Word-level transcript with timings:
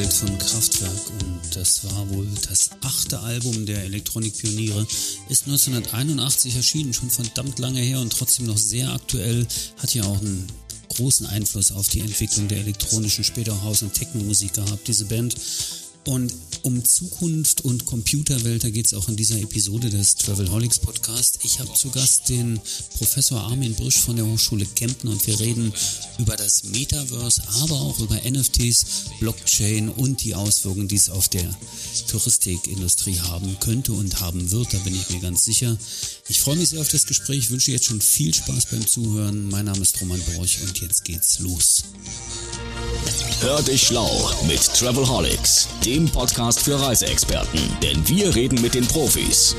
Computerwelt 0.00 0.12
von 0.12 0.38
Kraftwerk 0.38 1.10
und 1.20 1.56
das 1.56 1.84
war 1.84 2.10
wohl 2.10 2.26
das 2.48 2.70
achte 2.82 3.20
Album 3.20 3.66
der 3.66 3.84
Elektronikpioniere. 3.84 4.86
Ist 5.28 5.46
1981 5.46 6.56
erschienen, 6.56 6.94
schon 6.94 7.10
verdammt 7.10 7.58
lange 7.58 7.80
her 7.80 8.00
und 8.00 8.12
trotzdem 8.12 8.46
noch 8.46 8.56
sehr 8.56 8.92
aktuell. 8.92 9.46
Hat 9.78 9.94
ja 9.94 10.04
auch 10.04 10.20
einen 10.20 10.46
großen 10.88 11.26
Einfluss 11.26 11.72
auf 11.72 11.88
die 11.88 12.00
Entwicklung 12.00 12.48
der 12.48 12.58
elektronischen, 12.58 13.24
später 13.24 13.62
Haus- 13.62 13.82
und 13.82 13.92
Techno-Musik 13.92 14.54
gehabt, 14.54 14.88
diese 14.88 15.04
Band. 15.04 15.34
Und 16.06 16.32
um 16.62 16.84
Zukunft 16.84 17.62
und 17.64 17.84
Computerwelt, 17.86 18.64
da 18.64 18.70
geht 18.70 18.86
es 18.86 18.94
auch 18.94 19.08
in 19.08 19.16
dieser 19.16 19.38
Episode 19.38 19.90
des 19.90 20.14
Travelholics 20.14 20.78
Podcast. 20.78 21.38
Ich 21.42 21.60
habe 21.60 21.72
zu 21.74 21.90
Gast 21.90 22.28
den 22.28 22.60
Professor 22.96 23.40
Armin 23.40 23.74
Brüsch 23.74 23.98
von 23.98 24.16
der 24.16 24.26
Hochschule 24.26 24.66
Kempten 24.66 25.08
und 25.08 25.26
wir 25.26 25.38
reden 25.40 25.72
über 26.18 26.36
das 26.36 26.64
Metaverse, 26.64 27.42
aber 27.62 27.80
auch 27.80 27.98
über 28.00 28.16
NFTs, 28.16 28.84
Blockchain 29.20 29.88
und 29.88 30.22
die 30.24 30.34
Auswirkungen, 30.34 30.88
die 30.88 30.96
es 30.96 31.10
auf 31.10 31.28
der 31.28 31.48
Touristikindustrie 32.08 33.18
haben 33.20 33.56
könnte 33.60 33.92
und 33.92 34.20
haben 34.20 34.50
wird. 34.50 34.72
Da 34.72 34.78
bin 34.78 34.94
ich 34.94 35.10
mir 35.10 35.20
ganz 35.20 35.44
sicher. 35.44 35.76
Ich 36.28 36.40
freue 36.40 36.56
mich 36.56 36.70
sehr 36.70 36.80
auf 36.80 36.88
das 36.88 37.06
Gespräch, 37.06 37.50
wünsche 37.50 37.72
jetzt 37.72 37.86
schon 37.86 38.00
viel 38.00 38.32
Spaß 38.34 38.66
beim 38.66 38.86
Zuhören. 38.86 39.48
Mein 39.48 39.66
Name 39.66 39.80
ist 39.80 40.00
Roman 40.00 40.20
Borch 40.34 40.60
und 40.62 40.80
jetzt 40.80 41.04
geht's 41.04 41.38
los. 41.40 41.84
Hör 43.40 43.62
dich 43.62 43.86
schlau 43.86 44.30
mit 44.46 44.62
Travelholics, 44.62 45.68
dem 45.90 46.08
Podcast 46.08 46.60
für 46.60 46.80
Reiseexperten, 46.80 47.60
denn 47.82 48.08
wir 48.08 48.32
reden 48.36 48.62
mit 48.62 48.74
den 48.74 48.86
Profis. 48.86 49.56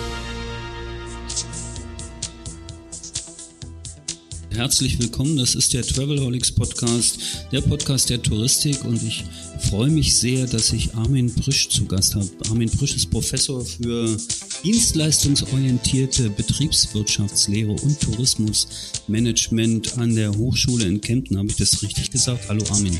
Herzlich 4.49 4.97
willkommen, 4.97 5.35
das 5.35 5.55
ist 5.55 5.73
der 5.73 5.85
Travelholics 5.85 6.53
Podcast, 6.53 7.19
der 7.51 7.59
Podcast 7.59 8.09
der 8.09 8.23
Touristik 8.23 8.85
und 8.85 9.03
ich 9.03 9.25
freue 9.69 9.89
mich 9.89 10.15
sehr, 10.15 10.47
dass 10.47 10.71
ich 10.71 10.95
Armin 10.95 11.35
Prisch 11.35 11.67
zu 11.67 11.83
Gast 11.83 12.15
habe. 12.15 12.29
Armin 12.49 12.69
Prisch 12.69 12.95
ist 12.95 13.11
Professor 13.11 13.65
für 13.65 14.15
dienstleistungsorientierte 14.63 16.29
Betriebswirtschaftslehre 16.29 17.73
und 17.73 17.99
Tourismusmanagement 17.99 19.97
an 19.97 20.15
der 20.15 20.31
Hochschule 20.31 20.85
in 20.85 21.01
Kempten. 21.01 21.37
Habe 21.37 21.49
ich 21.49 21.57
das 21.57 21.83
richtig 21.83 22.09
gesagt? 22.09 22.47
Hallo 22.47 22.63
Armin. 22.69 22.97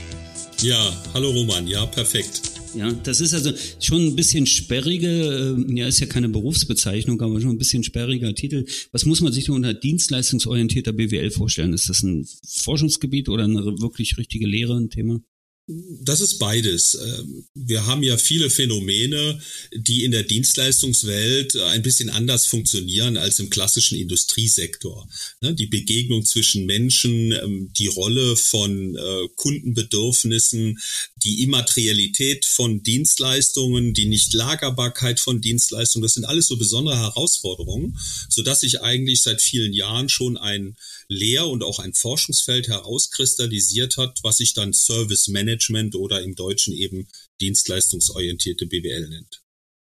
Ja, 0.61 0.92
hallo 1.14 1.31
Roman, 1.31 1.66
ja, 1.66 1.86
perfekt. 1.86 2.50
Ja, 2.73 2.91
das 2.91 3.19
ist 3.19 3.33
also 3.33 3.52
schon 3.80 4.08
ein 4.08 4.16
bisschen 4.16 4.47
sperrige, 4.47 5.08
äh, 5.08 5.75
ja, 5.75 5.88
ist 5.88 6.00
ja 6.00 6.05
keine 6.05 6.30
Berufsbezeichnung, 6.30 7.22
aber 7.22 7.41
schon 7.41 7.52
ein 7.52 7.58
bisschen 7.58 7.83
sperriger 7.83 8.33
Titel. 8.33 8.66
Was 8.91 9.05
muss 9.05 9.22
man 9.22 9.33
sich 9.33 9.50
unter 9.50 9.73
dienstleistungsorientierter 9.73 10.94
BWL 10.94 11.31
vorstellen? 11.31 11.73
Ist 11.73 11.89
das 11.89 12.02
ein 12.03 12.27
Forschungsgebiet 12.47 13.30
oder 13.30 13.44
eine 13.44 13.64
wirklich 13.81 14.17
richtige 14.17 14.47
Lehre, 14.47 14.77
ein 14.77 14.89
Thema? 14.89 15.22
Das 16.03 16.22
ist 16.22 16.39
beides. 16.39 16.95
Ähm, 16.95 17.45
wir 17.53 17.86
haben 17.86 18.03
ja 18.03 18.17
viele 18.17 18.49
Phänomene, 18.49 19.39
die 19.73 20.03
in 20.03 20.11
der 20.11 20.23
Dienstleistungswelt 20.23 21.55
ein 21.55 21.83
bisschen 21.83 22.09
anders 22.09 22.47
funktionieren 22.47 23.16
als 23.16 23.39
im 23.39 23.49
klassischen 23.49 23.97
Industriesektor. 23.97 25.08
Ne, 25.39 25.53
die 25.53 25.67
Begegnung 25.67 26.25
zwischen 26.25 26.66
Menschen, 26.66 27.31
ähm, 27.31 27.72
die 27.77 27.88
Rolle 27.88 28.36
von 28.36 28.95
äh, 28.95 29.27
Kundenbedürfnissen, 29.36 30.80
die 31.23 31.44
Immaterialität 31.44 32.45
von 32.45 32.83
Dienstleistungen, 32.83 33.94
die 33.94 34.05
Nichtlagerbarkeit 34.05 35.19
von 35.19 35.41
Dienstleistungen, 35.41 36.03
das 36.03 36.14
sind 36.14 36.25
alles 36.25 36.47
so 36.47 36.58
besondere 36.58 36.97
Herausforderungen, 36.97 37.97
sodass 38.30 38.61
sich 38.61 38.81
eigentlich 38.81 39.22
seit 39.22 39.42
vielen 39.42 39.73
Jahren 39.73 40.09
schon 40.09 40.37
ein 40.37 40.76
Lehr- 41.08 41.48
und 41.48 41.64
auch 41.64 41.80
ein 41.80 41.93
Forschungsfeld 41.93 42.67
herauskristallisiert 42.67 43.98
hat, 43.98 44.20
was 44.23 44.37
sich 44.37 44.54
dann 44.54 44.73
Service 44.73 45.27
Management 45.27 45.95
oder 45.95 46.21
im 46.23 46.36
Deutschen 46.36 46.73
eben 46.73 47.08
dienstleistungsorientierte 47.39 48.65
BWL 48.65 49.09
nennt. 49.09 49.42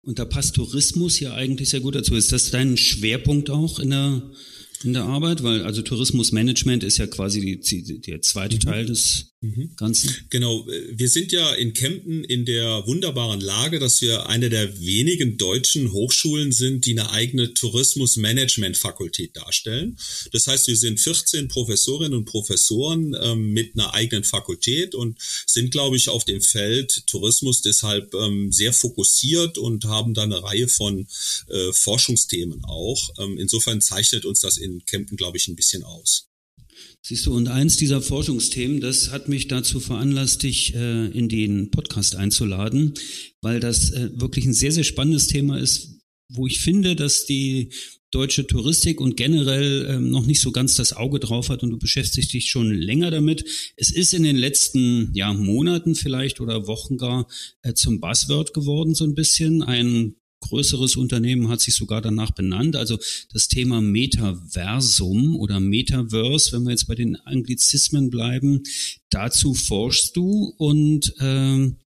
Und 0.07 0.21
da 0.21 0.25
passt 0.25 0.55
Tourismus 0.55 1.19
ja 1.19 1.35
eigentlich 1.35 1.71
sehr 1.71 1.81
gut 1.81 1.97
dazu. 1.97 2.15
Ist 2.15 2.31
das 2.31 2.53
dein 2.53 2.77
Schwerpunkt 2.77 3.51
auch 3.51 3.81
in 3.81 3.91
der, 3.91 4.31
in 4.85 4.93
der 4.93 5.03
Arbeit? 5.03 5.43
Weil 5.43 5.65
also 5.65 5.83
Tourismusmanagement 5.83 6.85
ist 6.85 6.99
ja 6.99 7.09
quasi 7.09 7.61
die, 7.61 8.01
der 8.01 8.23
zweite 8.23 8.55
mhm. 8.57 8.61
Teil 8.61 8.87
des. 8.87 9.33
Ganzen. 9.77 10.15
Genau, 10.31 10.67
wir 10.67 11.09
sind 11.09 11.33
ja 11.33 11.53
in 11.55 11.73
Kempten 11.75 12.25
in 12.25 12.45
der 12.45 12.87
wunderbaren 12.87 13.41
Lage, 13.41 13.79
dass 13.79 14.01
wir 14.01 14.29
eine 14.29 14.51
der 14.51 14.81
wenigen 14.81 15.37
deutschen 15.39 15.93
Hochschulen 15.93 16.53
sind, 16.53 16.87
die 16.87 16.93
eine 16.93 17.11
eigene 17.11 17.55
Tourismusmanagement-Fakultät 17.55 19.37
darstellen. 19.37 19.97
Das 20.33 20.47
heißt, 20.47 20.67
wir 20.69 20.77
sind 20.77 21.01
14 21.01 21.49
Professorinnen 21.49 22.15
und 22.15 22.25
Professoren 22.25 23.17
ähm, 23.21 23.53
mit 23.53 23.75
einer 23.75 23.95
eigenen 23.95 24.25
Fakultät 24.25 24.95
und 24.95 25.19
sind, 25.47 25.71
glaube 25.71 25.97
ich, 25.97 26.09
auf 26.09 26.25
dem 26.25 26.41
Feld 26.41 27.07
Tourismus 27.07 27.63
deshalb 27.63 28.15
ähm, 28.15 28.53
sehr 28.53 28.73
fokussiert 28.73 29.59
und 29.59 29.85
haben 29.85 30.15
da 30.15 30.23
eine 30.23 30.43
Reihe 30.43 30.69
von 30.69 31.07
äh, 31.49 31.73
Forschungsthemen 31.73 32.65
auch. 32.65 33.11
Ähm, 33.19 33.39
insofern 33.39 33.81
zeichnet 33.81 34.25
uns 34.25 34.41
das 34.41 34.57
in 34.59 34.85
Kempten, 34.85 35.17
glaube 35.17 35.37
ich, 35.37 35.49
ein 35.49 35.57
bisschen 35.57 35.83
aus. 35.85 36.27
Siehst 37.09 37.27
du, 37.27 37.37
und 37.37 37.47
eins 37.47 37.77
dieser 37.77 38.03
Forschungsthemen, 38.03 38.81
das 38.81 39.13
hat 39.13 39.29
mich 39.29 39.47
dazu 39.47 39.79
veranlasst, 39.79 40.43
dich 40.43 40.75
äh, 40.75 41.07
in 41.07 41.29
den 41.29 41.71
Podcast 41.71 42.17
einzuladen, 42.17 42.95
weil 43.41 43.61
das 43.61 43.93
äh, 43.93 44.11
wirklich 44.15 44.45
ein 44.45 44.53
sehr, 44.53 44.73
sehr 44.73 44.83
spannendes 44.83 45.29
Thema 45.29 45.57
ist, 45.57 46.01
wo 46.29 46.49
ich 46.49 46.59
finde, 46.59 46.97
dass 46.97 47.25
die 47.25 47.73
deutsche 48.11 48.49
Touristik 48.49 49.01
und 49.01 49.17
generell 49.17 49.87
ähm, 49.89 50.11
noch 50.11 50.27
nicht 50.27 50.41
so 50.41 50.51
ganz 50.51 50.75
das 50.75 50.95
Auge 50.95 51.21
drauf 51.21 51.49
hat 51.49 51.63
und 51.63 51.71
du 51.71 51.79
beschäftigst 51.79 52.33
dich 52.33 52.51
schon 52.51 52.75
länger 52.75 53.13
damit. 53.13 53.45
Es 53.77 53.93
ist 53.93 54.13
in 54.13 54.25
den 54.25 54.35
letzten 54.35 55.13
ja, 55.15 55.33
Monaten 55.33 55.95
vielleicht 55.95 56.41
oder 56.41 56.67
Wochen 56.67 56.97
gar 56.97 57.29
äh, 57.63 57.75
zum 57.75 58.01
Buzzword 58.01 58.53
geworden, 58.53 58.97
so 58.97 59.05
ein 59.05 59.15
bisschen. 59.15 59.63
Ein 59.63 60.17
größeres 60.49 60.97
Unternehmen 60.97 61.49
hat 61.49 61.61
sich 61.61 61.75
sogar 61.75 62.01
danach 62.01 62.31
benannt. 62.31 62.77
Also 62.77 62.99
das 63.33 63.49
Thema 63.49 63.81
Metaversum 63.81 65.37
oder 65.37 65.61
Metaverse, 65.61 66.53
wenn 66.53 66.65
wir 66.65 66.71
jetzt 66.71 66.87
bei 66.87 66.95
den 66.95 67.17
Anglizismen 67.17 68.11
bleiben, 68.11 68.63
dazu 69.11 69.55
forschst 69.55 70.17
du 70.17 70.55
und 70.59 71.15
ähm, 71.21 71.77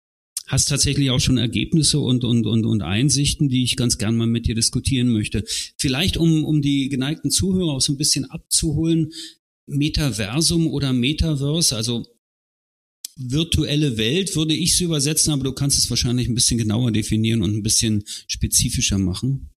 hast 0.46 0.68
tatsächlich 0.68 1.10
auch 1.10 1.20
schon 1.20 1.38
Ergebnisse 1.38 2.00
und, 2.00 2.24
und, 2.24 2.44
und, 2.46 2.66
und 2.66 2.82
Einsichten, 2.82 3.48
die 3.48 3.62
ich 3.62 3.76
ganz 3.76 3.98
gern 3.98 4.16
mal 4.16 4.26
mit 4.26 4.46
dir 4.46 4.56
diskutieren 4.56 5.08
möchte. 5.08 5.44
Vielleicht, 5.76 6.16
um, 6.16 6.44
um 6.44 6.60
die 6.60 6.88
geneigten 6.88 7.30
Zuhörer 7.30 7.74
auch 7.74 7.80
so 7.80 7.92
ein 7.92 7.98
bisschen 7.98 8.24
abzuholen, 8.24 9.12
Metaversum 9.66 10.66
oder 10.66 10.92
Metaverse, 10.92 11.76
also 11.76 12.04
virtuelle 13.20 13.96
Welt 13.96 14.34
würde 14.34 14.54
ich 14.54 14.72
es 14.72 14.80
übersetzen, 14.80 15.32
aber 15.32 15.44
du 15.44 15.52
kannst 15.52 15.78
es 15.78 15.90
wahrscheinlich 15.90 16.28
ein 16.28 16.34
bisschen 16.34 16.58
genauer 16.58 16.90
definieren 16.92 17.42
und 17.42 17.54
ein 17.54 17.62
bisschen 17.62 18.04
spezifischer 18.26 18.98
machen. 18.98 19.50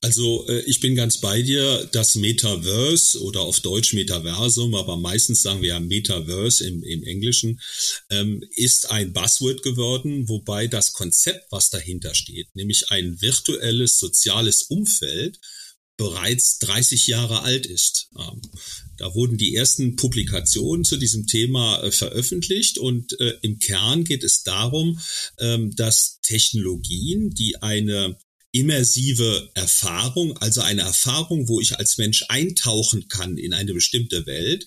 Also 0.00 0.46
äh, 0.48 0.60
ich 0.62 0.80
bin 0.80 0.94
ganz 0.94 1.18
bei 1.18 1.42
dir, 1.42 1.88
das 1.92 2.14
Metaverse 2.16 3.22
oder 3.22 3.40
auf 3.40 3.60
Deutsch 3.60 3.94
Metaversum, 3.94 4.74
aber 4.74 4.96
meistens 4.96 5.42
sagen 5.42 5.62
wir 5.62 5.70
ja 5.70 5.80
Metaverse 5.80 6.66
im, 6.66 6.82
im 6.82 7.02
Englischen, 7.04 7.60
ähm, 8.10 8.44
ist 8.54 8.90
ein 8.90 9.12
Buzzword 9.12 9.62
geworden, 9.62 10.28
wobei 10.28 10.66
das 10.66 10.92
Konzept, 10.92 11.50
was 11.50 11.70
dahinter 11.70 12.14
steht, 12.14 12.54
nämlich 12.54 12.90
ein 12.90 13.20
virtuelles 13.20 13.98
soziales 13.98 14.62
Umfeld, 14.64 15.38
bereits 15.96 16.58
30 16.58 17.06
Jahre 17.08 17.42
alt 17.42 17.66
ist. 17.66 18.10
Da 18.98 19.14
wurden 19.14 19.38
die 19.38 19.54
ersten 19.54 19.96
Publikationen 19.96 20.84
zu 20.84 20.96
diesem 20.96 21.26
Thema 21.26 21.82
äh, 21.82 21.90
veröffentlicht 21.90 22.78
und 22.78 23.18
äh, 23.20 23.34
im 23.42 23.58
Kern 23.58 24.04
geht 24.04 24.24
es 24.24 24.42
darum, 24.42 25.00
ähm, 25.38 25.74
dass 25.74 26.20
Technologien, 26.22 27.30
die 27.30 27.62
eine 27.62 28.18
immersive 28.50 29.50
Erfahrung, 29.54 30.36
also 30.38 30.62
eine 30.62 30.82
Erfahrung, 30.82 31.48
wo 31.48 31.60
ich 31.60 31.78
als 31.78 31.98
Mensch 31.98 32.24
eintauchen 32.28 33.08
kann 33.08 33.36
in 33.36 33.52
eine 33.52 33.74
bestimmte 33.74 34.26
Welt, 34.26 34.66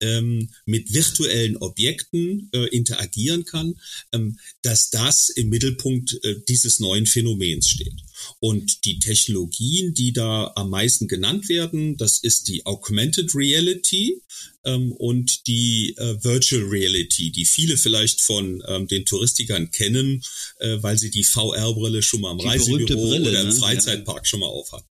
ähm, 0.00 0.50
mit 0.64 0.92
virtuellen 0.92 1.56
Objekten 1.56 2.48
äh, 2.52 2.66
interagieren 2.68 3.44
kann, 3.44 3.74
ähm, 4.12 4.38
dass 4.62 4.90
das 4.90 5.28
im 5.28 5.48
Mittelpunkt 5.48 6.18
äh, 6.22 6.36
dieses 6.48 6.78
neuen 6.78 7.06
Phänomens 7.06 7.68
steht. 7.68 8.00
Und 8.40 8.84
die 8.84 8.98
Technologien, 8.98 9.94
die 9.94 10.12
da 10.12 10.52
am 10.56 10.70
meisten 10.70 11.08
genannt 11.08 11.48
werden, 11.48 11.96
das 11.96 12.18
ist 12.18 12.48
die 12.48 12.64
Augmented 12.66 13.34
Reality 13.34 14.22
ähm, 14.64 14.92
und 14.92 15.46
die 15.46 15.94
äh, 15.96 16.22
Virtual 16.22 16.62
Reality, 16.62 17.30
die 17.30 17.44
viele 17.44 17.76
vielleicht 17.76 18.20
von 18.20 18.62
ähm, 18.66 18.88
den 18.88 19.04
Touristikern 19.04 19.70
kennen, 19.70 20.22
äh, 20.58 20.78
weil 20.82 20.98
sie 20.98 21.10
die 21.10 21.24
VR-Brille 21.24 22.02
schon 22.02 22.20
mal 22.20 22.32
im 22.32 22.38
die 22.38 22.46
Reisebüro 22.46 23.08
Brille, 23.08 23.30
oder 23.30 23.40
im 23.40 23.48
ne? 23.48 23.54
Freizeitpark 23.54 24.22
ja. 24.22 24.24
schon 24.24 24.40
mal 24.40 24.46
aufhatten. 24.46 24.86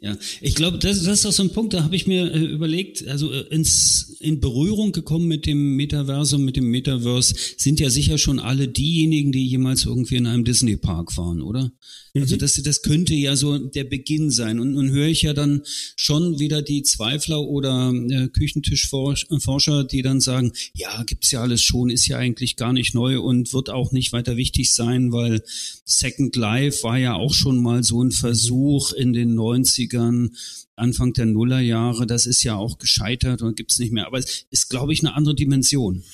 Ja, 0.00 0.16
ich 0.40 0.54
glaube, 0.54 0.78
das, 0.78 1.02
das 1.02 1.20
ist 1.20 1.26
auch 1.26 1.32
so 1.32 1.42
ein 1.42 1.52
Punkt, 1.52 1.74
da 1.74 1.82
habe 1.82 1.96
ich 1.96 2.06
mir 2.06 2.32
äh, 2.32 2.38
überlegt, 2.38 3.06
also 3.08 3.32
äh, 3.32 3.40
ins, 3.50 4.16
in 4.20 4.40
Berührung 4.40 4.92
gekommen 4.92 5.26
mit 5.26 5.46
dem 5.46 5.74
Metaversum, 5.76 6.44
mit 6.44 6.56
dem 6.56 6.70
Metaverse, 6.70 7.34
sind 7.56 7.80
ja 7.80 7.90
sicher 7.90 8.16
schon 8.18 8.38
alle 8.38 8.68
diejenigen, 8.68 9.32
die 9.32 9.46
jemals 9.46 9.86
irgendwie 9.86 10.16
in 10.16 10.26
einem 10.26 10.44
Disney-Park 10.44 11.16
waren, 11.16 11.42
oder? 11.42 11.72
Also 12.20 12.34
mhm. 12.34 12.38
das, 12.40 12.62
das 12.62 12.82
könnte 12.82 13.14
ja 13.14 13.36
so 13.36 13.58
der 13.58 13.84
Beginn 13.84 14.30
sein. 14.30 14.60
Und 14.60 14.72
nun 14.72 14.90
höre 14.90 15.06
ich 15.08 15.22
ja 15.22 15.34
dann 15.34 15.62
schon 15.96 16.38
wieder 16.38 16.62
die 16.62 16.82
Zweifler 16.82 17.40
oder 17.40 17.92
äh, 17.92 18.28
Küchentischforscher, 18.28 19.84
die 19.84 20.02
dann 20.02 20.20
sagen, 20.20 20.52
ja, 20.74 21.02
gibt's 21.04 21.30
ja 21.30 21.42
alles 21.42 21.62
schon, 21.62 21.90
ist 21.90 22.06
ja 22.06 22.18
eigentlich 22.18 22.56
gar 22.56 22.72
nicht 22.72 22.94
neu 22.94 23.20
und 23.20 23.52
wird 23.52 23.70
auch 23.70 23.92
nicht 23.92 24.12
weiter 24.12 24.36
wichtig 24.36 24.72
sein, 24.72 25.12
weil 25.12 25.42
Second 25.84 26.36
Life 26.36 26.82
war 26.82 26.98
ja 26.98 27.14
auch 27.14 27.34
schon 27.34 27.62
mal 27.62 27.82
so 27.82 28.02
ein 28.02 28.12
Versuch 28.12 28.92
in 28.92 29.12
den 29.12 29.34
90ern, 29.34 30.30
Anfang 30.78 31.12
der 31.12 31.26
Nullerjahre, 31.26 32.06
das 32.06 32.26
ist 32.26 32.42
ja 32.44 32.56
auch 32.56 32.78
gescheitert 32.78 33.42
und 33.42 33.56
gibt's 33.56 33.78
nicht 33.78 33.92
mehr. 33.92 34.06
Aber 34.06 34.18
es 34.18 34.46
ist, 34.50 34.68
glaube 34.68 34.92
ich, 34.92 35.00
eine 35.00 35.14
andere 35.14 35.34
Dimension. 35.34 36.04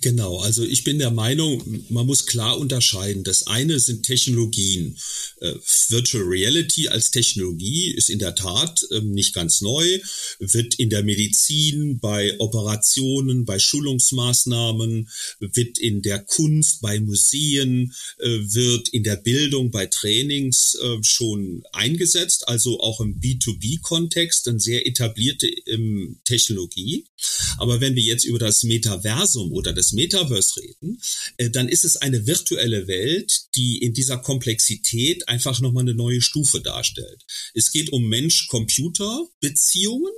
Genau, 0.00 0.38
also 0.38 0.64
ich 0.64 0.84
bin 0.84 0.98
der 0.98 1.10
Meinung, 1.10 1.62
man 1.90 2.06
muss 2.06 2.24
klar 2.24 2.56
unterscheiden. 2.58 3.24
Das 3.24 3.46
eine 3.46 3.78
sind 3.78 4.04
Technologien. 4.04 4.96
Äh, 5.40 5.52
Virtual 5.88 6.24
Reality 6.24 6.88
als 6.88 7.10
Technologie 7.10 7.90
ist 7.90 8.08
in 8.08 8.18
der 8.18 8.34
Tat 8.34 8.86
äh, 8.90 9.02
nicht 9.02 9.34
ganz 9.34 9.60
neu, 9.60 10.00
wird 10.38 10.76
in 10.76 10.88
der 10.88 11.02
Medizin, 11.02 11.98
bei 12.00 12.40
Operationen, 12.40 13.44
bei 13.44 13.58
Schulungsmaßnahmen, 13.58 15.10
wird 15.40 15.78
in 15.78 16.00
der 16.00 16.20
Kunst, 16.20 16.80
bei 16.80 16.98
Museen, 16.98 17.92
äh, 18.18 18.28
wird 18.28 18.88
in 18.88 19.02
der 19.02 19.16
Bildung, 19.16 19.70
bei 19.70 19.84
Trainings 19.84 20.74
äh, 20.82 20.96
schon 21.02 21.64
eingesetzt, 21.72 22.48
also 22.48 22.80
auch 22.80 23.02
im 23.02 23.20
B2B-Kontext, 23.20 24.48
eine 24.48 24.58
sehr 24.58 24.86
etablierte 24.86 25.48
ähm, 25.66 26.18
Technologie. 26.24 27.04
Aber 27.58 27.82
wenn 27.82 27.94
wir 27.94 28.02
jetzt 28.02 28.24
über 28.24 28.38
das 28.38 28.62
Metaversum 28.62 29.52
oder 29.52 29.74
das 29.74 29.81
des 29.82 29.92
Metaverse 29.92 30.60
reden, 30.60 31.00
äh, 31.36 31.50
dann 31.50 31.68
ist 31.68 31.84
es 31.84 31.96
eine 31.96 32.26
virtuelle 32.26 32.86
Welt, 32.86 33.48
die 33.54 33.78
in 33.78 33.92
dieser 33.92 34.18
Komplexität 34.18 35.28
einfach 35.28 35.60
nochmal 35.60 35.82
eine 35.82 35.94
neue 35.94 36.20
Stufe 36.20 36.60
darstellt. 36.60 37.24
Es 37.54 37.72
geht 37.72 37.92
um 37.92 38.08
Mensch-Computer-Beziehungen, 38.08 40.12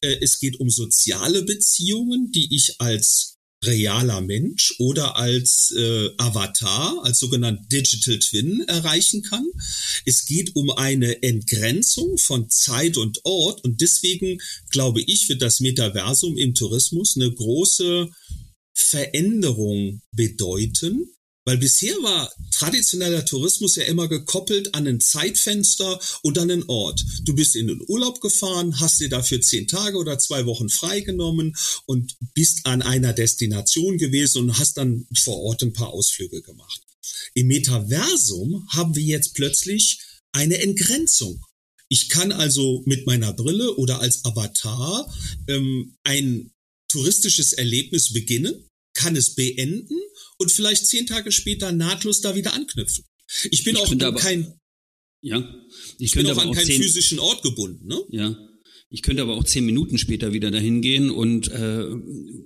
äh, 0.00 0.16
es 0.20 0.38
geht 0.38 0.60
um 0.60 0.70
soziale 0.70 1.42
Beziehungen, 1.42 2.30
die 2.32 2.54
ich 2.54 2.80
als 2.80 3.36
realer 3.64 4.20
Mensch 4.20 4.74
oder 4.78 5.16
als 5.16 5.74
äh, 5.76 6.10
Avatar, 6.18 7.00
als 7.04 7.18
sogenannten 7.18 7.68
Digital 7.68 8.18
Twin 8.18 8.62
erreichen 8.66 9.22
kann. 9.22 9.44
Es 10.04 10.26
geht 10.26 10.54
um 10.54 10.70
eine 10.70 11.22
Entgrenzung 11.22 12.18
von 12.18 12.50
Zeit 12.50 12.96
und 12.96 13.24
Ort 13.24 13.64
und 13.64 13.80
deswegen 13.80 14.38
glaube 14.70 15.02
ich, 15.02 15.28
wird 15.28 15.42
das 15.42 15.60
Metaversum 15.60 16.36
im 16.36 16.54
Tourismus 16.54 17.16
eine 17.16 17.32
große 17.32 18.10
Veränderung 18.76 20.02
bedeuten? 20.12 21.10
Weil 21.46 21.58
bisher 21.58 21.94
war 22.02 22.32
traditioneller 22.50 23.24
Tourismus 23.24 23.76
ja 23.76 23.84
immer 23.84 24.08
gekoppelt 24.08 24.74
an 24.74 24.88
ein 24.88 25.00
Zeitfenster 25.00 26.00
und 26.22 26.38
an 26.38 26.50
einen 26.50 26.64
Ort. 26.68 27.04
Du 27.22 27.34
bist 27.36 27.54
in 27.54 27.68
den 27.68 27.80
Urlaub 27.86 28.20
gefahren, 28.20 28.80
hast 28.80 29.00
dir 29.00 29.08
dafür 29.08 29.40
zehn 29.40 29.68
Tage 29.68 29.96
oder 29.96 30.18
zwei 30.18 30.44
Wochen 30.44 30.68
freigenommen 30.68 31.54
und 31.86 32.16
bist 32.34 32.66
an 32.66 32.82
einer 32.82 33.12
Destination 33.12 33.96
gewesen 33.96 34.42
und 34.42 34.58
hast 34.58 34.76
dann 34.76 35.06
vor 35.16 35.38
Ort 35.40 35.62
ein 35.62 35.72
paar 35.72 35.90
Ausflüge 35.90 36.42
gemacht. 36.42 36.82
Im 37.34 37.46
Metaversum 37.46 38.66
haben 38.70 38.96
wir 38.96 39.04
jetzt 39.04 39.34
plötzlich 39.34 40.00
eine 40.32 40.58
Entgrenzung. 40.58 41.40
Ich 41.88 42.08
kann 42.08 42.32
also 42.32 42.82
mit 42.86 43.06
meiner 43.06 43.32
Brille 43.32 43.76
oder 43.76 44.00
als 44.00 44.24
Avatar 44.24 45.08
ähm, 45.46 45.96
ein 46.02 46.50
touristisches 46.88 47.52
Erlebnis 47.52 48.12
beginnen, 48.12 48.65
kann 48.96 49.14
es 49.14 49.34
beenden 49.34 49.98
und 50.38 50.50
vielleicht 50.50 50.86
zehn 50.86 51.06
Tage 51.06 51.30
später 51.30 51.70
nahtlos 51.72 52.20
da 52.20 52.34
wieder 52.34 52.54
anknüpfen. 52.54 53.04
Ich 53.50 53.64
bin 53.64 53.76
ich 53.76 53.82
auch 53.82 53.92
aber, 53.92 54.18
kein, 54.18 54.54
ja, 55.20 55.38
ich, 55.98 56.06
ich 56.06 56.12
bin 56.12 56.30
auch 56.30 56.38
an 56.38 56.52
keinen 56.52 56.66
physischen 56.66 57.18
Ort 57.18 57.42
gebunden, 57.42 57.86
ne? 57.86 58.00
Ja. 58.10 58.36
Ich 58.88 59.02
könnte 59.02 59.22
aber 59.22 59.34
auch 59.34 59.42
zehn 59.42 59.66
Minuten 59.66 59.98
später 59.98 60.32
wieder 60.32 60.52
dahin 60.52 60.80
gehen 60.80 61.10
und 61.10 61.48
äh, 61.50 61.86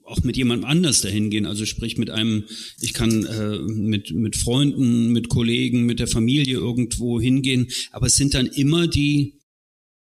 auch 0.04 0.22
mit 0.22 0.38
jemandem 0.38 0.64
anders 0.64 1.02
dahin 1.02 1.28
gehen. 1.28 1.44
Also 1.44 1.66
sprich 1.66 1.98
mit 1.98 2.08
einem, 2.08 2.44
ich 2.80 2.94
kann 2.94 3.26
äh, 3.26 3.58
mit, 3.58 4.12
mit 4.12 4.36
Freunden, 4.36 5.12
mit 5.12 5.28
Kollegen, 5.28 5.84
mit 5.84 6.00
der 6.00 6.06
Familie 6.06 6.56
irgendwo 6.56 7.20
hingehen. 7.20 7.68
Aber 7.90 8.06
es 8.06 8.16
sind 8.16 8.32
dann 8.32 8.46
immer 8.46 8.88
die, 8.88 9.42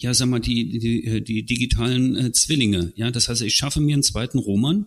ja, 0.00 0.14
sag 0.14 0.28
mal, 0.28 0.40
die, 0.40 0.78
die, 0.78 1.04
äh, 1.04 1.20
die 1.20 1.44
digitalen 1.44 2.16
äh, 2.16 2.32
Zwillinge. 2.32 2.94
Ja, 2.96 3.10
das 3.10 3.28
heißt, 3.28 3.42
ich 3.42 3.54
schaffe 3.54 3.82
mir 3.82 3.92
einen 3.92 4.02
zweiten 4.02 4.38
Roman 4.38 4.86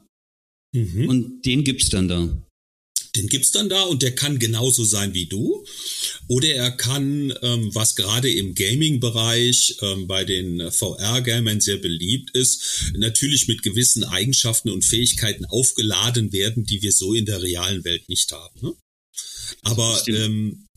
mhm. 0.77 1.09
und 1.09 1.45
den 1.45 1.63
gibt's 1.63 1.89
dann 1.89 2.07
da. 2.07 2.44
Den 3.15 3.27
gibt's 3.27 3.51
dann 3.51 3.68
da 3.68 3.83
und 3.83 4.03
der 4.03 4.13
kann 4.13 4.38
genauso 4.38 4.83
sein 4.83 5.13
wie 5.13 5.25
du. 5.25 5.65
Oder 6.27 6.50
er 6.50 6.71
kann, 6.71 7.33
ähm, 7.41 7.74
was 7.74 7.95
gerade 7.95 8.31
im 8.31 8.53
Gaming-Bereich 8.53 9.77
ähm, 9.81 10.07
bei 10.07 10.24
den 10.24 10.71
VR-Gamern 10.71 11.59
sehr 11.59 11.77
beliebt 11.77 12.35
ist, 12.35 12.91
natürlich 12.95 13.47
mit 13.47 13.63
gewissen 13.63 14.03
Eigenschaften 14.03 14.69
und 14.69 14.85
Fähigkeiten 14.85 15.45
aufgeladen 15.45 16.31
werden, 16.31 16.65
die 16.65 16.81
wir 16.81 16.91
so 16.91 17.13
in 17.13 17.25
der 17.25 17.41
realen 17.41 17.83
Welt 17.83 18.07
nicht 18.07 18.31
haben. 18.31 18.59
Ne? 18.62 18.73
Aber 19.63 20.03
ähm, 20.07 20.68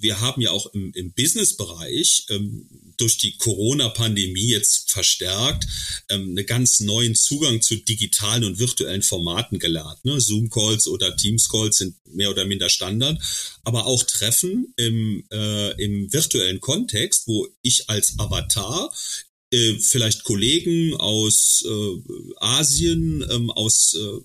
wir 0.00 0.20
haben 0.20 0.40
ja 0.40 0.50
auch 0.50 0.72
im, 0.74 0.92
im 0.94 1.12
Business-Bereich 1.12 2.26
ähm, 2.30 2.87
durch 2.98 3.16
die 3.16 3.36
Corona-Pandemie 3.36 4.50
jetzt 4.50 4.92
verstärkt 4.92 5.66
ähm, 6.08 6.30
einen 6.30 6.46
ganz 6.46 6.80
neuen 6.80 7.14
Zugang 7.14 7.62
zu 7.62 7.76
digitalen 7.76 8.44
und 8.44 8.58
virtuellen 8.58 9.02
Formaten 9.02 9.58
gelernt. 9.58 10.04
Ne? 10.04 10.20
Zoom-Calls 10.20 10.88
oder 10.88 11.16
Teams-Calls 11.16 11.78
sind 11.78 11.96
mehr 12.06 12.30
oder 12.30 12.44
minder 12.44 12.68
Standard, 12.68 13.18
aber 13.64 13.86
auch 13.86 14.02
Treffen 14.02 14.72
im, 14.76 15.24
äh, 15.32 15.82
im 15.82 16.12
virtuellen 16.12 16.60
Kontext, 16.60 17.26
wo 17.26 17.48
ich 17.62 17.88
als 17.88 18.18
Avatar 18.18 18.92
äh, 19.50 19.74
vielleicht 19.80 20.24
Kollegen 20.24 20.94
aus 20.96 21.64
äh, 21.66 22.34
Asien, 22.36 23.26
ähm, 23.30 23.50
aus 23.50 23.94
äh, 23.94 24.20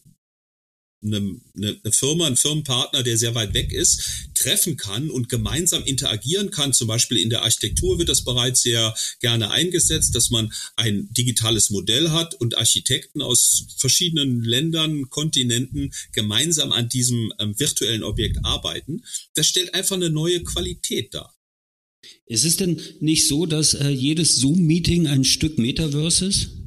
eine, 1.03 1.39
eine 1.55 1.91
Firma, 1.91 2.27
ein 2.27 2.37
Firmenpartner, 2.37 3.03
der 3.03 3.17
sehr 3.17 3.35
weit 3.35 3.53
weg 3.53 3.71
ist, 3.71 4.27
treffen 4.33 4.77
kann 4.77 5.09
und 5.09 5.29
gemeinsam 5.29 5.83
interagieren 5.83 6.51
kann. 6.51 6.73
Zum 6.73 6.87
Beispiel 6.87 7.17
in 7.17 7.29
der 7.29 7.43
Architektur 7.43 7.99
wird 7.99 8.09
das 8.09 8.23
bereits 8.23 8.61
sehr 8.61 8.93
gerne 9.19 9.51
eingesetzt, 9.51 10.15
dass 10.15 10.29
man 10.29 10.51
ein 10.75 11.07
digitales 11.11 11.69
Modell 11.69 12.11
hat 12.11 12.35
und 12.35 12.57
Architekten 12.57 13.21
aus 13.21 13.67
verschiedenen 13.77 14.43
Ländern, 14.43 15.09
Kontinenten 15.09 15.93
gemeinsam 16.11 16.71
an 16.71 16.89
diesem 16.89 17.33
ähm, 17.39 17.59
virtuellen 17.59 18.03
Objekt 18.03 18.39
arbeiten. 18.43 19.03
Das 19.35 19.47
stellt 19.47 19.73
einfach 19.73 19.95
eine 19.95 20.09
neue 20.09 20.43
Qualität 20.43 21.13
dar. 21.13 21.33
Ist 22.25 22.45
es 22.45 22.57
denn 22.57 22.81
nicht 22.99 23.27
so, 23.27 23.45
dass 23.45 23.73
äh, 23.73 23.89
jedes 23.89 24.35
Zoom-Meeting 24.37 25.07
ein 25.07 25.23
Stück 25.23 25.57
Metaverse 25.57 26.25
ist? 26.25 26.62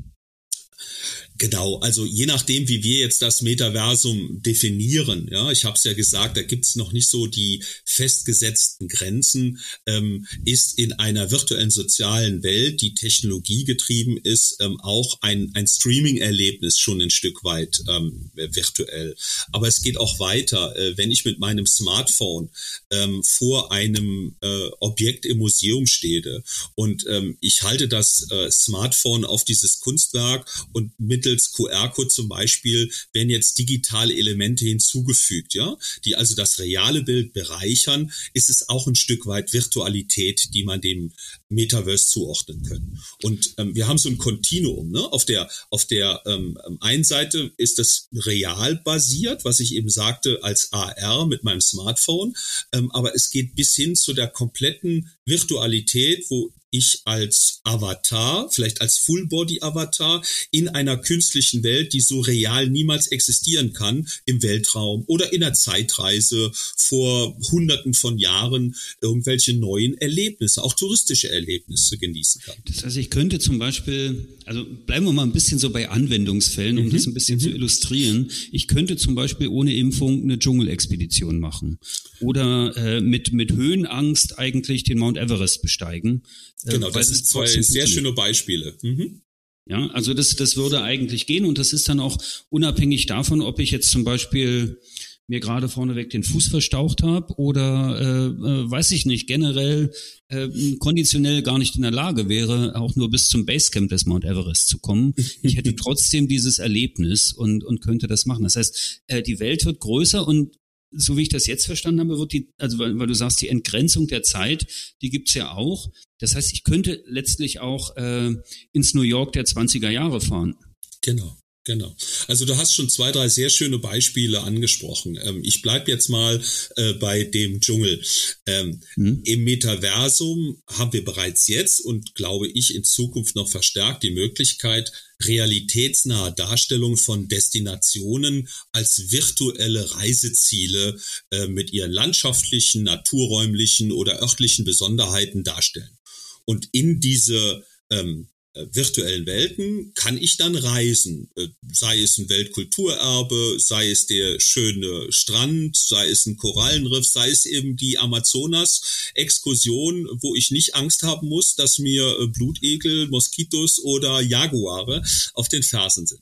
Genau, 1.39 1.79
also 1.81 2.07
je 2.07 2.25
nachdem, 2.27 2.69
wie 2.69 2.83
wir 2.83 3.01
jetzt 3.01 3.21
das 3.21 3.43
Metaversum 3.43 4.43
definieren, 4.43 5.29
ja, 5.31 5.51
ich 5.51 5.65
habe 5.65 5.77
es 5.77 5.85
ja 5.85 5.93
gesagt, 5.93 6.37
da 6.37 6.43
gibt's 6.43 6.77
noch 6.77 6.93
nicht 6.93 7.11
so 7.11 7.27
die 7.27 7.63
festgesetzten 7.85 8.89
Grenzen, 8.89 9.59
ähm, 9.87 10.27
ist 10.45 10.79
in 10.79 10.93
einer 10.95 11.31
virtuellen 11.31 11.71
sozialen 11.71 12.43
Welt, 12.43 12.81
die 12.81 12.95
technologiegetrieben 12.95 14.17
ist, 14.19 14.57
ähm, 14.61 14.81
auch 14.81 15.19
ein, 15.21 15.51
ein 15.55 15.67
Streaming-Erlebnis 15.67 16.79
schon 16.79 17.03
ein 17.03 17.11
Stück 17.11 17.45
weit 17.45 17.83
ähm, 17.89 18.31
virtuell. 18.35 19.15
Aber 19.53 19.69
es 19.69 19.83
geht 19.83 19.99
auch 19.99 20.19
weiter. 20.19 20.75
Äh, 20.77 20.97
wenn 20.97 21.11
ich 21.11 21.25
mit 21.25 21.39
meinem 21.39 21.67
Smartphone 21.67 22.51
ähm, 22.91 23.23
vor 23.25 23.73
einem 23.73 24.37
äh, 24.41 24.69
Objekt 24.81 25.27
im 25.27 25.39
Museum 25.39 25.87
stehe 25.87 26.43
und 26.75 27.05
ähm, 27.09 27.37
ich 27.41 27.63
halte 27.63 27.89
das 27.89 28.31
äh, 28.31 28.51
Smartphone 28.51 29.25
auf 29.25 29.45
dieses 29.45 29.81
Kunstwerk 29.81 30.47
und 30.73 30.99
mit 30.99 31.26
mittels 31.27 31.53
QR-Code 31.53 32.09
zum 32.09 32.29
Beispiel 32.29 32.91
werden 33.13 33.31
jetzt 33.31 33.59
digitale 33.59 34.17
Elemente 34.17 34.65
hinzugefügt, 34.65 35.55
ja, 35.55 35.77
die 36.05 36.17
also 36.17 36.35
das 36.35 36.59
reale 36.59 37.03
Bild 37.03 37.33
bereichern, 37.33 38.13
ist 38.33 38.49
es 38.49 38.69
auch 38.69 38.87
ein 38.87 38.95
Stück 38.95 39.27
weit 39.27 39.53
Virtualität, 39.53 40.55
die 40.55 40.65
man 40.65 40.81
dem 40.81 41.13
Metaverse 41.49 42.09
zuordnen 42.09 42.63
können. 42.63 43.01
Und 43.23 43.55
ähm, 43.59 43.75
wir 43.75 43.89
haben 43.89 43.99
so 43.99 44.09
ein 44.09 44.19
Kontinuum. 44.19 44.91
Ne? 44.91 45.01
Auf 45.01 45.25
der 45.25 45.49
auf 45.71 45.85
der 45.85 46.23
ähm, 46.27 46.59
einen 46.81 47.05
Seite 47.05 47.53
ist 47.57 47.79
das 47.79 48.09
real 48.13 48.77
basiert, 48.77 49.45
was 49.45 49.61
ich 49.61 49.75
eben 49.75 49.89
sagte 49.89 50.43
als 50.43 50.73
AR 50.73 51.27
mit 51.27 51.45
meinem 51.45 51.61
Smartphone, 51.61 52.35
ähm, 52.73 52.91
aber 52.93 53.15
es 53.15 53.31
geht 53.31 53.55
bis 53.55 53.75
hin 53.75 53.97
zu 53.97 54.13
der 54.13 54.29
kompletten 54.29 55.11
Virtualität, 55.25 56.25
wo 56.31 56.53
ich 56.77 57.01
als 57.05 57.61
Avatar, 57.65 58.49
vielleicht 58.51 58.81
als 58.81 58.99
Full-Body-Avatar 58.99 60.23
in 60.51 60.69
einer 60.69 60.97
künstlichen 60.97 61.63
Welt, 61.63 61.93
die 61.93 62.01
so 62.01 62.21
real 62.21 62.69
niemals 62.69 63.09
existieren 63.09 63.73
kann, 63.73 64.09
im 64.25 64.43
Weltraum 64.43 65.05
oder 65.07 65.33
in 65.33 65.43
einer 65.43 65.55
Zeitreise 65.55 66.51
vor 66.77 67.37
hunderten 67.51 67.95
von 67.95 68.19
Jahren 68.19 68.77
irgendwelche 69.01 69.55
neuen 69.55 69.97
Erlebnisse, 69.99 70.63
auch 70.63 70.75
touristische 70.75 71.31
Erlebnisse 71.31 71.99
genießen 71.99 72.43
kann. 72.43 72.57
Das 72.67 72.85
heißt, 72.85 72.97
ich 72.97 73.11
könnte 73.11 73.39
zum 73.39 73.59
Beispiel, 73.59 74.27
also 74.47 74.65
bleiben 74.65 75.05
wir 75.05 75.13
mal 75.13 75.25
ein 75.25 75.33
bisschen 75.33 75.59
so 75.59 75.71
bei 75.71 75.89
Anwendungsfällen, 75.89 76.79
um 76.79 76.87
mhm. 76.87 76.91
das 76.91 77.07
ein 77.07 77.15
bisschen 77.15 77.39
mhm. 77.39 77.43
zu 77.43 77.51
illustrieren. 77.51 78.31
Ich 78.53 78.69
könnte 78.69 78.97
zum 78.97 79.15
Beispiel 79.15 79.49
ohne 79.49 79.75
Impfung 79.75 80.23
eine 80.23 80.39
Dschungelexpedition 80.39 81.41
machen 81.41 81.79
oder 82.21 82.75
äh, 82.77 83.01
mit, 83.01 83.33
mit 83.33 83.53
Höhenangst 83.53 84.39
eigentlich 84.39 84.85
den 84.85 84.99
Mount 84.99 85.19
Everest 85.19 85.63
besteigen. 85.63 86.23
Äh, 86.65 86.73
genau, 86.73 86.91
das 86.91 87.09
sind 87.09 87.27
zwei 87.27 87.47
sehr 87.47 87.87
schöne 87.87 88.13
Beispiele. 88.13 88.77
Mhm. 88.83 89.23
Ja, 89.69 89.89
also 89.89 90.15
das, 90.15 90.37
das 90.37 90.57
würde 90.57 90.83
eigentlich 90.83 91.27
gehen 91.27 91.45
und 91.45 91.59
das 91.59 91.73
ist 91.73 91.89
dann 91.89 91.99
auch 91.99 92.17
unabhängig 92.51 93.07
davon, 93.07 93.41
ob 93.43 93.59
ich 93.59 93.73
jetzt 93.73 93.91
zum 93.91 94.05
Beispiel 94.05 94.79
mir 95.29 95.41
gerade 95.41 95.69
vorneweg 95.69 96.11
den 96.11 96.23
Fuß 96.23 96.49
verstaucht 96.49 97.03
habe 97.03 97.35
oder 97.37 97.99
äh, 98.01 98.27
äh, 98.27 98.71
weiß 98.71 98.93
ich 98.93 99.07
nicht, 99.07 99.27
generell 99.27 99.93
äh, 100.29 100.49
konditionell 100.79 101.43
gar 101.43 101.59
nicht 101.59 101.77
in 101.77 101.83
der 101.83 101.91
Lage 101.91 102.29
wäre, 102.29 102.77
auch 102.77 102.95
nur 102.95 103.11
bis 103.11 103.29
zum 103.29 103.45
Basecamp 103.45 103.89
des 103.89 104.07
Mount 104.07 104.25
Everest 104.25 104.69
zu 104.69 104.79
kommen. 104.79 105.15
Ich 105.43 105.57
hätte 105.57 105.75
trotzdem 105.77 106.29
dieses 106.29 106.59
Erlebnis 106.59 107.33
und, 107.33 107.65
und 107.65 107.81
könnte 107.81 108.07
das 108.07 108.27
machen. 108.27 108.45
Das 108.45 108.57
heißt, 108.57 109.03
äh, 109.09 109.23
die 109.23 109.41
Welt 109.41 109.65
wird 109.65 109.81
größer 109.81 110.27
und 110.27 110.57
so 110.93 111.17
wie 111.17 111.23
ich 111.23 111.29
das 111.29 111.47
jetzt 111.47 111.67
verstanden 111.67 112.01
habe, 112.01 112.19
wird 112.19 112.33
die, 112.33 112.53
also 112.59 112.79
weil, 112.79 112.97
weil 112.99 113.09
du 113.09 113.15
sagst, 113.15 113.41
die 113.43 113.49
Entgrenzung 113.49 114.07
der 114.07 114.23
Zeit, 114.23 114.67
die 115.03 115.11
gibt's 115.11 115.35
ja 115.35 115.53
auch. 115.53 115.91
Das 116.19 116.35
heißt, 116.35 116.53
ich 116.53 116.63
könnte 116.63 117.03
letztlich 117.07 117.61
auch 117.61 117.97
äh, 117.97 118.35
ins 118.73 118.95
New 118.95 119.03
York 119.03 119.33
der 119.33 119.45
20er 119.45 119.91
Jahre 119.91 120.21
fahren. 120.21 120.55
Genau. 121.03 121.37
Genau. 121.67 121.97
Also 122.29 122.45
du 122.45 122.57
hast 122.57 122.75
schon 122.75 122.89
zwei, 122.89 123.11
drei 123.11 123.29
sehr 123.29 123.51
schöne 123.51 123.81
Beispiele 123.81 124.41
angesprochen. 124.43 125.19
Ähm, 125.21 125.43
ich 125.43 125.63
bleib 125.63 125.89
jetzt 125.89 126.09
mal 126.09 126.41
äh, 126.77 126.93
bei 126.93 127.25
dem 127.25 127.61
Dschungel. 127.61 128.01
Ähm, 128.47 128.81
mhm. 128.95 129.23
Im 129.25 129.43
Metaversum 129.43 130.63
haben 130.69 130.93
wir 130.93 131.05
bereits 131.05 131.49
jetzt 131.49 131.81
und 131.81 132.15
glaube 132.15 132.47
ich 132.47 132.73
in 132.73 132.85
Zukunft 132.85 133.35
noch 133.35 133.51
verstärkt 133.51 134.05
die 134.05 134.13
Möglichkeit, 134.13 134.93
realitätsnahe 135.25 136.33
Darstellung 136.33 136.97
von 136.97 137.27
Destinationen 137.27 138.49
als 138.71 139.11
virtuelle 139.11 139.91
Reiseziele 139.97 140.97
äh, 141.33 141.49
mit 141.49 141.73
ihren 141.73 141.91
landschaftlichen, 141.91 142.85
naturräumlichen 142.85 143.91
oder 143.91 144.23
örtlichen 144.23 144.65
Besonderheiten 144.65 145.43
darstellen. 145.43 145.99
Und 146.45 146.69
in 146.71 147.01
diese 147.01 147.65
ähm, 147.91 148.29
äh, 148.29 148.36
virtuellen 148.73 149.27
Welten 149.27 149.93
kann 149.95 150.19
ich 150.19 150.37
dann 150.37 150.57
reisen. 150.57 151.31
Äh, 151.37 151.49
sei 151.73 152.01
es 152.01 152.19
ein 152.19 152.29
Weltkulturerbe, 152.29 153.59
sei 153.59 153.91
es 153.91 154.07
der 154.07 154.39
schöne 154.41 155.07
Strand, 155.11 155.77
sei 155.77 156.09
es 156.09 156.27
ein 156.27 156.37
Korallenriff, 156.37 157.07
sei 157.07 157.31
es 157.31 157.47
eben 157.47 157.77
die 157.77 157.99
Amazonas-Exkursion, 157.99 160.09
wo 160.21 160.35
ich 160.35 160.51
nicht 160.51 160.75
Angst 160.75 161.03
haben 161.03 161.29
muss, 161.29 161.55
dass 161.57 161.79
mir 161.79 162.19
äh, 162.21 162.27
Blutegel, 162.27 163.09
Moskitos 163.09 163.79
oder 163.81 164.21
Jaguare 164.21 165.03
auf 165.35 165.49
den 165.49 165.63
Fersen 165.63 166.07
sind. 166.07 166.21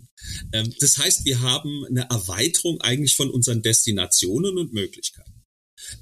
Ähm, 0.53 0.73
das 0.81 0.99
heißt, 0.99 1.25
wir 1.25 1.41
haben 1.41 1.85
eine 1.85 2.09
Erweiterung 2.11 2.81
eigentlich 2.81 3.17
von 3.17 3.31
unseren 3.31 3.63
Destinationen 3.63 4.59
und 4.59 4.73
Möglichkeiten. 4.73 5.34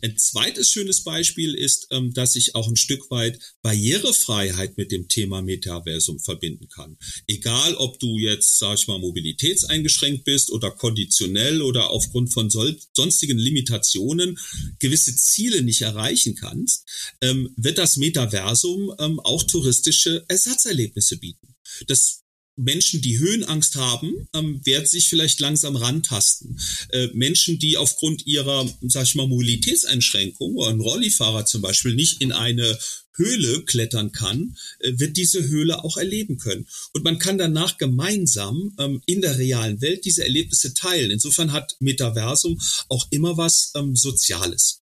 Ein 0.02 0.17
zweites 0.17 0.71
schönes 0.71 1.02
Beispiel 1.02 1.55
ist, 1.55 1.88
ähm, 1.91 2.12
dass 2.12 2.37
ich 2.37 2.55
auch 2.55 2.69
ein 2.69 2.76
Stück 2.76 3.11
weit 3.11 3.38
Barrierefreiheit 3.62 4.76
mit 4.76 4.93
dem 4.93 5.09
Thema 5.09 5.43
Metaversum 5.43 6.21
verbinden 6.21 6.69
kann. 6.69 6.97
Egal, 7.26 7.75
ob 7.76 7.99
du 7.99 8.19
jetzt, 8.19 8.59
sag 8.59 8.79
ich 8.79 8.87
mal, 8.87 8.99
mobilitätseingeschränkt 8.99 10.25
bist 10.25 10.50
oder 10.50 10.71
konditionell 10.71 11.62
oder 11.62 11.91
aufgrund 11.91 12.33
von 12.33 12.50
sonstigen 12.50 13.38
Limitationen 13.38 14.38
gewisse 14.79 15.14
Ziele 15.17 15.62
nicht 15.62 15.83
erreichen 15.83 16.35
kannst, 16.35 16.88
ähm, 17.21 17.52
wird 17.57 17.79
das 17.79 17.97
Metaversum 17.97 18.95
ähm, 18.99 19.21
auch 19.21 19.43
touristische 19.43 20.25
Ersatzerlebnisse 20.29 21.19
bieten. 21.19 21.55
Das 21.87 22.22
Menschen, 22.56 23.00
die 23.00 23.18
Höhenangst 23.18 23.76
haben, 23.76 24.28
ähm, 24.35 24.61
werden 24.64 24.87
sich 24.87 25.09
vielleicht 25.09 25.40
langsam 25.40 25.76
rantasten. 25.76 26.59
Äh, 26.90 27.09
Menschen, 27.14 27.59
die 27.59 27.76
aufgrund 27.76 28.26
ihrer, 28.26 28.68
sag 28.82 29.04
ich 29.04 29.14
mal, 29.14 29.26
Mobilitätseinschränkung, 29.26 30.54
oder 30.56 30.71
ein 30.71 30.80
Rollifahrer 30.80 31.47
zum 31.47 31.62
Beispiel, 31.62 31.94
nicht 31.94 32.21
in 32.21 32.32
eine 32.32 32.78
Höhle 33.14 33.64
klettern 33.64 34.12
kann, 34.12 34.56
äh, 34.80 34.92
wird 34.97 35.16
diese 35.16 35.49
Höhle 35.49 35.85
auch 35.85 35.97
erleben 35.97 36.38
können. 36.38 36.66
Und 36.92 37.04
man 37.04 37.18
kann 37.18 37.38
danach 37.38 37.78
gemeinsam 37.78 38.75
ähm, 38.78 39.02
in 39.06 39.21
der 39.21 39.38
realen 39.38 39.80
Welt 39.80 40.04
diese 40.04 40.23
Erlebnisse 40.23 40.75
teilen. 40.75 41.11
Insofern 41.11 41.52
hat 41.52 41.76
Metaversum 41.80 42.61
auch 42.88 43.06
immer 43.11 43.37
was 43.37 43.73
ähm, 43.76 43.97
Soziales. 43.97 44.82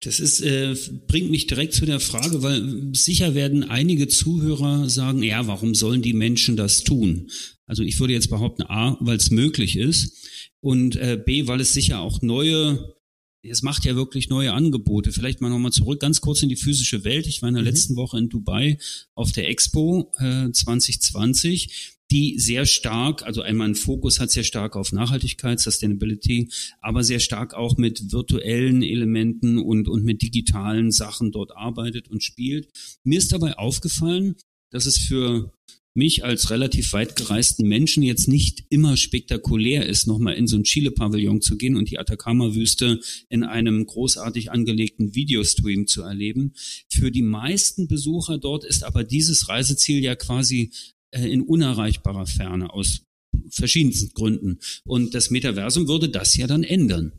Das 0.00 0.20
ist, 0.20 0.40
äh, 0.40 0.74
bringt 1.06 1.30
mich 1.30 1.46
direkt 1.46 1.74
zu 1.74 1.86
der 1.86 2.00
Frage, 2.00 2.42
weil 2.42 2.90
sicher 2.94 3.34
werden 3.34 3.64
einige 3.64 4.08
Zuhörer 4.08 4.88
sagen, 4.88 5.22
ja, 5.22 5.46
warum 5.46 5.74
sollen 5.74 6.02
die 6.02 6.12
Menschen 6.12 6.56
das 6.56 6.84
tun? 6.84 7.30
Also 7.66 7.82
ich 7.82 7.98
würde 8.00 8.12
jetzt 8.12 8.30
behaupten, 8.30 8.62
A, 8.64 8.96
weil 9.00 9.16
es 9.16 9.30
möglich 9.30 9.76
ist 9.76 10.28
und 10.60 10.96
äh, 10.96 11.20
B, 11.24 11.46
weil 11.46 11.60
es 11.60 11.72
sicher 11.72 12.00
auch 12.00 12.22
neue, 12.22 12.94
es 13.42 13.62
macht 13.62 13.84
ja 13.84 13.96
wirklich 13.96 14.28
neue 14.28 14.52
Angebote. 14.52 15.12
Vielleicht 15.12 15.40
mal 15.40 15.48
nochmal 15.48 15.72
zurück, 15.72 16.00
ganz 16.00 16.20
kurz 16.20 16.42
in 16.42 16.48
die 16.48 16.56
physische 16.56 17.04
Welt. 17.04 17.26
Ich 17.26 17.42
war 17.42 17.48
in 17.48 17.54
der 17.54 17.62
mhm. 17.62 17.68
letzten 17.68 17.96
Woche 17.96 18.18
in 18.18 18.28
Dubai 18.28 18.78
auf 19.14 19.32
der 19.32 19.48
Expo 19.48 20.12
äh, 20.18 20.50
2020 20.50 21.98
die 22.12 22.38
sehr 22.38 22.66
stark, 22.66 23.22
also 23.22 23.40
einmal 23.40 23.70
ein 23.70 23.74
Fokus 23.74 24.20
hat 24.20 24.30
sehr 24.30 24.44
stark 24.44 24.76
auf 24.76 24.92
Nachhaltigkeit, 24.92 25.58
Sustainability, 25.58 26.50
aber 26.80 27.02
sehr 27.04 27.20
stark 27.20 27.54
auch 27.54 27.78
mit 27.78 28.12
virtuellen 28.12 28.82
Elementen 28.82 29.58
und, 29.58 29.88
und 29.88 30.04
mit 30.04 30.20
digitalen 30.20 30.92
Sachen 30.92 31.32
dort 31.32 31.56
arbeitet 31.56 32.08
und 32.08 32.22
spielt. 32.22 32.68
Mir 33.02 33.18
ist 33.18 33.32
dabei 33.32 33.56
aufgefallen, 33.56 34.36
dass 34.70 34.84
es 34.84 34.98
für 34.98 35.52
mich 35.94 36.24
als 36.24 36.50
relativ 36.50 36.92
weit 36.92 37.16
gereisten 37.16 37.66
Menschen 37.66 38.02
jetzt 38.02 38.28
nicht 38.28 38.64
immer 38.68 38.96
spektakulär 38.96 39.86
ist, 39.86 40.06
nochmal 40.06 40.34
in 40.34 40.46
so 40.46 40.56
ein 40.56 40.64
Chile-Pavillon 40.64 41.40
zu 41.40 41.56
gehen 41.56 41.76
und 41.76 41.90
die 41.90 41.98
Atacama-Wüste 41.98 43.00
in 43.28 43.42
einem 43.44 43.86
großartig 43.86 44.50
angelegten 44.50 45.14
Videostream 45.14 45.86
zu 45.86 46.02
erleben. 46.02 46.52
Für 46.88 47.10
die 47.10 47.22
meisten 47.22 47.88
Besucher 47.88 48.38
dort 48.38 48.64
ist 48.64 48.84
aber 48.84 49.04
dieses 49.04 49.48
Reiseziel 49.48 50.02
ja 50.02 50.14
quasi 50.14 50.70
in 51.12 51.42
unerreichbarer 51.42 52.26
Ferne 52.26 52.72
aus 52.72 53.02
verschiedensten 53.50 54.12
Gründen. 54.14 54.58
Und 54.84 55.14
das 55.14 55.30
Metaversum 55.30 55.88
würde 55.88 56.08
das 56.08 56.36
ja 56.36 56.46
dann 56.46 56.64
ändern. 56.64 57.12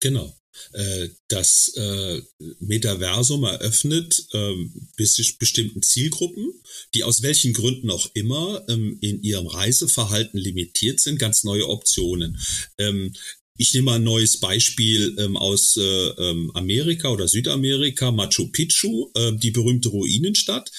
Genau. 0.00 0.34
Äh, 0.72 1.08
das 1.28 1.72
äh, 1.76 2.20
Metaversum 2.58 3.44
eröffnet 3.44 4.26
ähm, 4.34 4.88
bestimmten 4.96 5.82
Zielgruppen, 5.82 6.52
die 6.94 7.04
aus 7.04 7.22
welchen 7.22 7.52
Gründen 7.52 7.90
auch 7.90 8.10
immer 8.14 8.64
ähm, 8.68 8.98
in 9.00 9.22
ihrem 9.22 9.46
Reiseverhalten 9.46 10.38
limitiert 10.38 11.00
sind, 11.00 11.18
ganz 11.18 11.44
neue 11.44 11.68
Optionen. 11.68 12.38
Ähm, 12.78 13.12
ich 13.56 13.74
nehme 13.74 13.86
mal 13.86 13.96
ein 13.96 14.04
neues 14.04 14.40
Beispiel 14.40 15.16
ähm, 15.18 15.36
aus 15.36 15.76
äh, 15.76 16.10
Amerika 16.54 17.10
oder 17.10 17.28
Südamerika, 17.28 18.10
Machu 18.10 18.48
Picchu, 18.48 19.10
äh, 19.14 19.32
die 19.36 19.50
berühmte 19.50 19.90
Ruinenstadt 19.90 20.70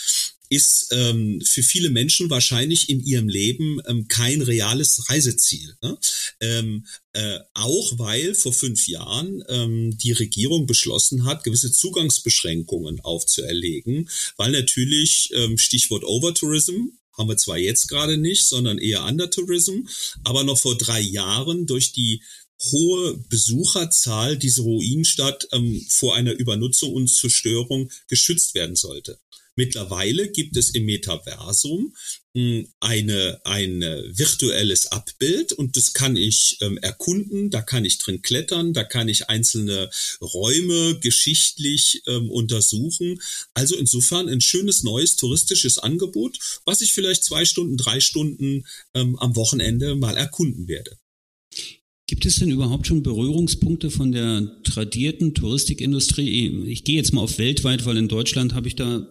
ist 0.51 0.89
ähm, 0.91 1.41
für 1.45 1.63
viele 1.63 1.89
Menschen 1.89 2.29
wahrscheinlich 2.29 2.89
in 2.89 2.99
ihrem 2.99 3.29
Leben 3.29 3.79
ähm, 3.87 4.09
kein 4.09 4.41
reales 4.41 5.09
Reiseziel. 5.09 5.75
Ne? 5.81 5.97
Ähm, 6.41 6.85
äh, 7.13 7.39
auch 7.53 7.97
weil 7.97 8.35
vor 8.35 8.51
fünf 8.51 8.85
Jahren 8.87 9.41
ähm, 9.47 9.97
die 9.97 10.11
Regierung 10.11 10.65
beschlossen 10.65 11.23
hat, 11.23 11.45
gewisse 11.45 11.71
Zugangsbeschränkungen 11.71 12.99
aufzuerlegen, 12.99 14.09
weil 14.35 14.51
natürlich 14.51 15.29
ähm, 15.33 15.57
Stichwort 15.57 16.03
Overtourism 16.03 16.89
haben 17.17 17.29
wir 17.29 17.37
zwar 17.37 17.57
jetzt 17.57 17.87
gerade 17.87 18.17
nicht, 18.17 18.45
sondern 18.45 18.77
eher 18.77 19.05
Undertourism, 19.05 19.87
aber 20.25 20.43
noch 20.43 20.59
vor 20.59 20.77
drei 20.77 20.99
Jahren 20.99 21.65
durch 21.65 21.93
die 21.93 22.21
hohe 22.71 23.17
Besucherzahl 23.29 24.37
diese 24.37 24.63
Ruinenstadt 24.63 25.47
ähm, 25.53 25.85
vor 25.89 26.15
einer 26.15 26.33
Übernutzung 26.33 26.93
und 26.93 27.07
Zerstörung 27.07 27.89
geschützt 28.09 28.53
werden 28.53 28.75
sollte. 28.75 29.17
Mittlerweile 29.61 30.27
gibt 30.27 30.57
es 30.57 30.71
im 30.71 30.85
Metaversum 30.85 31.95
hm, 32.33 32.67
eine, 32.79 33.41
ein 33.43 33.81
virtuelles 33.81 34.87
Abbild 34.87 35.53
und 35.53 35.77
das 35.77 35.93
kann 35.93 36.15
ich 36.15 36.57
ähm, 36.61 36.79
erkunden, 36.79 37.51
da 37.51 37.61
kann 37.61 37.85
ich 37.85 37.99
drin 37.99 38.23
klettern, 38.23 38.73
da 38.73 38.83
kann 38.83 39.07
ich 39.07 39.29
einzelne 39.29 39.91
Räume 40.19 40.97
geschichtlich 40.99 42.01
ähm, 42.07 42.31
untersuchen. 42.31 43.21
Also 43.53 43.75
insofern 43.75 44.29
ein 44.29 44.41
schönes 44.41 44.81
neues 44.81 45.15
touristisches 45.15 45.77
Angebot, 45.77 46.39
was 46.65 46.81
ich 46.81 46.93
vielleicht 46.93 47.23
zwei 47.23 47.45
Stunden, 47.45 47.77
drei 47.77 47.99
Stunden 47.99 48.65
ähm, 48.95 49.15
am 49.19 49.35
Wochenende 49.35 49.93
mal 49.93 50.17
erkunden 50.17 50.67
werde. 50.67 50.97
Gibt 52.11 52.25
es 52.25 52.35
denn 52.39 52.51
überhaupt 52.51 52.87
schon 52.87 53.03
Berührungspunkte 53.03 53.89
von 53.89 54.11
der 54.11 54.45
tradierten 54.63 55.33
Touristikindustrie? 55.33 56.65
Ich 56.65 56.83
gehe 56.83 56.97
jetzt 56.97 57.13
mal 57.13 57.21
auf 57.21 57.37
weltweit, 57.37 57.85
weil 57.85 57.95
in 57.95 58.09
Deutschland 58.09 58.53
habe 58.53 58.67
ich 58.67 58.75
da 58.75 59.07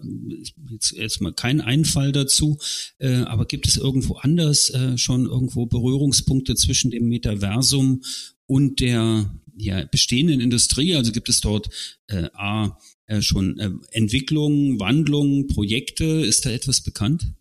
jetzt, 0.70 0.92
jetzt 0.92 1.22
mal 1.22 1.32
keinen 1.32 1.62
Einfall 1.62 2.12
dazu. 2.12 2.58
Äh, 2.98 3.22
aber 3.22 3.46
gibt 3.46 3.66
es 3.66 3.78
irgendwo 3.78 4.16
anders 4.16 4.68
äh, 4.68 4.98
schon 4.98 5.24
irgendwo 5.24 5.64
Berührungspunkte 5.64 6.56
zwischen 6.56 6.90
dem 6.90 7.08
Metaversum 7.08 8.02
und 8.44 8.80
der 8.80 9.34
ja, 9.56 9.82
bestehenden 9.86 10.42
Industrie? 10.42 10.94
Also 10.94 11.10
gibt 11.12 11.30
es 11.30 11.40
dort 11.40 11.70
äh, 12.08 12.28
A, 12.34 12.78
äh, 13.06 13.22
schon 13.22 13.80
Entwicklungen, 13.92 14.78
Wandlungen, 14.78 15.46
Projekte? 15.46 16.04
Ist 16.04 16.44
da 16.44 16.50
etwas 16.50 16.82
bekannt? 16.82 17.32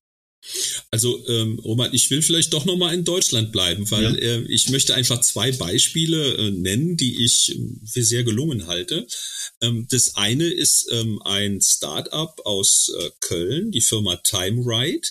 Also 0.91 1.25
ähm, 1.27 1.59
Roman, 1.59 1.93
ich 1.93 2.09
will 2.09 2.21
vielleicht 2.21 2.53
doch 2.53 2.65
nochmal 2.65 2.93
in 2.93 3.03
Deutschland 3.03 3.51
bleiben, 3.51 3.89
weil 3.91 4.03
ja. 4.03 4.15
äh, 4.15 4.41
ich 4.47 4.69
möchte 4.69 4.95
einfach 4.95 5.21
zwei 5.21 5.51
Beispiele 5.51 6.35
äh, 6.35 6.51
nennen, 6.51 6.97
die 6.97 7.23
ich 7.25 7.55
ähm, 7.55 7.81
für 7.85 8.03
sehr 8.03 8.23
gelungen 8.23 8.67
halte. 8.67 9.05
Ähm, 9.61 9.87
das 9.89 10.15
eine 10.15 10.47
ist 10.47 10.87
ähm, 10.91 11.21
ein 11.23 11.61
Start-up 11.61 12.41
aus 12.45 12.91
äh, 12.97 13.09
Köln, 13.19 13.71
die 13.71 13.81
Firma 13.81 14.15
TimeRide, 14.15 15.07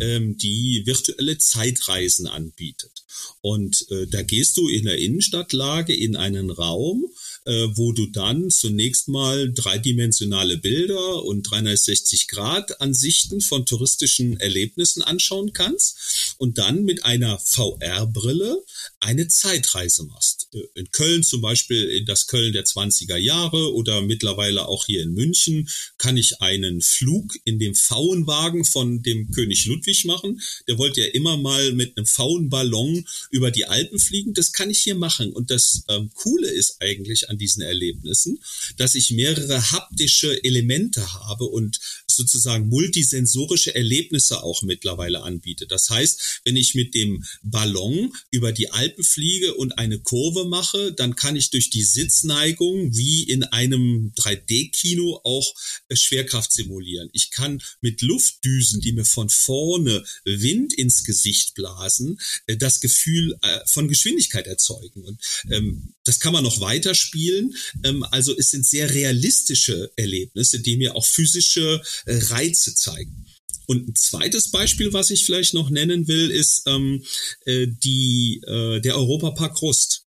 ähm, 0.00 0.36
die 0.36 0.82
virtuelle 0.84 1.38
Zeitreisen 1.38 2.26
anbietet. 2.26 3.04
Und 3.40 3.86
äh, 3.90 4.06
da 4.06 4.22
gehst 4.22 4.56
du 4.56 4.68
in 4.68 4.84
der 4.84 4.98
Innenstadtlage 4.98 5.94
in 5.94 6.16
einen 6.16 6.50
Raum, 6.50 7.06
äh, 7.46 7.68
wo 7.76 7.92
du 7.92 8.06
dann 8.06 8.50
zunächst 8.50 9.08
mal 9.08 9.52
dreidimensionale 9.52 10.58
Bilder 10.58 11.24
und 11.24 11.42
360 11.42 12.28
Grad 12.28 12.80
Ansichten 12.80 13.40
von 13.40 13.64
touristischen 13.64 14.38
Erlebnissen 14.40 15.02
anschauen 15.02 15.52
kannst 15.52 16.25
und 16.38 16.58
dann 16.58 16.84
mit 16.84 17.04
einer 17.04 17.38
VR-Brille 17.38 18.64
eine 18.98 19.28
Zeitreise 19.28 20.04
machst. 20.04 20.48
Äh, 20.52 20.62
in 20.74 20.90
Köln 20.90 21.22
zum 21.22 21.40
Beispiel 21.40 21.84
in 21.84 22.06
das 22.06 22.26
Köln 22.26 22.52
der 22.52 22.64
20er 22.64 23.16
Jahre 23.16 23.72
oder 23.74 24.02
mittlerweile 24.02 24.66
auch 24.66 24.86
hier 24.86 25.02
in 25.02 25.14
München 25.14 25.68
kann 25.98 26.16
ich 26.16 26.40
einen 26.40 26.82
Flug 26.82 27.34
in 27.44 27.60
dem 27.60 27.74
Pfauenwagen 27.74 28.64
von 28.64 29.02
dem 29.02 29.30
König 29.30 29.66
Ludwig 29.66 30.04
machen. 30.04 30.40
Der 30.66 30.78
wollte 30.78 31.02
ja 31.02 31.06
immer 31.06 31.36
mal 31.36 31.72
mit 31.72 31.96
einem 31.96 32.06
Pfauenballon 32.06 33.06
über 33.30 33.50
die 33.50 33.66
Alpen 33.66 34.00
fliegen. 34.00 34.34
Das 34.34 34.52
kann 34.52 34.70
ich 34.70 34.80
hier 34.80 34.96
machen. 34.96 35.32
Und 35.32 35.50
das 35.50 35.84
ähm, 35.88 36.10
Coole 36.14 36.48
ist 36.48 36.76
eigentlich 36.80 37.30
an 37.30 37.36
an 37.36 37.38
diesen 37.38 37.62
Erlebnissen, 37.62 38.38
dass 38.78 38.94
ich 38.94 39.10
mehrere 39.10 39.70
haptische 39.70 40.42
Elemente 40.42 41.12
habe 41.12 41.44
und 41.44 41.78
sozusagen 42.16 42.68
multisensorische 42.68 43.74
Erlebnisse 43.74 44.42
auch 44.42 44.62
mittlerweile 44.62 45.22
anbiete. 45.22 45.66
Das 45.66 45.90
heißt, 45.90 46.40
wenn 46.44 46.56
ich 46.56 46.74
mit 46.74 46.94
dem 46.94 47.24
Ballon 47.42 48.12
über 48.30 48.52
die 48.52 48.70
Alpen 48.70 49.04
fliege 49.04 49.54
und 49.54 49.78
eine 49.78 49.98
Kurve 50.00 50.46
mache, 50.46 50.92
dann 50.92 51.16
kann 51.16 51.36
ich 51.36 51.50
durch 51.50 51.70
die 51.70 51.84
Sitzneigung 51.84 52.96
wie 52.96 53.24
in 53.24 53.44
einem 53.44 54.12
3D-Kino 54.16 55.20
auch 55.24 55.54
äh, 55.88 55.96
Schwerkraft 55.96 56.52
simulieren. 56.52 57.08
Ich 57.12 57.30
kann 57.30 57.62
mit 57.80 58.02
Luftdüsen, 58.02 58.80
die 58.80 58.92
mir 58.92 59.04
von 59.04 59.28
vorne 59.28 60.04
Wind 60.24 60.72
ins 60.74 61.04
Gesicht 61.04 61.54
blasen, 61.54 62.18
äh, 62.46 62.56
das 62.56 62.80
Gefühl 62.80 63.36
äh, 63.42 63.60
von 63.66 63.88
Geschwindigkeit 63.88 64.46
erzeugen. 64.46 65.04
Und 65.04 65.20
ähm, 65.50 65.94
das 66.04 66.20
kann 66.20 66.32
man 66.32 66.44
noch 66.44 66.60
weiterspielen 66.60 67.16
spielen. 67.16 67.54
Ähm, 67.84 68.04
also 68.10 68.36
es 68.36 68.50
sind 68.50 68.66
sehr 68.66 68.92
realistische 68.92 69.90
Erlebnisse, 69.96 70.60
die 70.60 70.76
mir 70.76 70.94
auch 70.94 71.06
physische 71.06 71.82
Reize 72.06 72.74
zeigen. 72.74 73.26
Und 73.66 73.88
ein 73.88 73.94
zweites 73.96 74.50
Beispiel, 74.50 74.92
was 74.92 75.10
ich 75.10 75.24
vielleicht 75.24 75.54
noch 75.54 75.70
nennen 75.70 76.06
will, 76.06 76.30
ist 76.30 76.62
ähm, 76.66 77.04
äh, 77.46 77.66
die, 77.66 78.40
äh, 78.46 78.80
der 78.80 78.96
Europapark 78.96 79.60
Rust 79.60 80.06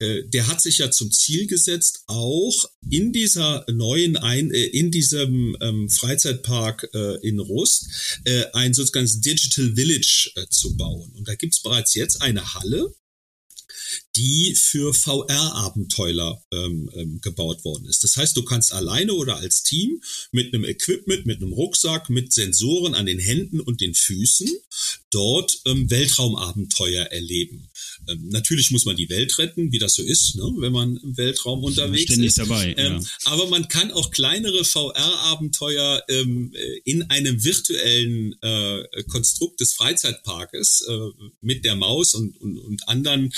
äh, 0.00 0.24
der 0.28 0.46
hat 0.46 0.60
sich 0.60 0.78
ja 0.78 0.90
zum 0.90 1.10
Ziel 1.10 1.46
gesetzt, 1.46 2.04
auch 2.06 2.66
in 2.88 3.12
dieser 3.12 3.64
neuen 3.68 4.16
ein 4.16 4.52
äh, 4.52 4.64
in 4.64 4.90
diesem 4.90 5.56
ähm, 5.60 5.90
Freizeitpark 5.90 6.88
äh, 6.94 7.26
in 7.26 7.40
Rust 7.40 8.20
äh, 8.24 8.44
ein 8.52 8.74
sozusagen 8.74 9.20
Digital 9.22 9.74
Village 9.74 10.30
äh, 10.36 10.46
zu 10.50 10.76
bauen. 10.76 11.10
Und 11.16 11.26
da 11.26 11.34
gibt's 11.34 11.62
bereits 11.62 11.94
jetzt 11.94 12.22
eine 12.22 12.54
Halle, 12.54 12.94
die 14.18 14.56
für 14.56 14.92
VR-Abenteurer 14.92 16.42
ähm, 16.52 16.90
ähm, 16.94 17.20
gebaut 17.20 17.64
worden 17.64 17.86
ist. 17.86 18.02
Das 18.02 18.16
heißt, 18.16 18.36
du 18.36 18.42
kannst 18.42 18.72
alleine 18.72 19.14
oder 19.14 19.36
als 19.36 19.62
Team 19.62 20.02
mit 20.32 20.52
einem 20.52 20.64
Equipment, 20.64 21.24
mit 21.24 21.40
einem 21.40 21.52
Rucksack, 21.52 22.10
mit 22.10 22.32
Sensoren 22.32 22.94
an 22.94 23.06
den 23.06 23.20
Händen 23.20 23.60
und 23.60 23.80
den 23.80 23.94
Füßen 23.94 24.48
dort 25.10 25.60
ähm, 25.66 25.88
Weltraumabenteuer 25.88 27.04
erleben. 27.04 27.70
Ähm, 28.08 28.28
natürlich 28.28 28.72
muss 28.72 28.84
man 28.84 28.96
die 28.96 29.08
Welt 29.08 29.38
retten, 29.38 29.70
wie 29.70 29.78
das 29.78 29.94
so 29.94 30.02
ist, 30.02 30.34
ne, 30.34 30.52
wenn 30.58 30.72
man 30.72 30.96
im 30.96 31.16
Weltraum 31.16 31.62
unterwegs 31.62 32.16
ist. 32.16 32.38
Dabei, 32.38 32.74
ähm, 32.76 33.00
ja. 33.00 33.00
Aber 33.24 33.46
man 33.48 33.68
kann 33.68 33.92
auch 33.92 34.10
kleinere 34.10 34.64
VR-Abenteuer 34.64 36.02
ähm, 36.08 36.52
äh, 36.54 36.80
in 36.84 37.04
einem 37.04 37.44
virtuellen 37.44 38.34
äh, 38.42 38.82
Konstrukt 39.04 39.60
des 39.60 39.74
Freizeitparkes 39.74 40.86
äh, 40.88 40.98
mit 41.40 41.64
der 41.64 41.76
Maus 41.76 42.14
und, 42.14 42.36
und, 42.40 42.58
und 42.58 42.88
anderen 42.88 43.32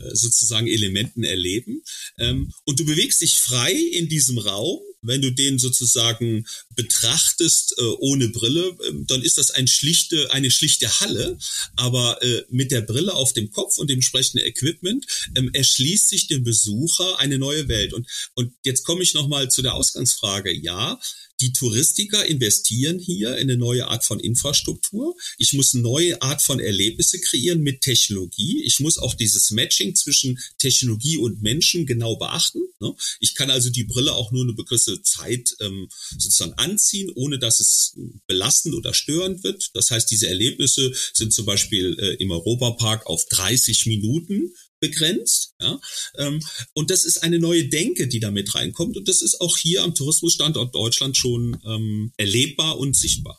äh, 0.00 0.21
sozusagen 0.22 0.66
Elementen 0.66 1.24
erleben. 1.24 1.82
Ähm, 2.18 2.52
und 2.64 2.80
du 2.80 2.84
bewegst 2.84 3.20
dich 3.20 3.36
frei 3.36 3.72
in 3.72 4.08
diesem 4.08 4.38
Raum 4.38 4.80
wenn 5.02 5.20
du 5.20 5.30
den 5.30 5.58
sozusagen 5.58 6.46
betrachtest 6.74 7.74
äh, 7.78 7.82
ohne 7.82 8.28
Brille, 8.28 8.68
äh, 8.68 8.92
dann 9.06 9.22
ist 9.22 9.36
das 9.36 9.50
ein 9.50 9.66
schlichte, 9.66 10.32
eine 10.32 10.50
schlichte 10.50 11.00
Halle, 11.00 11.38
aber 11.76 12.22
äh, 12.22 12.44
mit 12.48 12.70
der 12.70 12.82
Brille 12.82 13.12
auf 13.14 13.32
dem 13.32 13.50
Kopf 13.50 13.78
und 13.78 13.90
dem 13.90 13.96
entsprechenden 13.96 14.46
Equipment 14.46 15.04
ähm, 15.36 15.50
erschließt 15.52 16.08
sich 16.08 16.28
dem 16.28 16.44
Besucher 16.44 17.18
eine 17.18 17.38
neue 17.38 17.68
Welt. 17.68 17.92
Und, 17.92 18.08
und 18.34 18.54
jetzt 18.64 18.84
komme 18.84 19.02
ich 19.02 19.14
nochmal 19.14 19.50
zu 19.50 19.62
der 19.62 19.74
Ausgangsfrage. 19.74 20.52
Ja, 20.52 21.00
die 21.42 21.52
Touristiker 21.52 22.24
investieren 22.24 22.98
hier 22.98 23.36
in 23.36 23.50
eine 23.50 23.56
neue 23.56 23.88
Art 23.88 24.04
von 24.04 24.20
Infrastruktur. 24.20 25.16
Ich 25.38 25.52
muss 25.52 25.74
eine 25.74 25.82
neue 25.82 26.22
Art 26.22 26.40
von 26.40 26.60
Erlebnisse 26.60 27.20
kreieren 27.20 27.62
mit 27.62 27.80
Technologie. 27.80 28.62
Ich 28.64 28.78
muss 28.78 28.96
auch 28.96 29.14
dieses 29.14 29.50
Matching 29.50 29.96
zwischen 29.96 30.38
Technologie 30.58 31.18
und 31.18 31.42
Menschen 31.42 31.84
genau 31.84 32.16
beachten. 32.16 32.60
Ne? 32.80 32.94
Ich 33.18 33.34
kann 33.34 33.50
also 33.50 33.70
die 33.70 33.84
Brille 33.84 34.12
auch 34.12 34.30
nur 34.30 34.44
eine 34.44 34.52
begrenzte 34.52 35.02
Zeit 35.02 35.54
ähm, 35.60 35.88
sozusagen 36.10 36.54
anziehen, 36.54 37.10
ohne 37.14 37.40
dass 37.40 37.58
es 37.58 37.96
belastend 38.26 38.76
oder 38.76 38.94
störend 38.94 39.42
wird. 39.42 39.70
Das 39.74 39.90
heißt, 39.90 40.10
diese 40.10 40.28
Erlebnisse 40.28 40.92
sind 41.12 41.32
zum 41.32 41.44
Beispiel 41.44 41.98
äh, 41.98 42.14
im 42.22 42.30
Europapark 42.30 43.06
auf 43.06 43.26
30 43.26 43.86
Minuten 43.86 44.54
begrenzt. 44.82 45.54
Ja? 45.60 45.80
Ähm, 46.18 46.40
und 46.74 46.90
das 46.90 47.04
ist 47.06 47.22
eine 47.22 47.38
neue 47.38 47.68
Denke, 47.68 48.08
die 48.08 48.20
damit 48.20 48.54
reinkommt. 48.54 48.98
Und 48.98 49.08
das 49.08 49.22
ist 49.22 49.40
auch 49.40 49.56
hier 49.56 49.82
am 49.82 49.94
Tourismusstandort 49.94 50.74
Deutschland 50.74 51.16
schon 51.16 51.56
ähm, 51.64 52.12
erlebbar 52.18 52.78
und 52.78 52.94
sichtbar. 52.94 53.38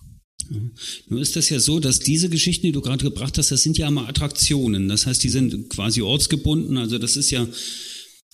Nur 1.07 1.21
ist 1.21 1.35
das 1.35 1.49
ja 1.49 1.59
so, 1.59 1.79
dass 1.79 1.99
diese 1.99 2.29
Geschichten, 2.29 2.65
die 2.65 2.71
du 2.71 2.81
gerade 2.81 3.03
gebracht 3.03 3.37
hast, 3.37 3.51
das 3.51 3.63
sind 3.63 3.77
ja 3.77 3.87
immer 3.87 4.07
Attraktionen. 4.07 4.87
Das 4.87 5.05
heißt, 5.05 5.23
die 5.23 5.29
sind 5.29 5.69
quasi 5.69 6.01
ortsgebunden. 6.01 6.77
Also 6.77 6.97
das 6.97 7.17
ist 7.17 7.31
ja 7.31 7.47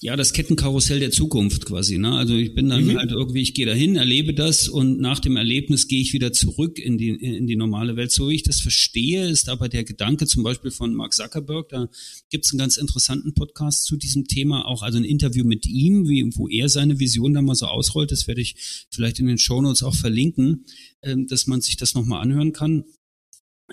ja, 0.02 0.16
das 0.16 0.32
Kettenkarussell 0.32 1.02
der 1.02 1.12
Zukunft 1.12 1.66
quasi. 1.66 1.98
Ne? 1.98 2.14
Also 2.14 2.34
ich 2.34 2.54
bin 2.54 2.70
dann 2.70 2.86
mhm. 2.86 2.98
halt 2.98 3.12
irgendwie, 3.12 3.42
ich 3.42 3.54
gehe 3.54 3.66
dahin, 3.66 3.98
erlebe 3.98 4.34
das 4.34 4.70
und 4.70 5.02
nach 5.02 5.20
dem 5.20 5.36
Erlebnis 5.36 5.90
gehe 5.90 6.00
ich 6.00 6.14
wieder 6.14 6.32
zurück 6.32 6.80
in 6.80 6.98
die, 6.98 7.10
in 7.10 7.48
die 7.48 7.58
normale 7.58 7.98
Welt. 7.98 8.12
So 8.12 8.30
wie 8.30 8.36
ich 8.36 8.44
das 8.44 8.62
verstehe, 8.62 9.28
ist 9.28 9.50
aber 9.50 9.68
der 9.68 9.84
Gedanke 9.84 10.26
zum 10.26 10.44
Beispiel 10.44 10.72
von 10.72 10.96
Mark 10.96 11.14
Zuckerberg, 11.14 11.68
da 11.68 11.90
gibt 12.30 12.46
es 12.46 12.54
einen 12.54 12.60
ganz 12.60 12.78
interessanten 12.78 13.34
Podcast 13.34 13.84
zu 13.84 13.98
diesem 13.98 14.26
Thema, 14.26 14.66
auch 14.66 14.84
also 14.84 14.98
ein 14.98 15.04
Interview 15.04 15.44
mit 15.44 15.66
ihm, 15.66 16.08
wie, 16.08 16.30
wo 16.34 16.48
er 16.48 16.70
seine 16.70 17.00
Vision 17.00 17.34
da 17.34 17.42
mal 17.42 17.56
so 17.56 17.66
ausrollt. 17.66 18.12
Das 18.12 18.26
werde 18.26 18.40
ich 18.40 18.86
vielleicht 18.90 19.20
in 19.20 19.28
den 19.28 19.38
Shownotes 19.38 19.84
auch 19.84 19.96
verlinken, 19.96 20.64
ähm, 21.04 21.28
dass 21.28 21.46
man 21.46 21.60
sich 21.60 21.76
das 21.76 21.94
nochmal 21.94 22.22
anhören 22.22 22.54
kann. 22.54 22.86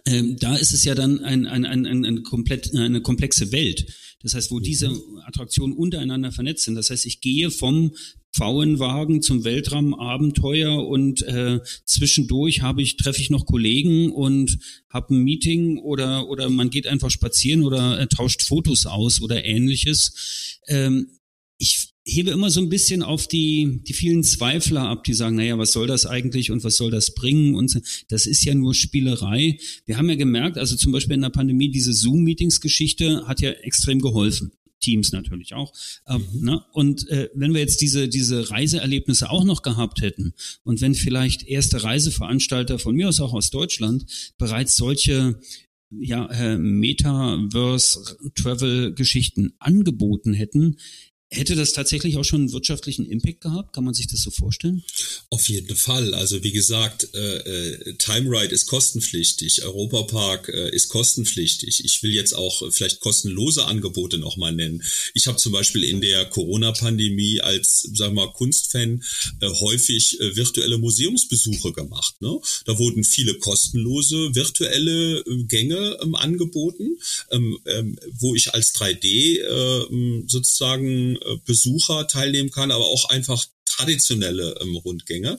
Ähm, 0.05 0.37
da 0.39 0.57
ist 0.57 0.73
es 0.73 0.85
ja 0.85 0.95
dann 0.95 1.21
ein, 1.21 1.47
ein, 1.47 1.65
ein, 1.65 1.87
ein, 1.87 2.05
ein 2.05 2.23
komplett, 2.23 2.75
eine 2.75 3.01
komplexe 3.01 3.53
Welt. 3.53 3.87
Das 4.23 4.35
heißt, 4.35 4.51
wo 4.51 4.61
diese 4.61 4.91
Attraktionen 5.25 5.77
untereinander 5.77 6.33
vernetzt 6.33 6.65
sind. 6.65 6.75
Das 6.75 6.91
heißt, 6.91 7.07
ich 7.07 7.21
gehe 7.21 7.51
vom 7.51 7.93
Pfauenwagen 8.37 9.23
zum 9.23 9.45
Weltraumabenteuer 9.45 10.87
und 10.87 11.23
äh, 11.23 11.61
zwischendurch 11.85 12.61
habe 12.61 12.83
ich 12.83 12.97
treffe 12.99 13.21
ich 13.21 13.31
noch 13.31 13.47
Kollegen 13.47 14.13
und 14.13 14.59
habe 14.91 15.15
ein 15.15 15.25
Meeting 15.25 15.79
oder 15.79 16.29
oder 16.29 16.51
man 16.51 16.69
geht 16.69 16.87
einfach 16.87 17.11
spazieren 17.11 17.63
oder 17.63 17.99
äh, 17.99 18.07
tauscht 18.09 18.43
Fotos 18.43 18.85
aus 18.85 19.23
oder 19.23 19.45
ähnliches. 19.45 20.61
Ähm, 20.69 21.16
ich 21.59 21.89
hebe 22.05 22.31
immer 22.31 22.51
so 22.51 22.61
ein 22.61 22.69
bisschen 22.69 23.03
auf 23.03 23.27
die, 23.27 23.81
die 23.83 23.93
vielen 23.93 24.23
Zweifler 24.23 24.83
ab, 24.83 25.03
die 25.05 25.15
sagen, 25.15 25.37
naja, 25.37 25.59
was 25.59 25.73
soll 25.73 25.89
das 25.89 26.07
eigentlich 26.07 26.53
und 26.53 26.63
was 26.63 26.77
soll 26.77 26.91
das 26.91 27.15
bringen? 27.15 27.57
Und 27.57 27.81
das 28.09 28.27
ist 28.27 28.45
ja 28.45 28.55
nur 28.55 28.75
Spielerei. 28.75 29.59
Wir 29.87 29.97
haben 29.97 30.09
ja 30.09 30.15
gemerkt, 30.15 30.57
also 30.57 30.77
zum 30.77 30.93
Beispiel 30.93 31.17
in 31.17 31.23
der 31.23 31.31
Pandemie, 31.31 31.71
diese 31.71 31.93
Zoom-Meetings-Geschichte 31.93 33.27
hat 33.27 33.41
ja 33.41 33.51
extrem 33.51 34.01
geholfen. 34.01 34.53
Teams 34.79 35.11
natürlich 35.11 35.55
auch. 35.55 35.73
Ähm, 36.07 36.23
mhm. 36.33 36.45
ne? 36.45 36.63
Und 36.73 37.09
äh, 37.09 37.31
wenn 37.35 37.55
wir 37.55 37.61
jetzt 37.61 37.81
diese, 37.81 38.09
diese 38.09 38.51
Reiseerlebnisse 38.51 39.31
auch 39.31 39.45
noch 39.45 39.63
gehabt 39.63 40.03
hätten 40.03 40.35
und 40.65 40.81
wenn 40.81 40.95
vielleicht 40.95 41.49
erste 41.49 41.83
Reiseveranstalter 41.83 42.79
von 42.79 42.95
mir 42.95 43.09
aus 43.09 43.21
auch 43.21 43.33
aus 43.33 43.51
Deutschland 43.51 44.07
bereits 44.39 44.77
solche 44.77 45.41
ja, 45.91 46.27
äh, 46.27 46.59
Metaverse-Travel-Geschichten 46.59 49.55
angeboten 49.59 50.35
hätten, 50.35 50.77
Hätte 51.37 51.55
das 51.55 51.75
tatsächlich 51.75 52.17
auch 52.17 52.25
schon 52.25 52.41
einen 52.41 52.53
wirtschaftlichen 52.53 53.05
Impact 53.05 53.43
gehabt? 53.43 53.75
Kann 53.75 53.85
man 53.85 53.93
sich 53.93 54.07
das 54.07 54.23
so 54.23 54.31
vorstellen? 54.31 54.83
Auf 55.29 55.49
jeden 55.51 55.77
Fall. 55.77 56.15
Also 56.15 56.43
wie 56.43 56.53
gesagt, 56.53 57.09
äh, 57.15 57.37
äh, 57.37 57.95
Time 57.99 58.31
Ride 58.31 58.55
ist 58.55 58.67
kostenpflichtig, 58.67 59.63
Europapark 59.63 60.49
äh, 60.49 60.75
ist 60.75 60.89
kostenpflichtig. 60.89 61.85
Ich 61.85 62.03
will 62.03 62.13
jetzt 62.13 62.33
auch 62.33 62.63
äh, 62.63 62.71
vielleicht 62.71 63.01
kostenlose 63.01 63.67
Angebote 63.67 64.17
nochmal 64.17 64.55
nennen. 64.55 64.83
Ich 65.13 65.27
habe 65.27 65.37
zum 65.37 65.53
Beispiel 65.53 65.85
in 65.85 66.01
der 66.01 66.25
Corona-Pandemie 66.25 67.43
als, 67.43 67.87
sag 67.93 68.15
mal, 68.15 68.33
Kunstfan 68.33 69.03
äh, 69.43 69.49
häufig 69.49 70.19
äh, 70.21 70.37
virtuelle 70.37 70.79
Museumsbesuche 70.79 71.73
gemacht. 71.73 72.15
Ne? 72.21 72.39
Da 72.65 72.79
wurden 72.79 73.05
viele 73.05 73.35
kostenlose 73.35 74.35
virtuelle 74.35 75.19
äh, 75.19 75.45
Gänge 75.45 75.99
ähm, 76.03 76.15
angeboten, 76.15 76.97
ähm, 77.31 77.59
ähm, 77.67 77.99
wo 78.21 78.35
ich 78.35 78.55
als 78.55 78.75
3D 78.75 79.41
äh, 79.41 80.25
sozusagen 80.29 81.19
Besucher 81.45 82.07
teilnehmen 82.07 82.51
kann, 82.51 82.71
aber 82.71 82.85
auch 82.85 83.09
einfach 83.09 83.45
traditionelle 83.67 84.59
ähm, 84.61 84.77
Rundgänge. 84.77 85.39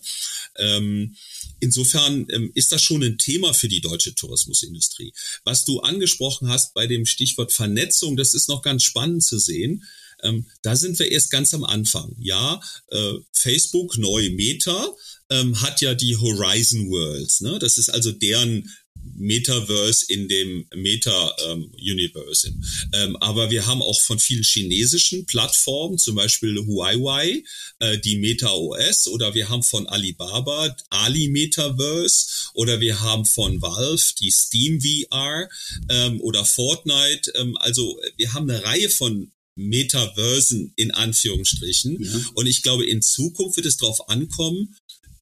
Ähm, 0.57 1.15
insofern 1.59 2.27
ähm, 2.31 2.51
ist 2.53 2.71
das 2.71 2.81
schon 2.81 3.03
ein 3.03 3.17
Thema 3.17 3.53
für 3.53 3.67
die 3.67 3.81
deutsche 3.81 4.15
Tourismusindustrie. 4.15 5.13
Was 5.43 5.65
du 5.65 5.79
angesprochen 5.79 6.49
hast 6.49 6.73
bei 6.73 6.87
dem 6.87 7.05
Stichwort 7.05 7.51
Vernetzung, 7.51 8.17
das 8.17 8.33
ist 8.33 8.49
noch 8.49 8.61
ganz 8.61 8.83
spannend 8.83 9.23
zu 9.23 9.39
sehen. 9.39 9.83
Ähm, 10.23 10.45
da 10.61 10.75
sind 10.75 10.97
wir 10.99 11.11
erst 11.11 11.31
ganz 11.31 11.53
am 11.53 11.63
Anfang. 11.63 12.15
Ja, 12.19 12.59
äh, 12.89 13.13
Facebook, 13.31 13.97
neu 13.97 14.31
Meta, 14.31 14.95
ähm, 15.29 15.61
hat 15.61 15.81
ja 15.81 15.93
die 15.93 16.17
Horizon 16.17 16.89
Worlds. 16.89 17.41
Ne? 17.41 17.59
Das 17.59 17.77
ist 17.77 17.89
also 17.89 18.11
deren 18.11 18.71
Metaverse 19.17 20.05
in 20.07 20.27
dem 20.27 20.65
Meta-Universe. 20.75 22.47
Ähm, 22.47 22.63
ähm, 22.93 23.15
aber 23.17 23.49
wir 23.49 23.65
haben 23.65 23.81
auch 23.81 23.99
von 24.01 24.19
vielen 24.19 24.43
chinesischen 24.43 25.25
Plattformen, 25.25 25.97
zum 25.97 26.15
Beispiel 26.15 26.57
Huawei, 26.65 27.43
äh, 27.79 27.97
die 27.97 28.17
Meta 28.17 28.51
OS, 28.51 29.07
oder 29.07 29.33
wir 29.33 29.49
haben 29.49 29.63
von 29.63 29.87
Alibaba 29.87 30.75
Ali 30.89 31.29
Metaverse, 31.29 32.51
oder 32.53 32.79
wir 32.79 33.01
haben 33.01 33.25
von 33.25 33.61
Valve 33.61 34.13
die 34.19 34.31
Steam 34.31 34.79
VR 34.81 35.49
ähm, 35.89 36.21
oder 36.21 36.45
Fortnite. 36.45 37.31
Ähm, 37.35 37.57
also 37.57 37.99
wir 38.17 38.33
haben 38.33 38.49
eine 38.49 38.63
Reihe 38.63 38.89
von 38.89 39.31
Metaversen 39.57 40.73
in 40.75 40.91
Anführungsstrichen. 40.91 42.03
Ja. 42.03 42.19
Und 42.35 42.45
ich 42.45 42.61
glaube, 42.61 42.85
in 42.85 43.01
Zukunft 43.01 43.57
wird 43.57 43.65
es 43.65 43.77
darauf 43.77 44.07
ankommen, 44.09 44.75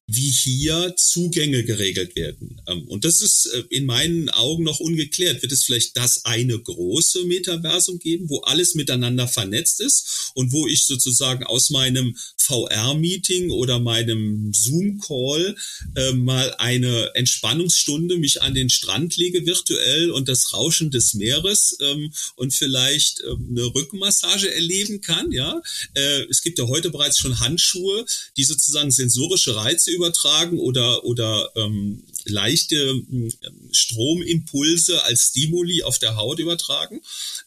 wie 0.08 0.30
hier 0.30 0.94
Zugänge 0.96 1.64
geregelt 1.64 2.14
werden. 2.14 2.60
Ähm, 2.68 2.86
und 2.86 3.04
das 3.04 3.20
ist 3.20 3.46
äh, 3.46 3.64
in 3.70 3.86
meinen 3.86 4.30
Augen 4.30 4.62
noch 4.62 4.78
ungeklärt. 4.78 5.42
Wird 5.42 5.50
es 5.50 5.64
vielleicht 5.64 5.96
das 5.96 6.24
eine 6.24 6.56
große 6.58 7.24
Metaversum 7.24 7.98
geben, 7.98 8.28
wo 8.28 8.40
alles 8.40 8.76
miteinander 8.76 9.26
vernetzt 9.26 9.80
ist 9.80 10.30
und 10.34 10.52
wo 10.52 10.68
ich 10.68 10.86
sozusagen 10.86 11.42
aus 11.44 11.70
meinem 11.70 12.16
VR-Meeting 12.36 13.50
oder 13.50 13.80
meinem 13.80 14.52
Zoom-Call 14.54 15.56
äh, 15.96 16.12
mal 16.12 16.54
eine 16.58 17.10
Entspannungsstunde 17.14 18.18
mich 18.18 18.42
an 18.42 18.54
den 18.54 18.70
Strand 18.70 19.16
lege 19.16 19.44
virtuell 19.44 20.12
und 20.12 20.28
das 20.28 20.52
Rauschen 20.52 20.92
des 20.92 21.14
Meeres 21.14 21.76
ähm, 21.80 22.12
und 22.36 22.54
vielleicht 22.54 23.22
ähm, 23.28 23.48
eine 23.50 23.74
Rückenmassage 23.74 24.54
erleben 24.54 25.00
kann. 25.00 25.32
Ja, 25.32 25.60
äh, 25.94 26.22
es 26.30 26.42
gibt 26.42 26.60
ja 26.60 26.68
heute 26.68 26.90
bereits 26.90 27.18
schon 27.18 27.40
Handschuhe, 27.40 28.06
die 28.36 28.44
sozusagen 28.44 28.92
sensorische 28.92 29.56
Reize 29.56 29.95
übertragen 29.96 30.58
oder, 30.58 31.04
oder 31.04 31.50
ähm, 31.56 32.04
leichte 32.24 32.76
ähm, 32.76 33.32
Stromimpulse 33.72 35.02
als 35.04 35.28
Stimuli 35.28 35.82
auf 35.82 35.98
der 35.98 36.16
Haut 36.16 36.38
übertragen. 36.38 37.00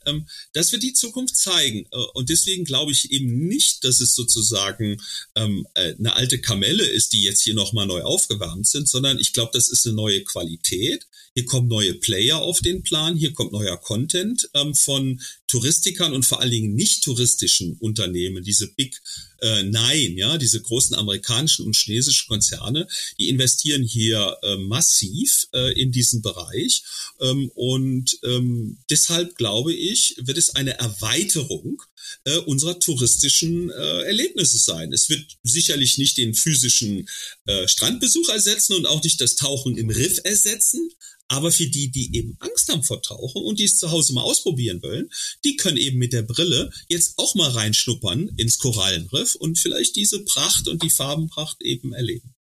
Ähm, 0.05 0.27
das 0.53 0.71
wird 0.71 0.83
die 0.83 0.93
Zukunft 0.93 1.35
zeigen. 1.35 1.85
Äh, 1.91 1.97
und 2.13 2.29
deswegen 2.29 2.65
glaube 2.65 2.91
ich 2.91 3.11
eben 3.11 3.47
nicht, 3.47 3.83
dass 3.83 3.99
es 4.01 4.15
sozusagen 4.15 5.01
ähm, 5.35 5.67
äh, 5.73 5.95
eine 5.97 6.15
alte 6.15 6.39
Kamelle 6.39 6.85
ist, 6.85 7.13
die 7.13 7.23
jetzt 7.23 7.43
hier 7.43 7.53
nochmal 7.53 7.87
neu 7.87 8.01
aufgewärmt 8.01 8.67
sind, 8.67 8.87
sondern 8.89 9.19
ich 9.19 9.33
glaube, 9.33 9.51
das 9.53 9.69
ist 9.69 9.85
eine 9.85 9.95
neue 9.95 10.23
Qualität. 10.23 11.07
Hier 11.35 11.45
kommen 11.45 11.67
neue 11.67 11.93
Player 11.93 12.37
auf 12.39 12.59
den 12.61 12.83
Plan, 12.83 13.15
hier 13.15 13.33
kommt 13.33 13.51
neuer 13.51 13.77
Content 13.77 14.49
ähm, 14.55 14.73
von 14.73 15.21
Touristikern 15.47 16.13
und 16.13 16.25
vor 16.25 16.41
allen 16.41 16.51
Dingen 16.51 16.73
nicht 16.73 17.03
touristischen 17.03 17.77
Unternehmen, 17.79 18.43
diese 18.43 18.67
Big 18.67 18.99
äh, 19.41 19.63
Nine, 19.63 20.15
ja, 20.15 20.37
diese 20.37 20.61
großen 20.61 20.95
amerikanischen 20.95 21.65
und 21.65 21.75
chinesischen 21.75 22.27
Konzerne, 22.27 22.87
die 23.19 23.29
investieren 23.29 23.83
hier 23.83 24.37
äh, 24.43 24.57
massiv 24.57 25.47
äh, 25.53 25.79
in 25.79 25.91
diesen 25.91 26.21
Bereich. 26.21 26.83
Ähm, 27.19 27.51
und 27.55 28.19
ähm, 28.23 28.77
deshalb 28.89 29.35
glaube 29.35 29.73
ich, 29.73 30.15
wird 30.19 30.37
es 30.37 30.55
eine 30.55 30.77
Erweiterung 30.79 31.81
äh, 32.25 32.37
unserer 32.37 32.79
touristischen 32.79 33.69
äh, 33.69 34.01
Erlebnisse 34.03 34.57
sein. 34.57 34.93
Es 34.93 35.09
wird 35.09 35.37
sicherlich 35.43 35.97
nicht 35.97 36.17
den 36.17 36.33
physischen 36.33 37.07
äh, 37.45 37.67
Strandbesuch 37.67 38.29
ersetzen 38.29 38.73
und 38.73 38.85
auch 38.85 39.03
nicht 39.03 39.21
das 39.21 39.35
Tauchen 39.35 39.77
im 39.77 39.89
Riff 39.89 40.19
ersetzen, 40.23 40.89
aber 41.29 41.51
für 41.51 41.67
die, 41.67 41.89
die 41.89 42.15
eben 42.15 42.35
Angst 42.39 42.69
haben 42.69 42.83
vor 42.83 43.01
Tauchen 43.01 43.43
und 43.43 43.59
die 43.59 43.63
es 43.63 43.77
zu 43.77 43.91
Hause 43.91 44.13
mal 44.13 44.23
ausprobieren 44.23 44.81
wollen, 44.81 45.09
die 45.45 45.55
können 45.55 45.77
eben 45.77 45.97
mit 45.97 46.11
der 46.11 46.23
Brille 46.23 46.71
jetzt 46.89 47.13
auch 47.17 47.35
mal 47.35 47.49
reinschnuppern 47.51 48.31
ins 48.35 48.57
Korallenriff 48.57 49.35
und 49.35 49.57
vielleicht 49.57 49.95
diese 49.95 50.25
Pracht 50.25 50.67
und 50.67 50.83
die 50.83 50.89
Farbenpracht 50.89 51.61
eben 51.61 51.93
erleben. 51.93 52.33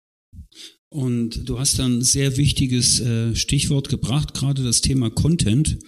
Und 0.88 1.48
du 1.48 1.58
hast 1.58 1.78
dann 1.78 1.98
ein 1.98 2.02
sehr 2.02 2.36
wichtiges 2.36 3.00
äh, 3.00 3.34
Stichwort 3.34 3.88
gebracht, 3.88 4.34
gerade 4.34 4.62
das 4.62 4.80
Thema 4.80 5.10
Content. 5.10 5.78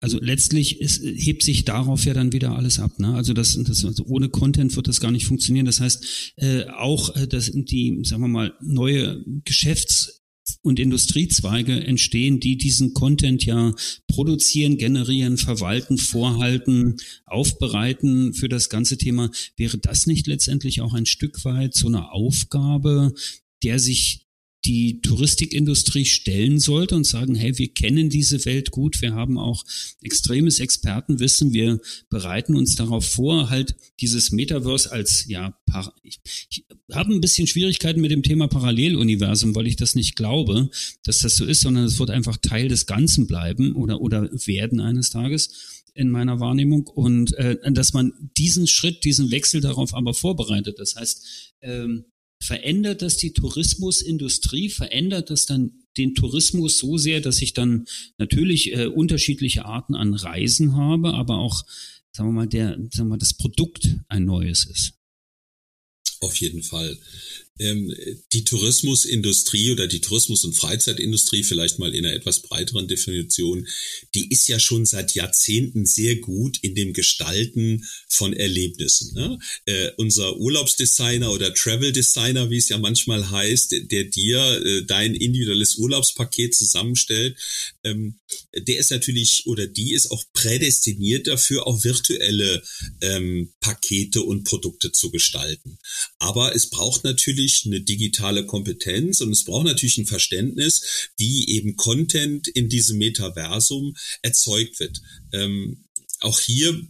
Also 0.00 0.18
letztlich 0.20 0.80
ist, 0.80 1.00
hebt 1.02 1.42
sich 1.42 1.64
darauf 1.64 2.04
ja 2.04 2.12
dann 2.12 2.32
wieder 2.32 2.56
alles 2.56 2.78
ab. 2.78 2.98
Ne? 2.98 3.14
Also 3.14 3.32
das, 3.32 3.56
das 3.62 3.84
also 3.84 4.04
ohne 4.04 4.28
Content 4.28 4.76
wird 4.76 4.88
das 4.88 5.00
gar 5.00 5.12
nicht 5.12 5.26
funktionieren. 5.26 5.64
Das 5.64 5.80
heißt 5.80 6.34
äh, 6.36 6.64
auch, 6.66 7.16
äh, 7.16 7.26
dass 7.26 7.50
die, 7.52 8.00
sagen 8.02 8.22
wir 8.22 8.28
mal, 8.28 8.52
neue 8.60 9.24
Geschäfts 9.44 10.21
und 10.62 10.78
Industriezweige 10.78 11.84
entstehen, 11.84 12.40
die 12.40 12.56
diesen 12.56 12.94
Content 12.94 13.44
ja 13.44 13.74
produzieren, 14.08 14.76
generieren, 14.78 15.38
verwalten, 15.38 15.98
vorhalten, 15.98 16.96
aufbereiten 17.26 18.34
für 18.34 18.48
das 18.48 18.68
ganze 18.68 18.98
Thema. 18.98 19.30
Wäre 19.56 19.78
das 19.78 20.06
nicht 20.06 20.26
letztendlich 20.26 20.80
auch 20.80 20.94
ein 20.94 21.06
Stück 21.06 21.44
weit 21.44 21.74
so 21.74 21.88
eine 21.88 22.12
Aufgabe, 22.12 23.14
der 23.62 23.78
sich 23.78 24.21
die 24.64 25.00
Touristikindustrie 25.00 26.04
stellen 26.04 26.60
sollte 26.60 26.94
und 26.94 27.04
sagen, 27.04 27.34
hey, 27.34 27.58
wir 27.58 27.68
kennen 27.68 28.10
diese 28.10 28.44
Welt 28.44 28.70
gut, 28.70 29.02
wir 29.02 29.14
haben 29.14 29.36
auch 29.36 29.64
extremes 30.02 30.60
Expertenwissen, 30.60 31.52
wir 31.52 31.80
bereiten 32.10 32.54
uns 32.54 32.76
darauf 32.76 33.04
vor, 33.04 33.50
halt 33.50 33.74
dieses 34.00 34.30
Metaverse 34.30 34.92
als, 34.92 35.26
ja, 35.26 35.58
ich, 36.04 36.20
ich 36.48 36.64
habe 36.92 37.12
ein 37.12 37.20
bisschen 37.20 37.46
Schwierigkeiten 37.46 38.00
mit 38.00 38.12
dem 38.12 38.22
Thema 38.22 38.46
Paralleluniversum, 38.46 39.54
weil 39.54 39.66
ich 39.66 39.76
das 39.76 39.96
nicht 39.96 40.14
glaube, 40.14 40.70
dass 41.02 41.18
das 41.18 41.36
so 41.36 41.44
ist, 41.44 41.62
sondern 41.62 41.84
es 41.84 41.98
wird 41.98 42.10
einfach 42.10 42.36
Teil 42.36 42.68
des 42.68 42.86
Ganzen 42.86 43.26
bleiben 43.26 43.74
oder, 43.74 44.00
oder 44.00 44.30
werden 44.46 44.80
eines 44.80 45.10
Tages 45.10 45.82
in 45.94 46.10
meiner 46.10 46.40
Wahrnehmung 46.40 46.86
und 46.86 47.34
äh, 47.34 47.56
dass 47.70 47.92
man 47.92 48.12
diesen 48.36 48.66
Schritt, 48.66 49.04
diesen 49.04 49.30
Wechsel 49.30 49.60
darauf 49.60 49.94
aber 49.94 50.14
vorbereitet. 50.14 50.78
Das 50.78 50.96
heißt, 50.96 51.54
ähm, 51.60 52.06
verändert 52.42 53.02
das 53.02 53.16
die 53.16 53.32
Tourismusindustrie, 53.32 54.68
verändert 54.68 55.30
das 55.30 55.46
dann 55.46 55.84
den 55.96 56.14
Tourismus 56.14 56.78
so 56.78 56.98
sehr, 56.98 57.20
dass 57.20 57.40
ich 57.40 57.54
dann 57.54 57.86
natürlich 58.18 58.72
äh, 58.72 58.86
unterschiedliche 58.86 59.64
Arten 59.64 59.94
an 59.94 60.14
Reisen 60.14 60.76
habe, 60.76 61.14
aber 61.14 61.38
auch, 61.38 61.64
sagen 62.10 62.30
wir 62.30 62.32
mal, 62.32 62.48
der, 62.48 62.70
sagen 62.70 62.90
wir 62.94 63.04
mal, 63.04 63.18
das 63.18 63.34
Produkt 63.34 63.96
ein 64.08 64.24
neues 64.24 64.64
ist. 64.64 64.94
Auf 66.20 66.36
jeden 66.36 66.62
Fall 66.62 66.98
die 67.58 68.44
Tourismusindustrie 68.44 69.72
oder 69.72 69.86
die 69.86 70.00
Tourismus- 70.00 70.44
und 70.44 70.54
Freizeitindustrie, 70.54 71.44
vielleicht 71.44 71.78
mal 71.78 71.94
in 71.94 72.06
einer 72.06 72.14
etwas 72.14 72.40
breiteren 72.40 72.88
Definition, 72.88 73.68
die 74.14 74.30
ist 74.30 74.48
ja 74.48 74.58
schon 74.58 74.86
seit 74.86 75.14
Jahrzehnten 75.14 75.84
sehr 75.84 76.16
gut 76.16 76.58
in 76.62 76.74
dem 76.74 76.94
Gestalten 76.94 77.84
von 78.08 78.32
Erlebnissen. 78.32 79.14
Ne? 79.14 79.38
Äh, 79.66 79.90
unser 79.98 80.38
Urlaubsdesigner 80.38 81.30
oder 81.30 81.52
Travel 81.52 81.92
Designer, 81.92 82.48
wie 82.50 82.56
es 82.56 82.70
ja 82.70 82.78
manchmal 82.78 83.30
heißt, 83.30 83.74
der 83.90 84.04
dir 84.04 84.40
äh, 84.64 84.84
dein 84.84 85.14
individuelles 85.14 85.76
Urlaubspaket 85.76 86.54
zusammenstellt, 86.54 87.36
ähm, 87.84 88.18
der 88.56 88.78
ist 88.78 88.90
natürlich 88.90 89.46
oder 89.46 89.66
die 89.66 89.92
ist 89.92 90.10
auch 90.10 90.24
prädestiniert 90.32 91.26
dafür, 91.26 91.66
auch 91.66 91.84
virtuelle 91.84 92.62
ähm, 93.02 93.52
Pakete 93.60 94.22
und 94.22 94.44
Produkte 94.44 94.90
zu 94.90 95.10
gestalten. 95.10 95.78
Aber 96.18 96.54
es 96.54 96.70
braucht 96.70 97.04
natürlich 97.04 97.41
natürlich 97.42 97.66
eine 97.66 97.80
digitale 97.80 98.46
Kompetenz 98.46 99.20
und 99.20 99.32
es 99.32 99.44
braucht 99.44 99.66
natürlich 99.66 99.98
ein 99.98 100.06
Verständnis, 100.06 101.10
wie 101.16 101.48
eben 101.48 101.76
Content 101.76 102.48
in 102.48 102.68
diesem 102.68 102.98
Metaversum 102.98 103.96
erzeugt 104.22 104.78
wird. 104.80 105.00
Ähm, 105.32 105.84
auch 106.20 106.38
hier 106.38 106.80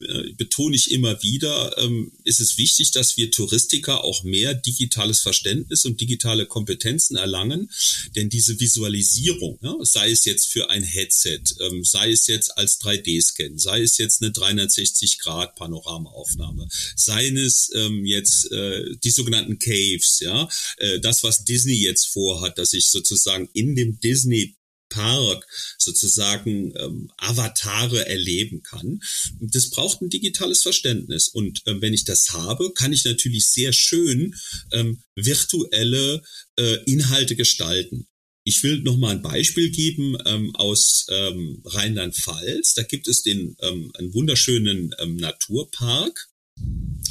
äh, 0.00 0.32
betone 0.32 0.74
ich 0.76 0.90
immer 0.90 1.22
wieder, 1.22 1.76
ähm, 1.78 2.12
ist 2.24 2.40
es 2.40 2.58
wichtig, 2.58 2.90
dass 2.92 3.16
wir 3.16 3.30
Touristiker 3.30 4.04
auch 4.04 4.22
mehr 4.24 4.52
digitales 4.54 5.20
Verständnis 5.20 5.84
und 5.84 6.00
digitale 6.00 6.46
Kompetenzen 6.46 7.16
erlangen, 7.16 7.70
denn 8.16 8.28
diese 8.28 8.58
Visualisierung, 8.60 9.58
sei 9.82 10.10
es 10.10 10.24
jetzt 10.24 10.46
für 10.46 10.70
ein 10.70 10.82
Headset, 10.82 11.42
ähm, 11.60 11.84
sei 11.84 12.10
es 12.12 12.26
jetzt 12.26 12.56
als 12.56 12.80
3D-Scan, 12.80 13.58
sei 13.58 13.82
es 13.82 13.98
jetzt 13.98 14.22
eine 14.22 14.32
360-Grad-Panoramaaufnahme, 14.32 16.66
sei 16.96 17.28
es 17.28 17.70
ähm, 17.74 18.04
jetzt 18.04 18.50
äh, 18.52 18.96
die 19.02 19.10
sogenannten 19.10 19.58
Caves, 19.58 20.20
ja, 20.20 20.48
äh, 20.78 21.00
das, 21.00 21.22
was 21.22 21.44
Disney 21.44 21.74
jetzt 21.74 22.06
vorhat, 22.06 22.56
dass 22.58 22.72
ich 22.72 22.90
sozusagen 22.90 23.50
in 23.52 23.76
dem 23.76 24.00
Disney 24.00 24.57
Park 24.88 25.46
sozusagen 25.78 26.72
ähm, 26.76 27.10
Avatare 27.16 28.06
erleben 28.06 28.62
kann. 28.62 29.00
Das 29.40 29.70
braucht 29.70 30.02
ein 30.02 30.10
digitales 30.10 30.62
Verständnis. 30.62 31.28
Und 31.28 31.62
ähm, 31.66 31.80
wenn 31.80 31.94
ich 31.94 32.04
das 32.04 32.30
habe, 32.32 32.72
kann 32.72 32.92
ich 32.92 33.04
natürlich 33.04 33.46
sehr 33.48 33.72
schön 33.72 34.34
ähm, 34.72 35.02
virtuelle 35.14 36.22
äh, 36.58 36.82
Inhalte 36.84 37.36
gestalten. 37.36 38.06
Ich 38.44 38.62
will 38.62 38.80
noch 38.80 38.96
mal 38.96 39.10
ein 39.10 39.22
Beispiel 39.22 39.70
geben 39.70 40.16
ähm, 40.24 40.54
aus 40.56 41.06
ähm, 41.10 41.60
Rheinland-Pfalz. 41.66 42.74
Da 42.74 42.82
gibt 42.82 43.06
es 43.06 43.22
den 43.22 43.56
ähm, 43.60 43.92
einen 43.94 44.14
wunderschönen 44.14 44.94
ähm, 45.00 45.16
Naturpark 45.16 46.28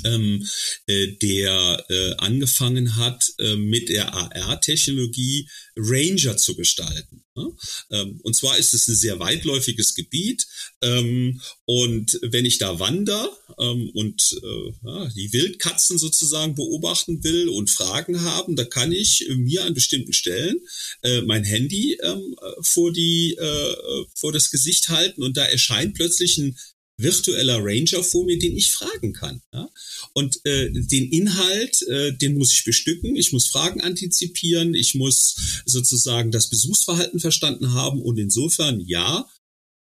ähm, 0.06 0.48
äh, 0.88 1.08
der 1.08 1.86
äh, 1.90 2.14
angefangen 2.18 2.96
hat, 2.96 3.24
äh, 3.40 3.56
mit 3.56 3.90
der 3.90 4.14
AR-Technologie 4.14 5.48
Ranger 5.76 6.38
zu 6.38 6.56
gestalten. 6.56 7.24
Ne? 7.36 7.52
Ähm, 7.92 8.20
und 8.24 8.36
zwar 8.36 8.58
ist 8.58 8.74
es 8.74 8.88
ein 8.88 8.96
sehr 8.96 9.20
weitläufiges 9.20 9.94
Gebiet. 9.94 10.48
Ähm, 10.82 11.40
und 11.66 12.20
wenn 12.24 12.46
ich 12.46 12.58
da 12.58 12.80
wandere 12.80 13.32
ähm, 13.60 13.92
und 13.94 14.40
äh, 14.44 15.10
die 15.16 15.32
Wildkatzen 15.34 15.98
sozusagen 15.98 16.56
beobachten 16.56 17.24
will 17.24 17.50
und 17.50 17.70
Fragen 17.70 18.22
haben, 18.22 18.56
da 18.56 18.66
kann 18.66 18.92
ich 18.92 19.28
mir 19.30 19.64
an 19.64 19.76
bestimmten 19.76 20.14
Stellen 20.14 20.60
äh, 21.04 21.22
mein 21.22 21.44
Handy 21.44 21.98
ähm, 22.04 22.36
vor 22.62 22.92
die 22.92 23.36
äh, 23.36 24.06
vor 24.16 24.32
das 24.32 24.50
Gesicht 24.50 24.90
halten 24.90 25.22
und 25.22 25.38
da 25.38 25.46
erscheint 25.46 25.94
plötzlich 25.94 26.38
ein 26.38 26.58
virtueller 26.98 27.60
Ranger 27.62 28.04
vor 28.04 28.26
mir, 28.26 28.40
den 28.40 28.58
ich 28.58 28.72
fragen 28.72 29.14
kann. 29.14 29.42
Ja? 29.54 29.70
Und 30.14 30.44
äh, 30.46 30.72
den 30.72 31.12
Inhalt, 31.12 31.82
äh, 31.84 32.14
den 32.14 32.38
muss 32.38 32.52
ich 32.52 32.64
bestücken, 32.64 33.16
ich 33.16 33.32
muss 33.32 33.48
Fragen 33.48 33.82
antizipieren, 33.82 34.74
ich 34.74 34.96
muss 34.96 35.62
sozusagen 35.66 36.32
das 36.32 36.50
Besuchsverhalten 36.50 37.20
verstanden 37.20 37.74
haben 37.74 38.02
und 38.02 38.18
insofern 38.18 38.80
ja, 38.82 39.30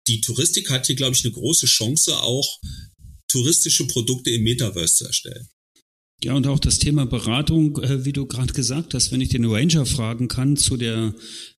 die 0.06 0.20
Touristik 0.20 0.70
hat 0.70 0.86
hier, 0.86 0.96
glaube 0.96 1.16
ich, 1.16 1.24
eine 1.24 1.34
große 1.34 1.66
Chance, 1.66 2.18
auch 2.18 2.60
touristische 3.28 3.86
Produkte 3.86 4.30
im 4.30 4.42
Metaverse 4.42 4.94
zu 4.94 5.04
erstellen. 5.06 5.48
Ja, 6.22 6.34
und 6.34 6.46
auch 6.46 6.58
das 6.58 6.78
Thema 6.78 7.06
Beratung, 7.06 7.78
äh, 7.78 8.04
wie 8.04 8.12
du 8.12 8.26
gerade 8.26 8.52
gesagt 8.52 8.92
hast, 8.92 9.10
wenn 9.10 9.22
ich 9.22 9.30
den 9.30 9.46
Ranger 9.46 9.86
fragen 9.86 10.28
kann 10.28 10.58
zu 10.58 10.76
der 10.76 11.14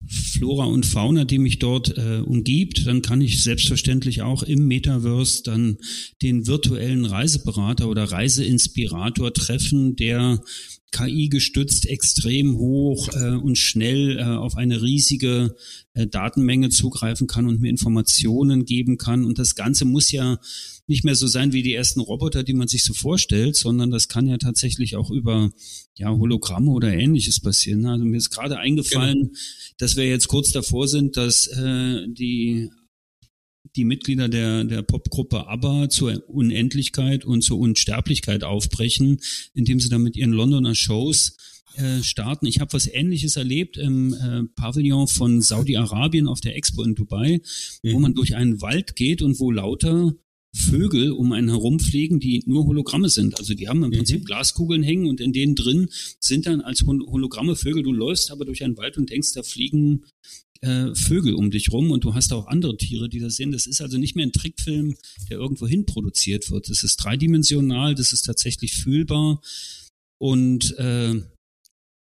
Flora 0.07 0.65
und 0.65 0.85
Fauna, 0.85 1.25
die 1.25 1.39
mich 1.39 1.59
dort 1.59 1.97
äh, 1.97 2.19
umgibt, 2.19 2.87
dann 2.87 3.01
kann 3.01 3.23
ich 3.23 3.43
selbstverständlich 3.43 4.21
auch 4.21 4.43
im 4.43 4.69
Metaverse 4.69 5.45
dann 5.45 5.79
den 6.21 6.47
virtuellen 6.47 7.07
Reiseberater 7.07 7.89
oder 7.89 8.05
Reiseinspirator 8.05 9.33
treffen, 9.33 9.97
der 9.97 10.43
KI 10.93 11.29
gestützt 11.29 11.87
extrem 11.87 12.57
hoch 12.57 13.09
äh, 13.15 13.31
und 13.31 13.57
schnell 13.57 14.19
äh, 14.19 14.25
auf 14.25 14.57
eine 14.57 14.83
riesige 14.83 15.57
äh, 15.95 16.07
Datenmenge 16.07 16.69
zugreifen 16.69 17.27
kann 17.27 17.47
und 17.47 17.61
mir 17.61 17.71
Informationen 17.71 18.65
geben 18.65 18.99
kann. 18.99 19.25
Und 19.25 19.39
das 19.39 19.55
Ganze 19.55 19.85
muss 19.85 20.11
ja 20.11 20.39
nicht 20.91 21.05
mehr 21.05 21.15
so 21.15 21.29
sein 21.29 21.53
wie 21.53 21.63
die 21.63 21.73
ersten 21.73 22.01
Roboter, 22.01 22.43
die 22.43 22.53
man 22.53 22.67
sich 22.67 22.83
so 22.83 22.95
vorstellt, 22.95 23.55
sondern 23.55 23.93
das 23.93 24.09
kann 24.09 24.27
ja 24.27 24.39
tatsächlich 24.39 24.97
auch 24.97 25.11
über 25.11 25.51
ja, 25.97 26.11
Hologramme 26.11 26.73
oder 26.73 26.93
ähnliches 26.93 27.39
passieren. 27.39 27.87
Also 27.87 28.05
mir 28.05 28.17
ist 28.17 28.31
gerade 28.31 28.59
eingefallen, 28.59 29.19
genau. 29.19 29.39
dass 29.79 29.97
wir 29.97 30.09
jetzt 30.09 30.27
kurz 30.27 30.51
davor 30.51 30.89
sind, 30.89 31.17
dass 31.17 31.47
äh, 31.47 32.07
die 32.09 32.71
die 33.77 33.85
Mitglieder 33.85 34.29
der, 34.29 34.65
der 34.65 34.83
Popgruppe 34.83 35.47
ABBA 35.47 35.91
zur 35.91 36.29
Unendlichkeit 36.29 37.25
und 37.25 37.43
zur 37.43 37.61
Unsterblichkeit 37.61 38.43
aufbrechen, 38.43 39.21
indem 39.55 39.79
sie 39.79 39.89
dann 39.89 40.03
mit 40.03 40.17
ihren 40.17 40.33
Londoner 40.33 40.75
Shows 40.75 41.37
äh, 41.77 42.03
starten. 42.03 42.47
Ich 42.47 42.59
habe 42.59 42.73
was 42.73 42.89
Ähnliches 42.89 43.37
erlebt 43.37 43.77
im 43.77 44.13
äh, 44.15 44.43
Pavillon 44.57 45.07
von 45.07 45.41
Saudi-Arabien 45.41 46.27
auf 46.27 46.41
der 46.41 46.57
Expo 46.57 46.83
in 46.83 46.97
Dubai, 46.97 47.41
mhm. 47.85 47.93
wo 47.93 48.01
man 48.01 48.15
durch 48.15 48.35
einen 48.35 48.61
Wald 48.61 48.97
geht 48.97 49.23
und 49.23 49.39
wo 49.39 49.53
lauter 49.53 50.15
Vögel 50.55 51.13
um 51.13 51.33
einen 51.33 51.49
herumfliegen, 51.49 52.19
die 52.19 52.43
nur 52.47 52.67
Hologramme 52.67 53.09
sind. 53.09 53.39
Also 53.39 53.55
die 53.55 53.69
haben 53.69 53.85
im 53.85 53.91
mhm. 53.91 53.97
Prinzip 53.97 54.25
Glaskugeln 54.25 54.83
hängen 54.83 55.07
und 55.07 55.21
in 55.21 55.33
denen 55.33 55.55
drin 55.55 55.89
sind 56.19 56.47
dann 56.47 56.61
als 56.61 56.83
Hologramme 56.83 57.57
Vögel. 57.57 57.83
Du 57.83 57.93
läufst 57.93 58.31
aber 58.31 58.45
durch 58.45 58.65
einen 58.65 58.77
Wald 58.77 58.99
und 58.99 59.11
denkst, 59.11 59.33
da 59.35 59.43
fliegen 59.43 60.05
äh, 60.61 60.95
Vögel 60.95 61.35
um 61.35 61.51
dich 61.51 61.73
rum 61.73 61.91
und 61.91 62.05
du 62.05 62.15
hast 62.15 62.33
auch 62.33 62.47
andere 62.47 62.77
Tiere, 62.77 63.09
die 63.09 63.21
das 63.21 63.37
sehen. 63.37 63.53
Das 63.53 63.67
ist 63.67 63.81
also 63.81 63.97
nicht 63.97 64.17
mehr 64.17 64.27
ein 64.27 64.33
Trickfilm, 64.33 64.97
der 65.31 65.39
irgendwo 65.39 65.67
hin 65.67 65.87
produziert 65.87 66.51
wird. 66.51 66.69
Das 66.69 66.83
ist 66.83 66.97
dreidimensional, 66.97 67.95
das 67.95 68.13
ist 68.13 68.23
tatsächlich 68.23 68.75
fühlbar 68.75 69.41
und 70.19 70.77
äh, 70.79 71.15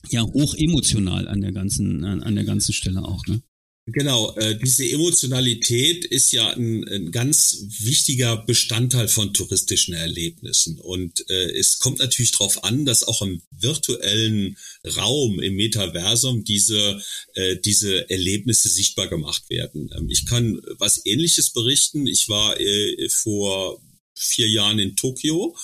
ja 0.09 0.23
hoch 0.23 0.55
emotional 0.55 1.27
an 1.27 1.41
der 1.41 1.51
ganzen 1.51 2.03
an, 2.03 2.23
an 2.23 2.35
der 2.35 2.45
ganzen 2.45 2.73
Stelle 2.73 3.03
auch. 3.03 3.25
Ne? 3.27 3.41
Genau, 3.89 4.35
äh, 4.35 4.57
diese 4.57 4.85
Emotionalität 4.85 6.03
ist 6.03 6.33
ja 6.33 6.49
ein, 6.49 6.85
ein, 6.89 7.09
ganz 7.09 7.63
wichtiger 7.79 8.35
Bestandteil 8.35 9.07
von 9.07 9.33
touristischen 9.33 9.93
Erlebnissen. 9.93 10.77
Und 10.81 11.23
äh, 11.29 11.57
es 11.57 11.79
kommt 11.79 11.99
natürlich 11.99 12.33
darauf 12.33 12.65
an, 12.65 12.83
dass 12.85 13.05
auch 13.05 13.21
im 13.21 13.41
virtuellen 13.49 14.57
Raum, 14.97 15.39
im 15.39 15.55
Metaversum, 15.55 16.43
diese, 16.43 17.01
äh, 17.35 17.55
diese 17.63 18.09
Erlebnisse 18.09 18.67
sichtbar 18.67 19.07
gemacht 19.07 19.49
werden. 19.49 19.89
Ähm, 19.97 20.09
ich 20.09 20.25
kann 20.25 20.59
was 20.79 21.05
Ähnliches 21.05 21.51
berichten. 21.51 22.07
Ich 22.07 22.27
war 22.27 22.59
äh, 22.59 23.07
vor 23.07 23.81
vier 24.15 24.49
Jahren 24.49 24.79
in 24.79 24.97
Tokio 24.97 25.55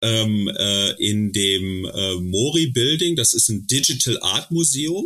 ähm, 0.00 0.50
äh, 0.56 0.92
in 0.92 1.32
dem 1.32 1.84
äh, 1.84 2.14
Mori 2.14 2.68
Building. 2.68 3.16
Das 3.16 3.34
ist 3.34 3.50
ein 3.50 3.66
Digital 3.66 4.18
Art 4.22 4.50
Museum, 4.50 5.04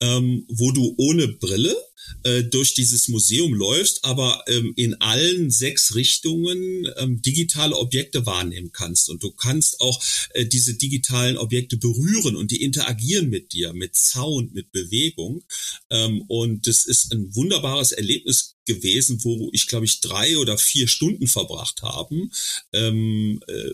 ähm, 0.00 0.46
wo 0.48 0.72
du 0.72 0.94
ohne 0.96 1.28
Brille 1.28 1.76
äh, 2.22 2.42
durch 2.44 2.74
dieses 2.74 3.08
Museum 3.08 3.54
läufst, 3.54 4.04
aber 4.04 4.44
ähm, 4.48 4.72
in 4.76 4.94
allen 5.00 5.50
sechs 5.50 5.94
Richtungen 5.94 6.88
ähm, 6.96 7.22
digitale 7.22 7.76
Objekte 7.76 8.26
wahrnehmen 8.26 8.72
kannst. 8.72 9.08
Und 9.08 9.22
du 9.22 9.30
kannst 9.30 9.80
auch 9.80 10.02
äh, 10.34 10.46
diese 10.46 10.74
digitalen 10.74 11.36
Objekte 11.36 11.76
berühren 11.76 12.36
und 12.36 12.50
die 12.50 12.62
interagieren 12.62 13.30
mit 13.30 13.52
dir, 13.52 13.72
mit 13.72 13.96
Sound, 13.96 14.54
mit 14.54 14.72
Bewegung. 14.72 15.44
Ähm, 15.90 16.22
und 16.28 16.66
das 16.66 16.84
ist 16.84 17.12
ein 17.12 17.34
wunderbares 17.34 17.92
Erlebnis 17.92 18.56
gewesen, 18.66 19.22
wo 19.22 19.50
ich, 19.52 19.66
glaube 19.66 19.86
ich, 19.86 20.00
drei 20.00 20.38
oder 20.38 20.58
vier 20.58 20.88
Stunden 20.88 21.26
verbracht 21.26 21.82
haben. 21.82 22.32
Ähm, 22.72 23.40
äh, 23.46 23.72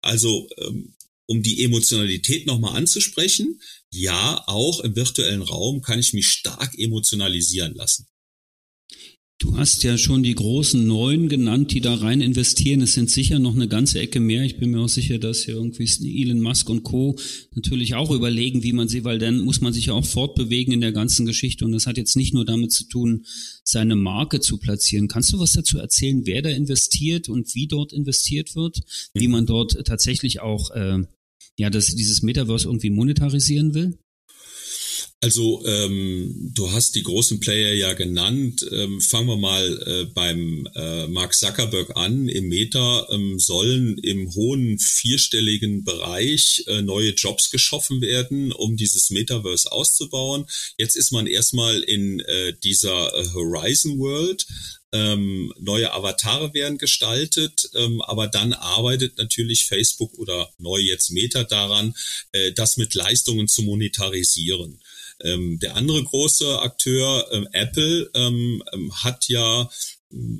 also 0.00 0.48
ähm, 0.58 0.94
um 1.26 1.42
die 1.42 1.62
Emotionalität 1.62 2.46
nochmal 2.46 2.76
anzusprechen, 2.76 3.60
ja, 3.90 4.42
auch 4.46 4.80
im 4.80 4.96
virtuellen 4.96 5.42
Raum 5.42 5.80
kann 5.80 5.98
ich 5.98 6.12
mich 6.12 6.28
stark 6.28 6.78
emotionalisieren 6.78 7.74
lassen. 7.74 8.06
Du 9.40 9.56
hast 9.56 9.84
ja 9.84 9.96
schon 9.96 10.24
die 10.24 10.34
großen 10.34 10.84
Neuen 10.84 11.28
genannt, 11.28 11.72
die 11.72 11.80
da 11.80 11.94
rein 11.94 12.20
investieren. 12.20 12.82
Es 12.82 12.94
sind 12.94 13.08
sicher 13.08 13.38
noch 13.38 13.54
eine 13.54 13.68
ganze 13.68 14.00
Ecke 14.00 14.18
mehr. 14.18 14.42
Ich 14.42 14.58
bin 14.58 14.72
mir 14.72 14.80
auch 14.80 14.88
sicher, 14.88 15.18
dass 15.18 15.44
hier 15.44 15.54
irgendwie 15.54 15.86
Elon 16.20 16.40
Musk 16.40 16.68
und 16.68 16.82
Co. 16.82 17.14
natürlich 17.54 17.94
auch 17.94 18.10
überlegen, 18.10 18.64
wie 18.64 18.72
man 18.72 18.88
sie, 18.88 19.04
weil 19.04 19.20
dann 19.20 19.38
muss 19.38 19.60
man 19.60 19.72
sich 19.72 19.86
ja 19.86 19.92
auch 19.92 20.04
fortbewegen 20.04 20.74
in 20.74 20.80
der 20.80 20.90
ganzen 20.90 21.24
Geschichte. 21.24 21.64
Und 21.64 21.70
das 21.70 21.86
hat 21.86 21.96
jetzt 21.96 22.16
nicht 22.16 22.34
nur 22.34 22.44
damit 22.44 22.72
zu 22.72 22.88
tun, 22.88 23.26
seine 23.62 23.94
Marke 23.94 24.40
zu 24.40 24.58
platzieren. 24.58 25.06
Kannst 25.06 25.32
du 25.32 25.38
was 25.38 25.52
dazu 25.52 25.78
erzählen, 25.78 26.26
wer 26.26 26.42
da 26.42 26.50
investiert 26.50 27.28
und 27.28 27.54
wie 27.54 27.68
dort 27.68 27.92
investiert 27.92 28.56
wird? 28.56 28.80
Wie 29.14 29.28
man 29.28 29.46
dort 29.46 29.86
tatsächlich 29.86 30.40
auch 30.40 30.72
äh, 30.72 31.04
ja, 31.58 31.70
dass 31.70 31.94
dieses 31.94 32.22
Metaverse 32.22 32.68
irgendwie 32.68 32.90
monetarisieren 32.90 33.74
will? 33.74 33.98
Also 35.20 35.64
ähm, 35.66 36.52
du 36.54 36.70
hast 36.70 36.94
die 36.94 37.02
großen 37.02 37.40
Player 37.40 37.74
ja 37.74 37.92
genannt. 37.94 38.64
Ähm, 38.70 39.00
fangen 39.00 39.26
wir 39.26 39.36
mal 39.36 39.82
äh, 39.84 40.04
beim 40.14 40.68
äh, 40.76 41.08
Mark 41.08 41.34
Zuckerberg 41.34 41.96
an. 41.96 42.28
Im 42.28 42.48
Meta 42.48 43.08
ähm, 43.10 43.40
sollen 43.40 43.98
im 43.98 44.32
hohen 44.32 44.78
vierstelligen 44.78 45.82
Bereich 45.82 46.62
äh, 46.68 46.82
neue 46.82 47.10
Jobs 47.14 47.50
geschaffen 47.50 48.00
werden, 48.00 48.52
um 48.52 48.76
dieses 48.76 49.10
Metaverse 49.10 49.72
auszubauen. 49.72 50.46
Jetzt 50.78 50.94
ist 50.94 51.10
man 51.10 51.26
erstmal 51.26 51.80
in 51.80 52.20
äh, 52.20 52.52
dieser 52.62 53.12
äh, 53.12 53.26
Horizon 53.34 53.98
World 53.98 54.46
ähm, 54.92 55.52
neue 55.58 55.92
Avatare 55.92 56.54
werden 56.54 56.78
gestaltet, 56.78 57.70
ähm, 57.74 58.00
aber 58.02 58.26
dann 58.26 58.52
arbeitet 58.52 59.18
natürlich 59.18 59.66
Facebook 59.66 60.14
oder 60.14 60.50
neu 60.58 60.78
jetzt 60.78 61.10
Meta 61.10 61.44
daran, 61.44 61.94
äh, 62.32 62.52
das 62.52 62.76
mit 62.76 62.94
Leistungen 62.94 63.48
zu 63.48 63.62
monetarisieren. 63.62 64.80
Ähm, 65.22 65.58
der 65.58 65.76
andere 65.76 66.02
große 66.02 66.60
Akteur, 66.60 67.26
ähm, 67.32 67.48
Apple, 67.52 68.10
ähm, 68.14 68.62
ähm 68.72 68.92
hat 69.02 69.28
ja 69.28 69.68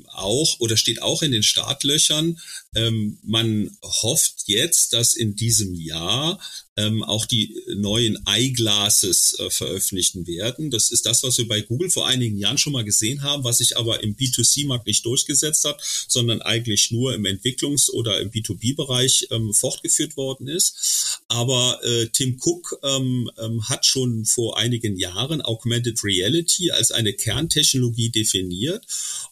auch 0.07 0.59
oder 0.59 0.77
steht 0.77 1.01
auch 1.01 1.21
in 1.21 1.31
den 1.31 1.43
Startlöchern. 1.43 2.39
Ähm, 2.75 3.17
man 3.23 3.71
hofft 3.83 4.43
jetzt, 4.45 4.93
dass 4.93 5.15
in 5.15 5.35
diesem 5.35 5.73
Jahr 5.73 6.39
ähm, 6.79 7.03
auch 7.03 7.25
die 7.25 7.55
neuen 7.75 8.17
Eyeglasses 8.25 9.35
äh, 9.39 9.49
veröffentlichen 9.49 10.27
werden. 10.27 10.69
Das 10.69 10.91
ist 10.91 11.05
das, 11.05 11.23
was 11.23 11.37
wir 11.37 11.47
bei 11.47 11.61
Google 11.61 11.89
vor 11.89 12.07
einigen 12.07 12.37
Jahren 12.37 12.57
schon 12.57 12.73
mal 12.73 12.83
gesehen 12.83 13.21
haben, 13.21 13.43
was 13.43 13.57
sich 13.57 13.75
aber 13.75 14.01
im 14.03 14.15
B2C-Markt 14.15 14.87
nicht 14.87 15.05
durchgesetzt 15.05 15.65
hat, 15.65 15.81
sondern 16.07 16.41
eigentlich 16.41 16.91
nur 16.91 17.13
im 17.15 17.25
Entwicklungs- 17.25 17.89
oder 17.89 18.21
im 18.21 18.31
B2B-Bereich 18.31 19.27
ähm, 19.31 19.53
fortgeführt 19.53 20.15
worden 20.15 20.47
ist. 20.47 21.19
Aber 21.27 21.79
äh, 21.83 22.07
Tim 22.13 22.39
Cook 22.39 22.79
ähm, 22.83 23.29
ähm, 23.39 23.67
hat 23.67 23.85
schon 23.85 24.25
vor 24.25 24.57
einigen 24.57 24.95
Jahren 24.95 25.41
Augmented 25.41 26.03
Reality 26.03 26.71
als 26.71 26.91
eine 26.91 27.13
Kerntechnologie 27.13 28.09
definiert 28.09 28.85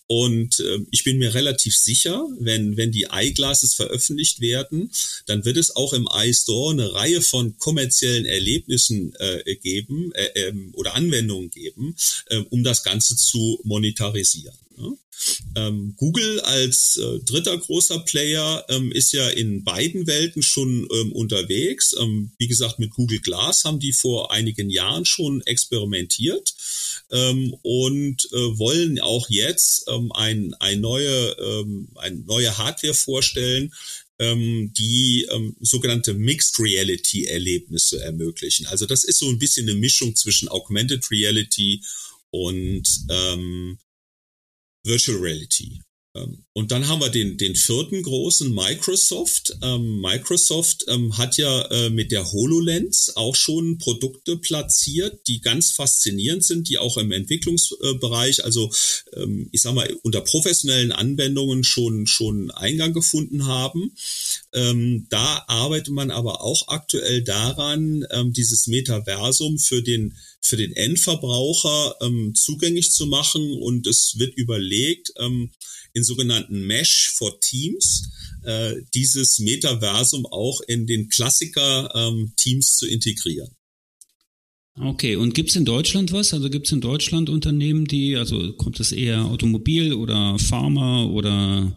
und 0.07 0.61
äh, 0.61 0.79
ich 0.89 1.03
bin 1.03 1.17
mir 1.17 1.33
relativ 1.33 1.77
sicher, 1.77 2.25
wenn, 2.39 2.77
wenn 2.77 2.93
die 2.93 3.07
Eyeglasses 3.27 3.73
veröffentlicht 3.73 4.41
werden, 4.41 4.91
dann 5.25 5.45
wird 5.45 5.57
es 5.57 5.75
auch 5.75 5.93
im 5.93 6.07
iStore 6.11 6.73
eine 6.73 6.93
Reihe 6.93 7.21
von 7.21 7.57
kommerziellen 7.57 8.25
Erlebnissen 8.25 9.13
äh, 9.19 9.55
geben 9.55 10.11
äh, 10.13 10.47
ähm, 10.47 10.71
oder 10.73 10.95
Anwendungen 10.95 11.49
geben, 11.49 11.95
äh, 12.27 12.37
um 12.49 12.63
das 12.63 12.83
Ganze 12.83 13.15
zu 13.15 13.59
monetarisieren. 13.63 14.57
Ja? 14.77 14.91
Ähm, 15.55 15.93
Google 15.97 16.39
als 16.41 16.97
äh, 16.97 17.19
dritter 17.19 17.57
großer 17.57 17.99
Player 17.99 18.65
ähm, 18.69 18.91
ist 18.91 19.11
ja 19.13 19.27
in 19.29 19.63
beiden 19.63 20.07
Welten 20.07 20.41
schon 20.41 20.87
ähm, 20.93 21.11
unterwegs. 21.11 21.95
Ähm, 21.99 22.31
wie 22.37 22.47
gesagt, 22.47 22.79
mit 22.79 22.91
Google 22.91 23.19
Glass 23.19 23.63
haben 23.65 23.79
die 23.79 23.93
vor 23.93 24.31
einigen 24.31 24.69
Jahren 24.69 25.05
schon 25.05 25.41
experimentiert 25.41 26.53
ähm, 27.11 27.55
und 27.61 28.27
äh, 28.31 28.57
wollen 28.57 28.99
auch 28.99 29.29
jetzt 29.29 29.85
ähm, 29.87 30.11
ein, 30.11 30.53
ein 30.59 30.81
neue, 30.81 31.87
eine 31.95 32.17
neue 32.25 32.57
Hardware 32.57 32.93
vorstellen, 32.93 33.73
die 34.19 35.27
ähm, 35.31 35.55
sogenannte 35.59 36.13
Mixed 36.13 36.57
Reality 36.59 37.25
Erlebnisse 37.25 38.01
ermöglichen. 38.01 38.65
Also 38.67 38.85
das 38.85 39.03
ist 39.03 39.19
so 39.19 39.29
ein 39.29 39.37
bisschen 39.37 39.69
eine 39.69 39.77
Mischung 39.77 40.15
zwischen 40.15 40.47
Augmented 40.47 41.11
Reality 41.11 41.83
und 42.31 42.83
ähm, 43.09 43.77
Virtual 44.87 45.19
Reality. 45.19 45.86
Ähm, 46.17 46.45
und 46.53 46.71
dann 46.71 46.87
haben 46.87 47.01
wir 47.01 47.09
den, 47.09 47.37
den 47.37 47.55
vierten 47.55 48.01
großen 48.01 48.53
Microsoft. 48.53 49.55
Ähm, 49.61 50.01
Microsoft 50.01 50.85
ähm, 50.87 51.17
hat 51.17 51.37
ja 51.37 51.61
äh, 51.67 51.89
mit 51.89 52.11
der 52.11 52.31
HoloLens 52.31 53.15
auch 53.15 53.35
schon 53.35 53.77
Produkte 53.77 54.37
platziert, 54.37 55.27
die 55.27 55.41
ganz 55.41 55.71
faszinierend 55.71 56.43
sind, 56.43 56.69
die 56.69 56.77
auch 56.77 56.97
im 56.97 57.11
Entwicklungsbereich, 57.11 58.43
also 58.43 58.71
ich 59.51 59.61
sag 59.61 59.73
mal, 59.73 59.91
unter 60.03 60.21
professionellen 60.21 60.91
Anwendungen 60.91 61.63
schon, 61.63 62.07
schon 62.07 62.51
Eingang 62.51 62.93
gefunden 62.93 63.45
haben. 63.45 63.93
Da 64.51 65.43
arbeitet 65.47 65.93
man 65.93 66.11
aber 66.11 66.41
auch 66.41 66.67
aktuell 66.67 67.23
daran, 67.23 68.05
dieses 68.33 68.67
Metaversum 68.67 69.57
für 69.57 69.81
den 69.81 70.13
für 70.47 70.57
den 70.57 70.75
Endverbraucher 70.75 71.95
ähm, 72.01 72.33
zugänglich 72.33 72.91
zu 72.91 73.05
machen 73.05 73.51
und 73.61 73.85
es 73.85 74.17
wird 74.17 74.35
überlegt, 74.35 75.11
ähm, 75.17 75.51
in 75.97 76.03
sogenannten 76.03 76.65
Mesh 76.67 77.13
for 77.17 77.39
Teams 77.41 78.09
äh, 78.43 78.75
dieses 78.93 79.39
Metaversum 79.39 80.25
auch 80.27 80.61
in 80.67 80.85
den 80.85 81.09
Klassiker-Teams 81.09 82.35
ähm, 82.45 82.61
zu 82.61 82.87
integrieren. 82.87 83.49
Okay, 84.79 85.15
und 85.15 85.33
gibt's 85.33 85.55
in 85.55 85.65
Deutschland 85.65 86.11
was? 86.11 86.33
Also 86.33 86.51
gibt's 86.51 86.71
in 86.71 86.81
Deutschland 86.81 87.29
Unternehmen, 87.29 87.85
die, 87.85 88.15
also 88.15 88.53
kommt 88.53 88.79
es 88.79 88.91
eher 88.91 89.25
Automobil 89.25 89.93
oder 89.93 90.37
Pharma 90.37 91.05
oder 91.05 91.75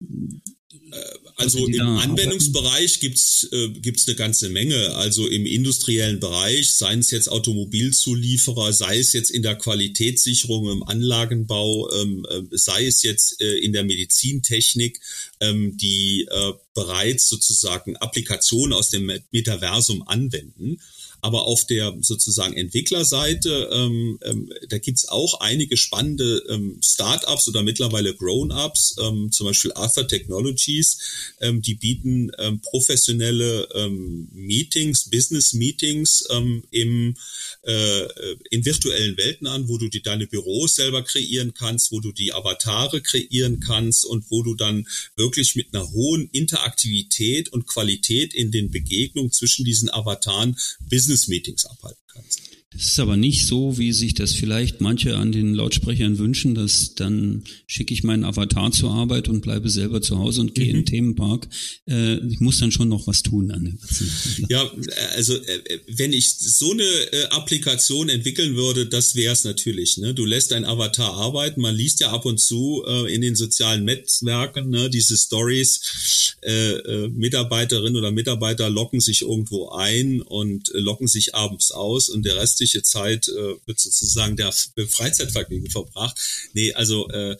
äh, 0.00 1.21
also 1.42 1.66
im 1.66 1.80
Anwendungsbereich 1.80 3.00
gibt's 3.00 3.48
äh, 3.52 3.68
gibt's 3.68 4.06
eine 4.06 4.16
ganze 4.16 4.48
Menge. 4.48 4.94
Also 4.94 5.26
im 5.26 5.46
industriellen 5.46 6.20
Bereich, 6.20 6.72
seien 6.72 7.00
es 7.00 7.10
jetzt 7.10 7.28
Automobilzulieferer, 7.28 8.72
sei 8.72 8.98
es 8.98 9.12
jetzt 9.12 9.30
in 9.30 9.42
der 9.42 9.56
Qualitätssicherung, 9.56 10.70
im 10.70 10.82
Anlagenbau, 10.82 11.90
ähm, 11.92 12.26
äh, 12.28 12.42
sei 12.52 12.86
es 12.86 13.02
jetzt 13.02 13.40
äh, 13.40 13.58
in 13.58 13.72
der 13.72 13.84
Medizintechnik, 13.84 15.00
ähm, 15.40 15.76
die 15.76 16.26
äh, 16.30 16.52
bereits 16.74 17.28
sozusagen 17.28 17.96
Applikationen 17.96 18.72
aus 18.72 18.90
dem 18.90 19.12
Metaversum 19.30 20.06
anwenden. 20.06 20.78
Aber 21.24 21.46
auf 21.46 21.64
der 21.66 21.94
sozusagen 22.00 22.54
Entwicklerseite, 22.54 23.70
ähm, 23.72 24.18
ähm, 24.24 24.52
da 24.68 24.78
gibt's 24.78 25.08
auch 25.08 25.38
einige 25.38 25.76
spannende 25.76 26.42
ähm, 26.48 26.80
Startups 26.82 27.46
oder 27.46 27.62
mittlerweile 27.62 28.12
Grown-ups, 28.12 28.96
ähm, 29.00 29.30
zum 29.30 29.46
Beispiel 29.46 29.72
Arthur 29.74 30.08
Technologies, 30.08 30.98
ähm, 31.40 31.62
die 31.62 31.76
bieten 31.76 32.32
ähm, 32.38 32.60
professionelle 32.60 33.68
ähm, 33.72 34.28
Meetings, 34.32 35.10
Business-Meetings 35.10 36.24
ähm, 36.30 36.64
im, 36.72 37.14
äh, 37.62 38.08
in 38.50 38.64
virtuellen 38.64 39.16
Welten 39.16 39.46
an, 39.46 39.68
wo 39.68 39.78
du 39.78 39.88
dir 39.88 40.02
deine 40.02 40.26
Büros 40.26 40.74
selber 40.74 41.02
kreieren 41.02 41.54
kannst, 41.54 41.92
wo 41.92 42.00
du 42.00 42.10
die 42.10 42.32
Avatare 42.32 43.00
kreieren 43.00 43.60
kannst 43.60 44.04
und 44.04 44.28
wo 44.28 44.42
du 44.42 44.56
dann 44.56 44.88
wirklich 45.14 45.54
mit 45.54 45.72
einer 45.72 45.88
hohen 45.92 46.28
Interaktivität 46.32 47.48
und 47.50 47.68
Qualität 47.68 48.34
in 48.34 48.50
den 48.50 48.72
Begegnungen 48.72 49.30
zwischen 49.30 49.64
diesen 49.64 49.88
Avataren 49.88 50.56
Business 50.90 51.11
Business-Meetings 51.12 51.66
abhalten 51.66 52.02
kannst. 52.10 52.61
Das 52.74 52.86
ist 52.88 53.00
aber 53.00 53.16
nicht 53.16 53.46
so, 53.46 53.78
wie 53.78 53.92
sich 53.92 54.14
das 54.14 54.32
vielleicht 54.32 54.80
manche 54.80 55.16
an 55.16 55.32
den 55.32 55.54
Lautsprechern 55.54 56.18
wünschen, 56.18 56.54
dass 56.54 56.94
dann 56.94 57.44
schicke 57.66 57.94
ich 57.94 58.04
meinen 58.04 58.24
Avatar 58.24 58.72
zur 58.72 58.90
Arbeit 58.90 59.28
und 59.28 59.40
bleibe 59.40 59.70
selber 59.70 60.00
zu 60.00 60.18
Hause 60.18 60.42
und 60.42 60.54
gehe 60.54 60.64
mhm. 60.64 60.70
in 60.70 60.76
den 60.76 60.86
Themenpark. 60.86 61.48
Äh, 61.88 62.18
ich 62.26 62.40
muss 62.40 62.58
dann 62.58 62.72
schon 62.72 62.88
noch 62.88 63.06
was 63.06 63.22
tun 63.22 63.50
an 63.50 63.72
ganzen. 63.92 64.46
Ja, 64.48 64.70
also 65.14 65.34
äh, 65.34 65.80
wenn 65.88 66.12
ich 66.12 66.34
so 66.36 66.72
eine 66.72 66.82
äh, 66.82 67.24
Applikation 67.30 68.08
entwickeln 68.08 68.56
würde, 68.56 68.86
das 68.86 69.14
wäre 69.14 69.32
es 69.32 69.44
natürlich. 69.44 69.96
Ne? 69.98 70.14
Du 70.14 70.24
lässt 70.24 70.50
dein 70.50 70.64
Avatar 70.64 71.14
arbeiten. 71.14 71.60
Man 71.60 71.74
liest 71.74 72.00
ja 72.00 72.10
ab 72.10 72.24
und 72.24 72.38
zu 72.38 72.84
äh, 72.86 73.12
in 73.14 73.20
den 73.20 73.36
sozialen 73.36 73.84
Netzwerken 73.84 74.70
ne, 74.70 74.90
diese 74.90 75.16
Stories. 75.16 76.34
Äh, 76.42 76.72
äh, 76.72 77.08
Mitarbeiterinnen 77.08 77.96
oder 77.96 78.10
Mitarbeiter 78.10 78.68
locken 78.68 79.00
sich 79.00 79.22
irgendwo 79.22 79.70
ein 79.70 80.20
und 80.22 80.74
äh, 80.74 80.78
locken 80.78 81.06
sich 81.06 81.34
abends 81.34 81.70
aus 81.70 82.08
und 82.08 82.24
der 82.24 82.36
Rest 82.36 82.58
restliche 82.62 82.82
Zeit 82.82 83.28
äh, 83.28 83.56
wird 83.66 83.80
sozusagen 83.80 84.36
der 84.36 84.52
Freizeitvergnügen 84.52 85.70
verbracht. 85.70 86.18
Nee, 86.54 86.72
also 86.74 87.08
äh, 87.10 87.36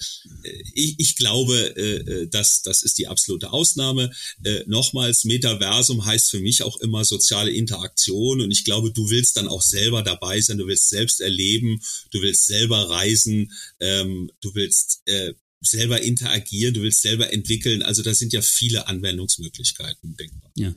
ich, 0.75 0.97
ich 0.99 1.17
glaube, 1.17 1.55
äh, 1.77 2.23
äh, 2.23 2.27
dass 2.29 2.63
das 2.63 2.83
ist 2.83 2.99
die 2.99 3.07
absolute 3.07 3.53
Ausnahme. 3.53 4.11
Äh, 4.45 4.65
nochmals, 4.67 5.25
Metaversum 5.25 6.05
heißt 6.05 6.31
für 6.31 6.41
mich 6.41 6.63
auch 6.63 6.77
immer 6.79 7.05
soziale 7.05 7.53
Interaktion 7.53 8.41
und 8.41 8.51
ich 8.51 8.65
glaube, 8.65 8.93
du 8.93 9.11
willst 9.11 9.37
dann 9.37 9.49
auch 9.49 9.63
selber 9.63 10.03
dabei 10.03 10.41
sein, 10.41 10.59
du 10.59 10.67
willst 10.67 10.89
selbst 10.89 11.21
erleben, 11.21 11.81
du 12.11 12.21
willst 12.23 12.47
selber 12.47 12.91
reisen, 12.91 13.53
ähm, 13.81 14.31
du 14.41 14.55
willst 14.55 15.03
äh, 15.07 15.35
selber 15.61 16.03
interagieren, 16.03 16.75
du 16.75 16.83
willst 16.83 17.03
selber 17.03 17.33
entwickeln. 17.33 17.83
Also 17.83 18.03
da 18.03 18.15
sind 18.15 18.33
ja 18.33 18.43
viele 18.43 18.89
Anwendungsmöglichkeiten 18.89 20.17
denkbar. 20.17 20.51
Ja, 20.57 20.75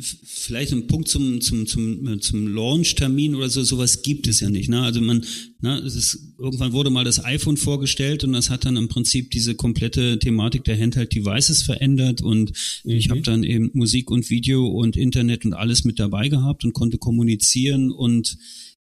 vielleicht 0.00 0.72
ein 0.72 0.86
Punkt 0.86 1.08
zum 1.08 1.40
zum 1.40 1.66
zum 1.66 2.06
äh, 2.06 2.20
zum 2.20 2.46
Launch-Termin 2.46 3.34
oder 3.34 3.48
so 3.48 3.62
sowas 3.62 4.02
gibt 4.02 4.26
es 4.26 4.40
ja 4.40 4.50
nicht. 4.50 4.68
Ne? 4.68 4.82
Also 4.82 5.00
man, 5.00 5.24
ne, 5.60 5.78
es 5.78 5.96
ist 5.96 6.34
irgendwann 6.38 6.72
wurde 6.72 6.90
mal 6.90 7.04
das 7.04 7.24
iPhone 7.24 7.56
vorgestellt 7.56 8.22
und 8.22 8.34
das 8.34 8.50
hat 8.50 8.66
dann 8.66 8.76
im 8.76 8.88
Prinzip 8.88 9.30
diese 9.30 9.54
komplette 9.54 10.18
Thematik 10.18 10.64
der 10.64 10.78
Handheld-Devices 10.78 11.62
verändert 11.62 12.20
und 12.20 12.52
mhm. 12.84 12.90
ich 12.90 13.08
habe 13.08 13.22
dann 13.22 13.42
eben 13.42 13.70
Musik 13.72 14.10
und 14.10 14.28
Video 14.28 14.66
und 14.66 14.96
Internet 14.96 15.46
und 15.46 15.54
alles 15.54 15.84
mit 15.84 15.98
dabei 15.98 16.28
gehabt 16.28 16.64
und 16.64 16.74
konnte 16.74 16.98
kommunizieren 16.98 17.90
und 17.90 18.36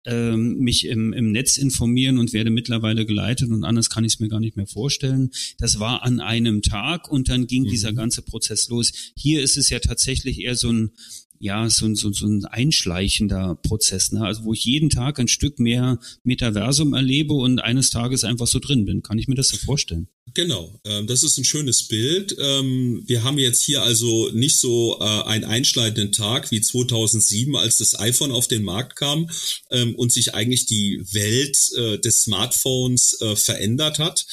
ähm, 0.06 0.58
mich 0.58 0.86
im, 0.86 1.12
im 1.12 1.32
Netz 1.32 1.56
informieren 1.56 2.18
und 2.18 2.32
werde 2.32 2.50
mittlerweile 2.50 3.06
geleitet 3.06 3.50
und 3.50 3.64
anders 3.64 3.90
kann 3.90 4.04
ich 4.04 4.14
es 4.14 4.20
mir 4.20 4.28
gar 4.28 4.40
nicht 4.40 4.56
mehr 4.56 4.66
vorstellen. 4.66 5.30
Das 5.58 5.78
war 5.80 6.02
an 6.02 6.20
einem 6.20 6.62
Tag 6.62 7.10
und 7.10 7.28
dann 7.28 7.46
ging 7.46 7.64
mhm. 7.64 7.68
dieser 7.68 7.92
ganze 7.92 8.22
Prozess 8.22 8.68
los. 8.68 8.92
Hier 9.16 9.42
ist 9.42 9.56
es 9.56 9.70
ja 9.70 9.78
tatsächlich 9.78 10.40
eher 10.40 10.56
so 10.56 10.72
ein 10.72 10.92
ja, 11.40 11.68
so, 11.68 11.92
so, 11.94 12.10
so 12.10 12.26
ein 12.26 12.46
einschleichender 12.46 13.56
Prozess, 13.56 14.12
ne? 14.12 14.24
also 14.24 14.44
wo 14.44 14.54
ich 14.54 14.64
jeden 14.64 14.88
Tag 14.88 15.18
ein 15.18 15.28
Stück 15.28 15.58
mehr 15.58 15.98
Metaversum 16.22 16.94
erlebe 16.94 17.34
und 17.34 17.58
eines 17.58 17.90
Tages 17.90 18.24
einfach 18.24 18.46
so 18.46 18.60
drin 18.60 18.86
bin. 18.86 19.02
Kann 19.02 19.18
ich 19.18 19.28
mir 19.28 19.34
das 19.34 19.48
so 19.48 19.58
vorstellen? 19.58 20.08
Genau, 20.32 20.80
ähm, 20.84 21.06
das 21.06 21.22
ist 21.22 21.36
ein 21.36 21.44
schönes 21.44 21.86
Bild. 21.86 22.34
Ähm, 22.38 23.02
wir 23.06 23.22
haben 23.22 23.38
jetzt 23.38 23.60
hier 23.60 23.82
also 23.82 24.30
nicht 24.30 24.56
so 24.56 24.98
äh, 24.98 25.04
einen 25.04 25.44
einschneidenden 25.44 26.12
Tag 26.12 26.50
wie 26.50 26.62
2007, 26.62 27.54
als 27.56 27.76
das 27.76 27.98
iPhone 27.98 28.32
auf 28.32 28.48
den 28.48 28.64
Markt 28.64 28.96
kam 28.96 29.30
ähm, 29.70 29.94
und 29.94 30.12
sich 30.12 30.34
eigentlich 30.34 30.64
die 30.64 31.02
Welt 31.12 31.58
äh, 31.76 31.98
des 31.98 32.22
Smartphones 32.22 33.20
äh, 33.20 33.36
verändert 33.36 33.98
hat. 33.98 34.26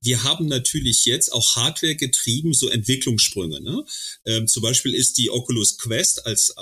Wir 0.00 0.24
haben 0.24 0.46
natürlich 0.46 1.04
jetzt 1.04 1.32
auch 1.32 1.56
Hardware 1.56 1.94
getrieben, 1.94 2.52
so 2.54 2.68
Entwicklungssprünge. 2.68 3.60
Ne? 3.60 4.46
Zum 4.46 4.62
Beispiel 4.62 4.94
ist 4.94 5.18
die 5.18 5.30
Oculus 5.30 5.78
Quest 5.78 6.26
als 6.26 6.54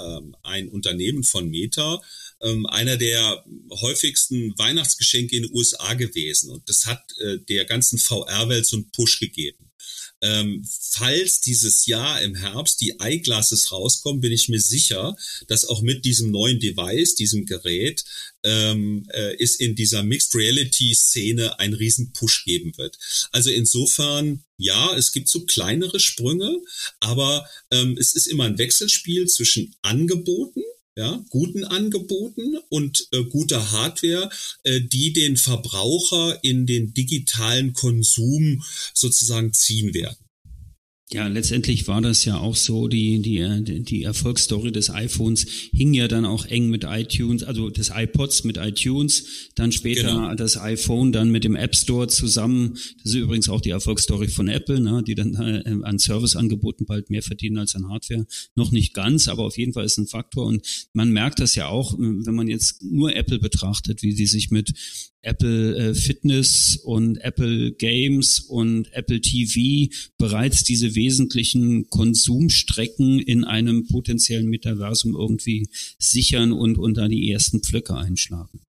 ein 0.43 0.69
Unternehmen 0.69 1.25
von 1.25 1.49
Meta 1.49 2.01
ähm, 2.43 2.67
einer 2.67 2.97
der 2.97 3.45
häufigsten 3.81 4.57
Weihnachtsgeschenke 4.59 5.37
in 5.37 5.45
den 5.45 5.55
USA 5.55 5.95
gewesen. 5.95 6.51
Und 6.51 6.69
das 6.69 6.87
hat 6.87 7.03
äh, 7.21 7.39
der 7.39 7.65
ganzen 7.65 7.99
VR-Welt 7.99 8.67
so 8.67 8.77
einen 8.77 8.91
Push 8.91 9.21
gegeben. 9.21 9.67
Ähm, 10.23 10.67
falls 10.93 11.43
dieses 11.43 11.85
Jahr 11.85 12.23
im 12.23 12.35
Herbst 12.35 12.81
die 12.81 12.99
Eyeglasses 13.01 13.71
rauskommen, 13.71 14.23
bin 14.23 14.33
ich 14.33 14.49
mir 14.49 14.61
sicher, 14.61 15.15
dass 15.47 15.67
auch 15.67 15.83
mit 15.83 16.07
diesem 16.07 16.31
neuen 16.31 16.59
Device, 16.59 17.15
diesem 17.17 17.45
Gerät, 17.45 18.03
ähm, 18.43 19.07
äh, 19.13 19.37
ist 19.37 19.61
in 19.61 19.75
dieser 19.75 20.03
Mixed 20.03 20.35
Reality 20.35 20.95
Szene 20.95 21.59
ein 21.59 21.75
riesen 21.75 22.13
Push 22.15 22.45
geben 22.45 22.73
wird. 22.79 22.99
Also 23.31 23.51
insofern, 23.51 24.43
ja, 24.57 24.97
es 24.97 25.13
gibt 25.13 25.29
so 25.29 25.45
kleinere 25.45 26.01
Sprünge, 26.01 26.63
aber 26.99 27.47
ähm, 27.71 27.99
es 27.99 28.15
ist 28.15 28.27
immer 28.27 28.45
ein 28.45 28.59
Wechselspiel 28.59 29.27
zwischen 29.27 29.75
Angeboten 29.83 30.63
ja, 30.97 31.23
guten 31.29 31.65
Angeboten 31.65 32.57
und 32.71 33.07
äh, 33.13 33.23
guter 33.25 33.71
Hardware, 33.71 34.31
äh, 34.63 34.81
die 34.81 35.13
den 35.13 35.37
Verbraucher 35.37 36.43
in 36.43 36.67
den 36.67 36.95
digitalen 36.95 37.75
Konsum 37.75 38.63
sozusagen 38.95 39.53
ziehen 39.53 39.93
werden. 39.93 40.26
Ja, 41.13 41.29
letztendlich 41.29 41.87
war 41.87 42.01
das 42.01 42.25
ja 42.25 42.39
auch 42.39 42.57
so, 42.57 42.89
die, 42.89 43.23
die, 43.23 43.85
die 43.85 44.03
Erfolgsstory 44.03 44.73
des 44.73 44.91
iPhones 44.91 45.47
hing 45.73 45.95
ja 45.95 46.09
dann 46.09 46.25
auch 46.25 46.47
eng 46.47 46.69
mit 46.69 46.83
iTunes, 46.83 47.45
also 47.45 47.71
des 47.71 47.93
iPods 47.95 48.43
mit 48.43 48.57
iTunes, 48.57 49.51
dann 49.55 49.71
später 49.71 50.09
genau. 50.09 50.35
das 50.35 50.57
iPhone 50.59 51.13
dann 51.13 51.31
mit 51.31 51.45
dem 51.45 51.55
App 51.55 51.77
Store 51.77 52.09
zusammen. 52.09 52.75
Das 53.05 53.13
ist 53.13 53.15
übrigens 53.15 53.49
auch 53.49 53.61
die 53.61 53.71
Erfolgsstory 53.71 54.27
von 54.27 54.49
Apple, 54.49 54.81
ne, 54.81 55.05
die 55.07 55.15
dann 55.15 55.35
äh, 55.35 55.63
an 55.85 56.01
Serviceangeboten 56.01 56.87
bald 56.87 57.09
mehr 57.09 57.23
verdienen 57.23 57.59
als 57.59 57.77
an 57.77 57.89
Hardware. 57.89 58.27
Noch 58.57 58.73
nicht 58.73 58.93
ganz, 58.93 59.29
aber 59.29 59.45
auf 59.45 59.57
jeden 59.57 59.75
Fall 59.75 59.85
ist 59.85 59.99
ein 59.99 60.09
Faktor. 60.09 60.45
Und 60.47 60.89
man 60.93 61.13
merkt 61.13 61.39
das 61.39 61.55
ja 61.55 61.69
auch, 61.69 61.95
wenn 61.97 62.35
man 62.35 62.49
jetzt 62.49 62.83
nur 62.83 63.15
Apple 63.15 63.39
betrachtet, 63.39 64.03
wie 64.03 64.15
die 64.15 64.27
sich 64.27 64.51
mit 64.51 64.73
Apple 65.27 65.77
äh, 65.77 65.95
Fitness 65.95 66.77
und 66.83 67.19
Apple 67.19 67.73
Games 67.73 68.41
und 68.41 68.93
Apple 68.93 69.21
TV 69.21 69.93
bereits 70.19 70.65
diese 70.65 70.95
wesentlichen 70.95 71.89
Konsumstrecken 71.91 73.19
in 73.19 73.45
einem 73.45 73.87
potenziellen 73.87 74.49
Metaversum 74.49 75.15
irgendwie 75.15 75.69
sichern 75.99 76.53
und, 76.53 76.77
da 76.97 77.09
die 77.09 77.31
ersten 77.31 77.61
Pflöcke 77.61 77.97
einschlagen. 77.97 78.61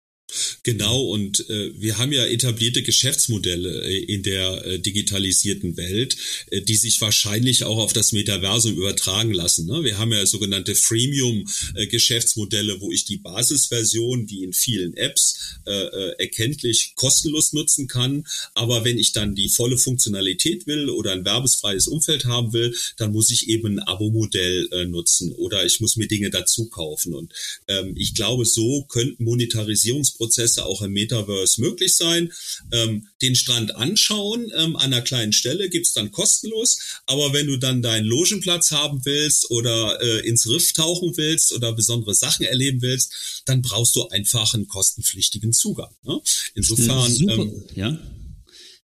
Genau, 0.65 1.03
und 1.03 1.49
äh, 1.49 1.71
wir 1.81 1.99
haben 1.99 2.11
ja 2.13 2.27
etablierte 2.27 2.83
Geschäftsmodelle 2.83 3.85
äh, 3.85 4.05
in 4.05 4.25
der 4.25 4.67
äh, 4.67 4.81
digitalisierten 4.81 5.77
Welt, 5.77 6.17
äh, 6.51 6.63
die 6.63 6.75
sich 6.75 7.01
wahrscheinlich 7.01 7.63
auch 7.63 7.79
auf 7.79 7.93
das 7.93 8.11
Metaversum 8.11 8.77
übertragen 8.77 9.33
lassen. 9.33 9.67
Ne? 9.67 9.85
Wir 9.85 9.99
haben 9.99 10.13
ja 10.13 10.27
sogenannte 10.27 10.75
Freemium-Geschäftsmodelle, 10.75 12.81
wo 12.81 12.91
ich 12.91 13.05
die 13.05 13.19
Basisversion, 13.19 14.29
wie 14.29 14.43
in 14.43 14.53
vielen 14.53 14.97
Apps, 14.97 15.59
äh, 15.65 15.71
äh, 15.71 16.17
erkenntlich 16.19 16.95
kostenlos 16.97 17.53
nutzen 17.53 17.87
kann. 17.87 18.27
Aber 18.55 18.85
wenn 18.85 18.99
ich 18.99 19.13
dann 19.13 19.37
die 19.37 19.49
volle 19.49 19.79
Funktionalität 19.79 20.67
will 20.67 20.91
oder 20.91 21.13
ein 21.13 21.25
werbesfreies 21.25 21.87
Umfeld 21.87 22.25
haben 22.25 22.53
will, 22.53 22.75
dann 22.97 23.13
muss 23.13 23.31
ich 23.31 23.49
eben 23.49 23.79
ein 23.79 23.81
Abo-Modell 23.81 24.69
äh, 24.73 24.87
nutzen 24.87 25.33
oder 25.35 25.65
ich 25.65 25.81
muss 25.81 25.95
mir 25.97 26.09
Dinge 26.09 26.31
dazu 26.31 26.69
kaufen. 26.69 27.15
Und 27.15 27.33
ähm, 27.69 27.95
ich 27.97 28.17
glaube, 28.17 28.45
so 28.45 28.83
könnten 28.89 29.23
Monetarisierungs 29.23 30.16
Prozesse 30.17 30.65
auch 30.67 30.83
im 30.83 30.93
Metaverse 30.93 31.61
möglich 31.61 31.97
sein. 31.97 32.33
Ähm, 32.73 33.09
den 33.23 33.35
Strand 33.35 33.75
anschauen 33.77 34.51
ähm, 34.57 34.77
an 34.77 34.93
einer 34.93 35.03
kleinen 35.03 35.33
Stelle 35.33 35.69
gibt's 35.69 35.93
dann 35.93 36.13
kostenlos, 36.13 36.79
aber 37.07 37.33
wenn 37.33 37.47
du 37.47 37.57
dann 37.57 37.83
deinen 37.83 38.07
Logenplatz 38.07 38.71
haben 38.71 39.05
willst 39.05 39.51
oder 39.51 40.01
äh, 40.01 40.27
ins 40.29 40.49
Riff 40.49 40.73
tauchen 40.73 41.17
willst 41.17 41.53
oder 41.53 41.73
besondere 41.73 42.15
Sachen 42.15 42.45
erleben 42.47 42.83
willst, 42.83 43.43
dann 43.47 43.63
brauchst 43.63 43.97
du 43.97 44.09
einfach 44.09 44.55
einen 44.55 44.69
kostenpflichtigen 44.69 45.53
Zugang. 45.53 45.95
Ne? 46.05 46.21
Insofern. 46.55 47.13
Super, 47.13 47.35
ähm, 47.35 47.65
ja. 47.75 47.99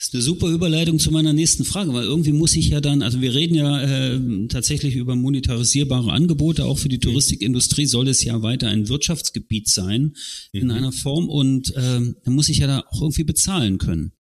Das 0.03 0.09
ist 0.09 0.15
eine 0.15 0.23
super 0.23 0.49
Überleitung 0.49 0.99
zu 0.99 1.13
meiner 1.13 1.33
nächsten 1.33 1.65
Frage, 1.65 1.93
weil 1.93 2.03
irgendwie 2.03 2.33
muss 2.33 2.57
ich 2.57 2.71
ja 2.71 2.81
dann, 2.81 3.03
also 3.03 3.21
wir 3.21 3.35
reden 3.35 3.55
ja 3.55 3.83
äh, 3.83 4.49
tatsächlich 4.49 4.97
über 4.97 5.15
monetarisierbare 5.15 6.11
Angebote, 6.11 6.65
auch 6.65 6.79
für 6.79 6.89
die 6.89 6.97
mhm. 6.97 7.03
Touristikindustrie 7.03 7.87
soll 7.87 8.09
es 8.09 8.25
ja 8.25 8.43
weiter 8.43 8.67
ein 8.67 8.89
Wirtschaftsgebiet 8.89 9.69
sein 9.69 10.17
mhm. 10.53 10.61
in 10.61 10.71
einer 10.73 10.91
Form 10.91 11.29
und 11.29 11.71
äh, 11.77 12.01
da 12.25 12.31
muss 12.33 12.49
ich 12.49 12.59
ja 12.59 12.67
da 12.67 12.83
auch 12.91 13.01
irgendwie 13.01 13.23
bezahlen 13.23 13.79
können. 13.79 14.11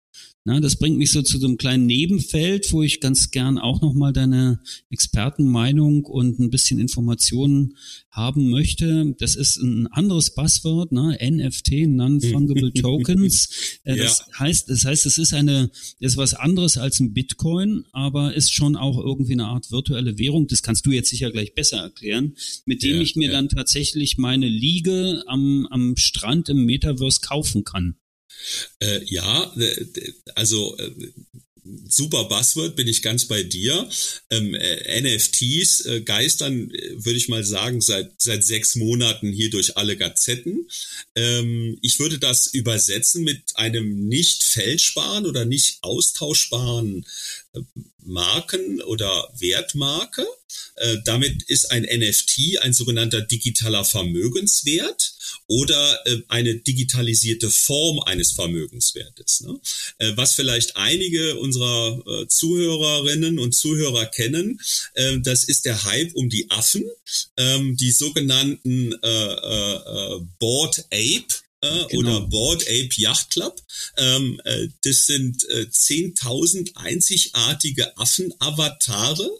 Na, 0.45 0.59
das 0.59 0.75
bringt 0.75 0.99
mich 0.99 1.13
so 1.13 1.23
zu 1.23 1.39
so 1.39 1.47
einem 1.47 1.57
kleinen 1.57 1.87
Nebenfeld, 1.87 2.73
wo 2.73 2.83
ich 2.83 3.01
ganz 3.01 3.31
gern 3.31 3.59
auch 3.59 3.81
nochmal 3.81 4.13
deine 4.13 4.61
Expertenmeinung 4.91 6.05
und 6.05 6.41
ein 6.41 6.51
bisschen 6.51 6.81
Informationen 6.81 7.77
haben 8.11 8.51
möchte. 8.51 9.15
Das 9.19 9.37
ist 9.37 9.59
ein 9.59 9.87
anderes 9.87 10.35
Buzzword, 10.35 10.91
ne? 10.91 11.17
NFT, 11.23 11.87
Non-Fungible 11.87 12.73
Tokens. 12.75 13.79
Äh, 13.85 13.97
das 13.97 14.25
ja. 14.33 14.41
heißt, 14.41 14.69
das 14.69 14.85
heißt, 14.85 15.07
es 15.07 15.17
ist 15.17 15.33
eine, 15.33 15.71
ist 16.01 16.17
was 16.17 16.35
anderes 16.35 16.77
als 16.77 16.99
ein 16.99 17.15
Bitcoin, 17.15 17.85
aber 17.93 18.35
ist 18.35 18.53
schon 18.53 18.75
auch 18.75 18.99
irgendwie 18.99 19.35
eine 19.35 19.47
Art 19.47 19.71
virtuelle 19.71 20.19
Währung. 20.19 20.49
Das 20.49 20.65
kannst 20.65 20.85
du 20.87 20.91
jetzt 20.91 21.11
sicher 21.11 21.31
gleich 21.31 21.55
besser 21.55 21.77
erklären, 21.77 22.35
mit 22.67 22.83
dem 22.83 22.97
ja, 22.97 23.03
ich 23.03 23.15
mir 23.15 23.29
ja. 23.29 23.33
dann 23.33 23.49
tatsächlich 23.49 24.19
meine 24.19 24.49
Liege 24.49 25.23
am, 25.29 25.69
am 25.71 25.97
Strand 25.97 26.49
im 26.49 26.65
Metaverse 26.65 27.21
kaufen 27.21 27.63
kann. 27.63 27.95
Äh, 28.81 29.05
ja, 29.05 29.53
also 30.35 30.77
äh, 30.79 30.91
super 31.89 32.25
Buzzword, 32.25 32.77
bin 32.77 32.89
ich 32.89 33.03
ganz 33.03 33.27
bei 33.27 33.43
dir. 33.43 33.89
Ähm, 34.31 34.55
äh, 34.55 35.01
NFTs 35.01 35.87
äh, 35.87 36.01
geistern, 36.03 36.71
äh, 36.71 37.05
würde 37.05 37.19
ich 37.19 37.29
mal 37.29 37.45
sagen, 37.45 37.81
seit, 37.81 38.11
seit 38.21 38.45
sechs 38.45 38.75
Monaten 38.75 39.33
hier 39.33 39.51
durch 39.51 39.77
alle 39.77 39.97
Gazetten. 39.97 40.69
Ähm, 41.15 41.79
ich 41.83 41.99
würde 41.99 42.19
das 42.19 42.49
übersetzen 42.49 43.25
mit 43.25 43.43
einem 43.55 44.09
nicht 44.09 44.43
fälschbaren 44.43 45.27
oder 45.27 45.45
nicht 45.45 45.79
austauschbaren 45.83 47.07
äh, 47.55 47.61
Marken 48.05 48.81
oder 48.83 49.29
Wertmarke. 49.39 50.27
Äh, 50.77 50.99
damit 51.05 51.43
ist 51.45 51.71
ein 51.71 51.83
NFT 51.83 52.59
ein 52.61 52.73
sogenannter 52.73 53.21
digitaler 53.21 53.85
Vermögenswert 53.85 55.15
oder 55.47 56.01
äh, 56.07 56.19
eine 56.29 56.57
digitalisierte 56.57 57.51
Form 57.51 58.01
eines 58.01 58.33
Vermögenswertes. 58.33 59.43
Ne? 59.43 59.61
Äh, 59.99 60.13
was 60.17 60.35
vielleicht 60.35 60.77
einige 60.77 61.37
unserer 61.37 62.27
Zuhörerinnen 62.29 63.39
und 63.39 63.53
Zuhörer 63.53 64.07
kennen, 64.07 64.61
das 65.21 65.45
ist 65.45 65.65
der 65.65 65.85
Hype 65.85 66.15
um 66.15 66.29
die 66.29 66.51
Affen, 66.51 66.85
ähm, 67.37 67.77
die 67.77 67.91
sogenannten 67.91 68.95
Board 70.39 70.85
Ape 70.91 71.27
äh, 71.63 71.87
genau. 71.89 71.99
oder 71.99 72.21
Board 72.29 72.63
Ape 72.63 72.91
Yacht 72.97 73.31
Club. 73.31 73.63
Ähm, 73.97 74.41
äh, 74.45 74.69
das 74.85 75.07
sind 75.07 75.49
äh, 75.49 75.67
10.000 75.71 76.77
einzigartige 76.77 77.97
Affen-Avatare, 77.97 79.31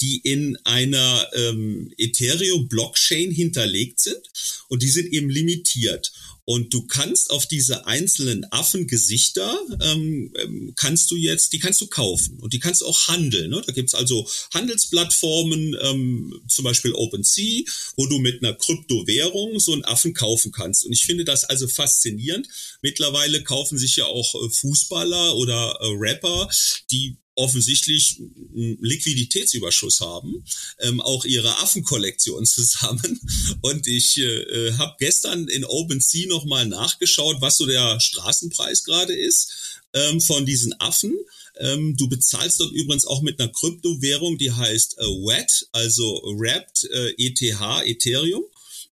die 0.00 0.18
in 0.18 0.56
einer 0.64 1.28
ähm, 1.34 1.92
Ethereum-Blockchain 1.96 3.30
hinterlegt 3.30 4.00
sind 4.00 4.22
und 4.68 4.82
die 4.82 4.90
sind 4.90 5.12
eben 5.12 5.30
limitiert. 5.30 6.12
Und 6.44 6.74
du 6.74 6.86
kannst 6.86 7.30
auf 7.30 7.46
diese 7.46 7.86
einzelnen 7.86 8.44
Affengesichter, 8.50 9.56
ähm, 9.80 10.32
ähm, 10.36 10.72
kannst 10.74 11.10
du 11.12 11.16
jetzt, 11.16 11.52
die 11.52 11.60
kannst 11.60 11.80
du 11.80 11.86
kaufen 11.86 12.38
und 12.40 12.52
die 12.52 12.58
kannst 12.58 12.80
du 12.80 12.86
auch 12.86 13.06
handeln. 13.06 13.50
Ne? 13.50 13.62
Da 13.64 13.72
gibt's 13.72 13.94
also 13.94 14.28
Handelsplattformen, 14.52 15.76
ähm, 15.80 16.42
zum 16.48 16.64
Beispiel 16.64 16.94
OpenSea, 16.94 17.62
wo 17.96 18.06
du 18.06 18.18
mit 18.18 18.42
einer 18.42 18.54
Kryptowährung 18.54 19.60
so 19.60 19.72
einen 19.72 19.84
Affen 19.84 20.14
kaufen 20.14 20.50
kannst. 20.50 20.84
Und 20.84 20.92
ich 20.92 21.04
finde 21.04 21.24
das 21.24 21.44
also 21.44 21.68
faszinierend. 21.68 22.48
Mittlerweile 22.82 23.44
kaufen 23.44 23.78
sich 23.78 23.94
ja 23.96 24.06
auch 24.06 24.34
äh, 24.34 24.50
Fußballer 24.50 25.36
oder 25.36 25.78
äh, 25.80 25.86
Rapper, 25.96 26.48
die 26.90 27.18
offensichtlich 27.34 28.18
einen 28.18 28.78
Liquiditätsüberschuss 28.80 30.00
haben, 30.00 30.44
ähm, 30.80 31.00
auch 31.00 31.24
ihre 31.24 31.58
Affenkollektion 31.58 32.44
zusammen. 32.46 33.20
Und 33.60 33.86
ich 33.86 34.18
äh, 34.18 34.72
habe 34.74 34.96
gestern 34.98 35.48
in 35.48 35.64
OpenSea 35.64 36.28
nochmal 36.28 36.66
nachgeschaut, 36.66 37.40
was 37.40 37.56
so 37.58 37.66
der 37.66 38.00
Straßenpreis 38.00 38.84
gerade 38.84 39.14
ist 39.14 39.80
ähm, 39.94 40.20
von 40.20 40.46
diesen 40.46 40.78
Affen. 40.80 41.16
Ähm, 41.58 41.96
du 41.96 42.08
bezahlst 42.08 42.60
dort 42.60 42.72
übrigens 42.72 43.06
auch 43.06 43.22
mit 43.22 43.40
einer 43.40 43.52
Kryptowährung, 43.52 44.38
die 44.38 44.52
heißt 44.52 44.98
äh, 44.98 45.02
WET, 45.02 45.68
also 45.72 46.22
Wrapped 46.38 46.84
äh, 46.90 47.14
ETH, 47.18 47.42
Ethereum. 47.86 48.44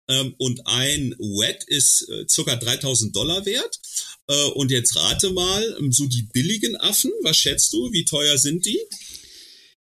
Ähm, 0.09 0.35
und 0.39 0.67
ein 0.67 1.15
WET 1.19 1.65
ist 1.65 2.09
äh, 2.09 2.27
circa 2.29 2.57
3000 2.57 3.15
Dollar 3.15 3.45
wert. 3.45 3.81
Äh, 4.29 4.45
und 4.55 4.71
jetzt 4.71 4.97
rate 4.97 5.31
mal, 5.31 5.77
so 5.91 6.07
die 6.07 6.23
billigen 6.23 6.77
Affen, 6.77 7.13
was 7.23 7.37
schätzt 7.37 7.73
du, 7.73 7.93
wie 7.93 8.05
teuer 8.05 8.39
sind 8.39 8.67
die? 8.67 8.81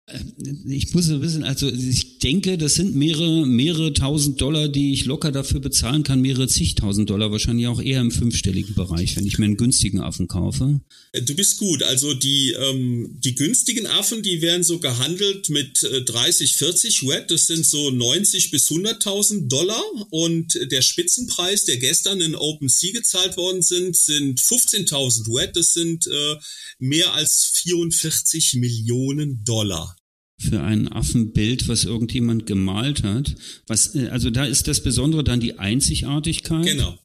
Äh, 0.10 0.20
ich 0.68 0.94
muss 0.94 1.10
wissen, 1.10 1.44
also 1.44 1.68
ich 1.68 2.20
denke, 2.20 2.58
das 2.58 2.76
sind 2.76 2.96
mehrere, 2.96 3.46
mehrere 3.46 3.94
tausend 3.94 4.42
Dollar, 4.42 4.68
die 4.68 4.94
ich 4.94 5.06
locker 5.06 5.32
dafür 5.32 5.60
bezahlen 5.60 6.04
kann, 6.04 6.22
mehrere 6.22 6.48
zigtausend 6.48 7.10
Dollar, 7.10 7.32
wahrscheinlich 7.32 7.68
auch 7.68 7.82
eher 7.82 8.02
im 8.02 8.12
fünfstelligen 8.12 8.76
Bereich, 8.76 9.16
wenn 9.16 9.26
ich 9.26 9.38
mir 9.38 9.46
einen 9.46 9.58
günstigen 9.58 10.00
Affen 10.00 10.28
kaufe. 10.28 10.82
Äh, 11.12 11.22
du 11.22 11.36
bist 11.36 11.58
gut. 11.58 11.84
Also 11.84 12.14
die, 12.14 12.52
ähm, 12.52 13.18
die 13.20 13.36
günstigen 13.36 13.88
Affen, 13.88 14.24
die 14.24 14.42
werden 14.42 14.64
so 14.64 14.80
gehandelt 14.80 15.50
mit 15.50 15.82
30, 15.82 16.56
40 16.56 17.04
Watt, 17.04 17.32
das 17.32 17.48
sind 17.48 17.66
so 17.66 17.92
90 17.92 18.52
bis 18.52 18.70
100.000 18.70 19.48
Dollar 19.48 19.82
und 20.10 20.60
der 20.72 20.82
Spitzenpreis, 20.82 21.66
der 21.66 21.78
gestern 21.78 22.22
in 22.22 22.36
OpenSea 22.36 22.92
gezahlt 22.94 23.38
worden 23.38 23.62
sind, 23.62 23.96
sind 23.96 24.40
15.000 24.40 25.28
Watt, 25.28 25.56
das 25.56 25.74
sind 25.74 26.08
äh, 26.08 26.36
mehr 26.80 27.14
als 27.14 27.52
44 27.54 28.56
Millionen 28.56 29.44
Dollar 29.44 29.99
für 30.40 30.64
ein 30.64 30.88
Affenbild, 30.92 31.68
was 31.68 31.84
irgendjemand 31.84 32.46
gemalt 32.46 33.04
hat. 33.04 33.36
Was, 33.68 33.94
äh, 33.94 34.08
also 34.08 34.30
da 34.30 34.46
ist 34.46 34.68
das 34.68 34.82
Besondere 34.82 35.24
dann 35.24 35.40
die 35.40 35.60
Einzigartigkeit. 35.60 36.66
Genau. 36.66 36.98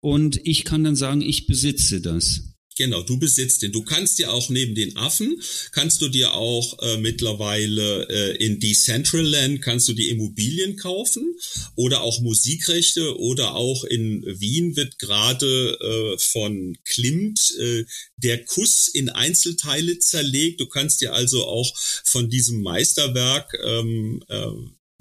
Und 0.00 0.40
ich 0.44 0.64
kann 0.64 0.82
dann 0.82 0.96
sagen, 0.96 1.22
ich 1.22 1.46
besitze 1.46 2.00
das. 2.00 2.49
Genau, 2.80 3.02
du 3.02 3.18
besitzt 3.18 3.60
den. 3.60 3.72
Du 3.72 3.82
kannst 3.82 4.18
dir 4.18 4.32
auch 4.32 4.48
neben 4.48 4.74
den 4.74 4.96
Affen, 4.96 5.38
kannst 5.72 6.00
du 6.00 6.08
dir 6.08 6.32
auch 6.32 6.78
äh, 6.80 6.96
mittlerweile 6.96 8.08
äh, 8.08 8.42
in 8.42 8.58
Decentraland 8.58 9.60
kannst 9.60 9.86
du 9.88 9.92
die 9.92 10.08
Immobilien 10.08 10.76
kaufen 10.76 11.36
oder 11.76 12.00
auch 12.00 12.22
Musikrechte 12.22 13.18
oder 13.18 13.54
auch 13.54 13.84
in 13.84 14.24
Wien 14.24 14.76
wird 14.76 14.98
gerade 14.98 15.76
äh, 15.78 16.18
von 16.18 16.78
Klimt 16.86 17.54
äh, 17.58 17.84
der 18.16 18.46
Kuss 18.46 18.88
in 18.88 19.10
Einzelteile 19.10 19.98
zerlegt. 19.98 20.62
Du 20.62 20.66
kannst 20.66 21.02
dir 21.02 21.12
also 21.12 21.44
auch 21.44 21.70
von 21.76 22.30
diesem 22.30 22.62
Meisterwerk 22.62 23.52
ähm, 23.62 24.24
äh, 24.28 24.46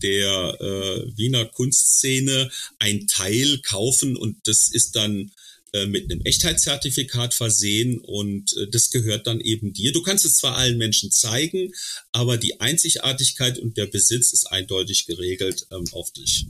der 0.04 0.58
äh, 0.60 1.18
Wiener 1.18 1.46
Kunstszene 1.46 2.52
ein 2.80 3.08
Teil 3.08 3.60
kaufen 3.60 4.18
und 4.18 4.36
das 4.44 4.70
ist 4.70 4.98
dann 4.98 5.32
äh, 5.74 5.86
mit 5.86 6.12
einem 6.12 6.22
Echtheitszertifikat 6.24 7.34
versehen 7.34 8.00
und 8.00 8.54
äh, 8.58 8.68
das 8.72 8.90
gehört 8.90 9.28
dann 9.28 9.40
eben 9.40 9.74
dir. 9.74 9.92
Du 9.92 10.02
kannst 10.02 10.26
es 10.26 10.38
zwar 10.38 10.56
allen 10.56 10.78
Menschen 10.78 11.12
zeigen, 11.12 11.72
aber 12.12 12.38
die 12.38 12.60
Einzigartigkeit 12.60 13.60
und 13.60 13.78
der 13.78 13.86
Besitz 13.86 14.34
ist 14.34 14.52
eindeutig 14.52 15.06
geregelt 15.06 15.68
ähm, 15.72 15.86
auf 15.92 16.12
dich. 16.12 16.48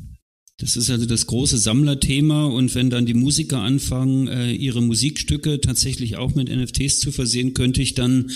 Das 0.58 0.76
ist 0.76 0.90
also 0.90 1.06
das 1.06 1.26
große 1.26 1.58
Sammlerthema 1.58 2.46
und 2.46 2.76
wenn 2.76 2.90
dann 2.90 3.06
die 3.06 3.14
Musiker 3.14 3.60
anfangen, 3.60 4.28
äh, 4.28 4.52
ihre 4.52 4.82
Musikstücke 4.82 5.62
tatsächlich 5.62 6.18
auch 6.18 6.36
mit 6.36 6.50
NFTs 6.50 7.00
zu 7.00 7.14
versehen, 7.14 7.54
könnte 7.54 7.82
ich 7.82 7.94
dann 7.94 8.30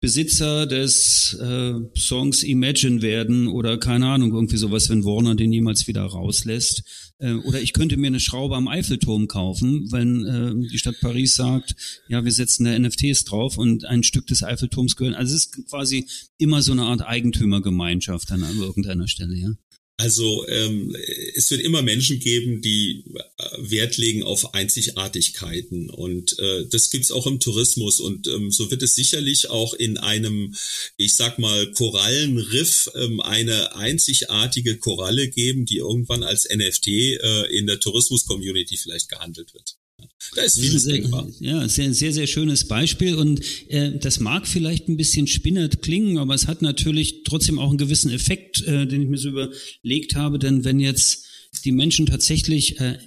Besitzer 0.00 0.66
des 0.66 1.34
äh, 1.40 1.74
Songs 1.96 2.42
Imagine 2.42 3.00
werden 3.00 3.48
oder 3.48 3.78
keine 3.78 4.08
Ahnung, 4.08 4.32
irgendwie 4.34 4.58
sowas, 4.58 4.90
wenn 4.90 5.04
Warner 5.04 5.34
den 5.34 5.52
jemals 5.52 5.86
wieder 5.86 6.02
rauslässt. 6.02 7.14
Äh, 7.18 7.32
oder 7.32 7.62
ich 7.62 7.72
könnte 7.72 7.96
mir 7.96 8.08
eine 8.08 8.20
Schraube 8.20 8.56
am 8.56 8.68
Eiffelturm 8.68 9.26
kaufen, 9.26 9.88
wenn 9.90 10.26
äh, 10.26 10.68
die 10.70 10.78
Stadt 10.78 10.96
Paris 11.00 11.34
sagt, 11.34 11.74
ja, 12.08 12.24
wir 12.24 12.32
setzen 12.32 12.64
da 12.64 12.78
NFTs 12.78 13.24
drauf 13.24 13.56
und 13.56 13.86
ein 13.86 14.02
Stück 14.02 14.26
des 14.26 14.42
Eiffelturms 14.42 14.96
gehört. 14.96 15.16
Also 15.16 15.34
es 15.34 15.46
ist 15.46 15.68
quasi 15.70 16.06
immer 16.36 16.60
so 16.60 16.72
eine 16.72 16.82
Art 16.82 17.00
Eigentümergemeinschaft 17.00 18.30
an 18.32 18.44
irgendeiner 18.58 19.08
Stelle, 19.08 19.34
ja. 19.34 19.48
Also 19.98 20.46
ähm, 20.48 20.94
es 21.34 21.50
wird 21.50 21.62
immer 21.62 21.80
Menschen 21.80 22.20
geben, 22.20 22.60
die 22.60 23.02
äh, 23.38 23.70
Wert 23.70 23.96
legen 23.96 24.24
auf 24.24 24.52
Einzigartigkeiten 24.52 25.88
und 25.88 26.38
äh, 26.38 26.66
das 26.68 26.90
gibt's 26.90 27.10
auch 27.10 27.26
im 27.26 27.40
Tourismus 27.40 28.00
und 28.00 28.26
ähm, 28.28 28.50
so 28.50 28.70
wird 28.70 28.82
es 28.82 28.94
sicherlich 28.94 29.48
auch 29.48 29.72
in 29.72 29.96
einem, 29.96 30.54
ich 30.98 31.16
sag 31.16 31.38
mal, 31.38 31.70
Korallenriff 31.72 32.90
ähm, 32.94 33.22
eine 33.22 33.74
einzigartige 33.74 34.76
Koralle 34.76 35.28
geben, 35.28 35.64
die 35.64 35.78
irgendwann 35.78 36.22
als 36.22 36.46
NFT 36.46 36.88
äh, 36.88 37.44
in 37.56 37.66
der 37.66 37.80
Tourismus-Community 37.80 38.76
vielleicht 38.76 39.08
gehandelt 39.08 39.54
wird. 39.54 39.76
Da 40.34 40.42
ist 40.42 40.58
vieles 40.58 40.82
sehr, 40.82 40.94
denkbar. 40.94 41.26
Ja, 41.40 41.68
sehr, 41.68 41.94
sehr, 41.94 42.12
sehr 42.12 42.26
schönes 42.26 42.66
Beispiel 42.68 43.14
und 43.14 43.40
äh, 43.68 43.98
das 43.98 44.20
mag 44.20 44.46
vielleicht 44.46 44.88
ein 44.88 44.96
bisschen 44.96 45.26
spinnert 45.26 45.82
klingen, 45.82 46.18
aber 46.18 46.34
es 46.34 46.46
hat 46.46 46.62
natürlich 46.62 47.22
trotzdem 47.24 47.58
auch 47.58 47.68
einen 47.68 47.78
gewissen 47.78 48.10
Effekt, 48.10 48.62
äh, 48.66 48.86
den 48.86 49.02
ich 49.02 49.08
mir 49.08 49.18
so 49.18 49.30
überlegt 49.30 50.14
habe, 50.14 50.38
denn 50.38 50.64
wenn 50.64 50.80
jetzt 50.80 51.26
die 51.64 51.72
Menschen 51.72 52.06
tatsächlich 52.06 52.80
äh, 52.80 52.98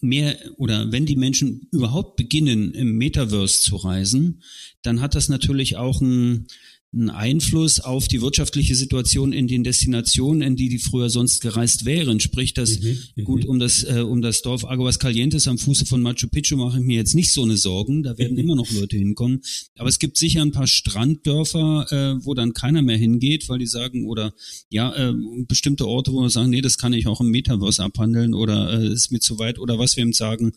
mehr 0.00 0.38
oder 0.56 0.92
wenn 0.92 1.06
die 1.06 1.16
Menschen 1.16 1.68
überhaupt 1.72 2.16
beginnen, 2.16 2.72
im 2.72 2.96
Metaverse 2.96 3.62
zu 3.62 3.76
reisen, 3.76 4.42
dann 4.82 5.00
hat 5.00 5.14
das 5.14 5.28
natürlich 5.28 5.76
auch 5.76 6.00
ein, 6.00 6.46
einen 6.94 7.08
Einfluss 7.08 7.80
auf 7.80 8.06
die 8.06 8.20
wirtschaftliche 8.20 8.74
Situation 8.74 9.32
in 9.32 9.48
den 9.48 9.64
Destinationen, 9.64 10.42
in 10.42 10.56
die 10.56 10.68
die 10.68 10.78
früher 10.78 11.08
sonst 11.08 11.40
gereist 11.40 11.86
wären. 11.86 12.20
Sprich, 12.20 12.52
dass 12.52 12.80
mhm, 12.80 12.98
mhm, 13.16 13.24
gut 13.24 13.44
um 13.46 13.58
das 13.58 13.82
äh, 13.84 14.00
um 14.00 14.20
das 14.20 14.42
Dorf 14.42 14.66
Aguas 14.66 14.98
Calientes 14.98 15.48
am 15.48 15.56
Fuße 15.56 15.86
von 15.86 16.02
Machu 16.02 16.28
Picchu 16.28 16.56
mache 16.56 16.78
ich 16.78 16.84
mir 16.84 16.96
jetzt 16.96 17.14
nicht 17.14 17.32
so 17.32 17.42
eine 17.44 17.56
Sorgen. 17.56 18.02
Da 18.02 18.18
werden 18.18 18.34
mhm. 18.34 18.40
immer 18.40 18.56
noch 18.56 18.70
Leute 18.70 18.98
hinkommen. 18.98 19.40
Aber 19.76 19.88
es 19.88 19.98
gibt 19.98 20.18
sicher 20.18 20.42
ein 20.42 20.52
paar 20.52 20.66
Stranddörfer, 20.66 21.86
äh, 21.90 22.24
wo 22.26 22.34
dann 22.34 22.52
keiner 22.52 22.82
mehr 22.82 22.98
hingeht, 22.98 23.48
weil 23.48 23.58
die 23.58 23.66
sagen 23.66 24.06
oder 24.06 24.34
ja 24.68 24.94
äh, 24.94 25.14
bestimmte 25.48 25.88
Orte, 25.88 26.12
wo 26.12 26.20
wir 26.20 26.30
sagen, 26.30 26.50
nee, 26.50 26.60
das 26.60 26.76
kann 26.76 26.92
ich 26.92 27.06
auch 27.06 27.22
im 27.22 27.28
Metaverse 27.28 27.82
abhandeln 27.82 28.34
oder 28.34 28.80
äh, 28.80 28.92
ist 28.92 29.10
mir 29.10 29.20
zu 29.20 29.38
weit 29.38 29.58
oder 29.58 29.78
was 29.78 29.96
wir 29.96 30.02
eben 30.02 30.12
sagen, 30.12 30.52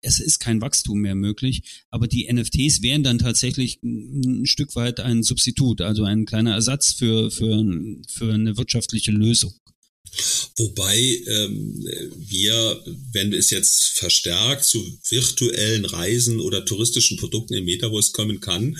es 0.00 0.20
ist 0.20 0.38
kein 0.38 0.60
Wachstum 0.60 1.00
mehr 1.00 1.14
möglich, 1.14 1.62
aber 1.90 2.06
die 2.06 2.32
NFTs 2.32 2.82
wären 2.82 3.02
dann 3.02 3.18
tatsächlich 3.18 3.80
ein 3.82 4.46
Stück 4.46 4.76
weit 4.76 5.00
ein 5.00 5.22
Substitut, 5.22 5.80
also 5.80 6.04
ein 6.04 6.24
kleiner 6.24 6.54
Ersatz 6.54 6.92
für, 6.92 7.30
für, 7.30 7.64
für 8.08 8.32
eine 8.32 8.56
wirtschaftliche 8.56 9.10
Lösung. 9.10 9.54
Wobei 10.56 10.98
ähm, 10.98 11.86
wir, 12.16 12.82
wenn 13.12 13.32
es 13.32 13.50
jetzt 13.50 13.98
verstärkt 13.98 14.64
zu 14.64 14.82
virtuellen 15.08 15.84
Reisen 15.84 16.40
oder 16.40 16.64
touristischen 16.64 17.18
Produkten 17.18 17.54
im 17.54 17.64
Metaverse 17.66 18.12
kommen 18.12 18.40
kann, 18.40 18.76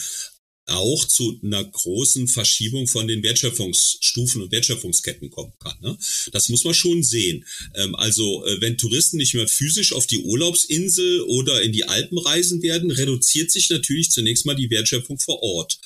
auch 0.69 1.05
zu 1.05 1.39
einer 1.43 1.65
großen 1.65 2.29
Verschiebung 2.29 2.87
von 2.87 3.09
den 3.09 3.23
Wertschöpfungsstufen 3.23 4.43
und 4.43 4.53
Wertschöpfungsketten 4.53 5.31
kommen 5.31 5.53
kann. 5.59 5.77
Ne? 5.81 5.97
Das 6.33 6.49
muss 6.49 6.65
man 6.65 6.75
schon 6.75 7.03
sehen. 7.03 7.45
Ähm, 7.75 7.95
also 7.95 8.45
äh, 8.47 8.61
wenn 8.61 8.79
Touristen 8.79 9.17
nicht 9.17 9.35
mehr 9.35 9.49
physisch 9.49 9.93
auf 9.93 10.07
die 10.07 10.19
Urlaubsinsel 10.19 11.23
oder 11.23 11.63
in 11.63 11.73
die 11.73 11.85
Alpen 11.85 12.19
reisen 12.19 12.63
werden, 12.63 12.91
reduziert 12.91 13.51
sich 13.51 13.71
natürlich 13.71 14.11
zunächst 14.11 14.47
mal 14.47 14.57
die 14.57 14.71
Wertschöpfung 14.71 15.19
vor 15.19 15.43
Ort. 15.43 15.79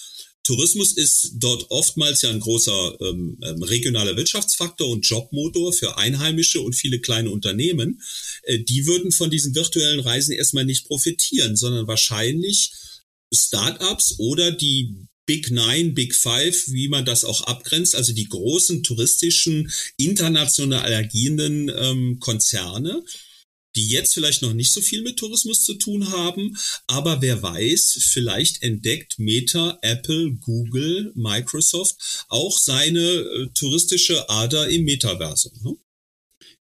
Tourismus 0.44 0.92
ist 0.92 1.34
dort 1.36 1.70
oftmals 1.70 2.22
ja 2.22 2.30
ein 2.30 2.40
großer 2.40 2.96
ähm, 3.00 3.38
ähm 3.42 3.62
regionaler 3.62 4.16
Wirtschaftsfaktor 4.16 4.88
und 4.88 5.06
Jobmotor 5.06 5.72
für 5.72 5.96
Einheimische 5.98 6.60
und 6.60 6.74
viele 6.74 6.98
kleine 6.98 7.30
Unternehmen. 7.30 8.02
Äh, 8.42 8.58
die 8.58 8.86
würden 8.86 9.12
von 9.12 9.30
diesen 9.30 9.54
virtuellen 9.54 10.00
Reisen 10.00 10.32
erstmal 10.32 10.64
nicht 10.64 10.86
profitieren, 10.86 11.54
sondern 11.56 11.86
wahrscheinlich 11.86 12.72
Startups 13.32 14.18
oder 14.18 14.52
die 14.52 15.06
Big 15.26 15.50
Nine, 15.50 15.92
Big 15.92 16.14
Five, 16.14 16.68
wie 16.68 16.88
man 16.88 17.04
das 17.04 17.24
auch 17.24 17.42
abgrenzt, 17.42 17.94
also 17.94 18.12
die 18.12 18.28
großen 18.28 18.82
touristischen, 18.82 19.70
international 19.96 20.92
agierenden 20.92 21.70
ähm, 21.74 22.18
Konzerne, 22.18 23.02
die 23.76 23.88
jetzt 23.88 24.14
vielleicht 24.14 24.42
noch 24.42 24.52
nicht 24.52 24.72
so 24.72 24.80
viel 24.80 25.02
mit 25.02 25.18
Tourismus 25.18 25.64
zu 25.64 25.74
tun 25.74 26.10
haben, 26.10 26.56
aber 26.86 27.22
wer 27.22 27.42
weiß, 27.42 27.98
vielleicht 28.02 28.62
entdeckt 28.62 29.18
Meta, 29.18 29.78
Apple, 29.82 30.32
Google, 30.40 31.12
Microsoft 31.14 32.24
auch 32.28 32.58
seine 32.58 33.00
äh, 33.00 33.48
touristische 33.54 34.28
Ader 34.28 34.68
im 34.68 34.84
Metaversum. 34.84 35.52
Ne? 35.62 35.76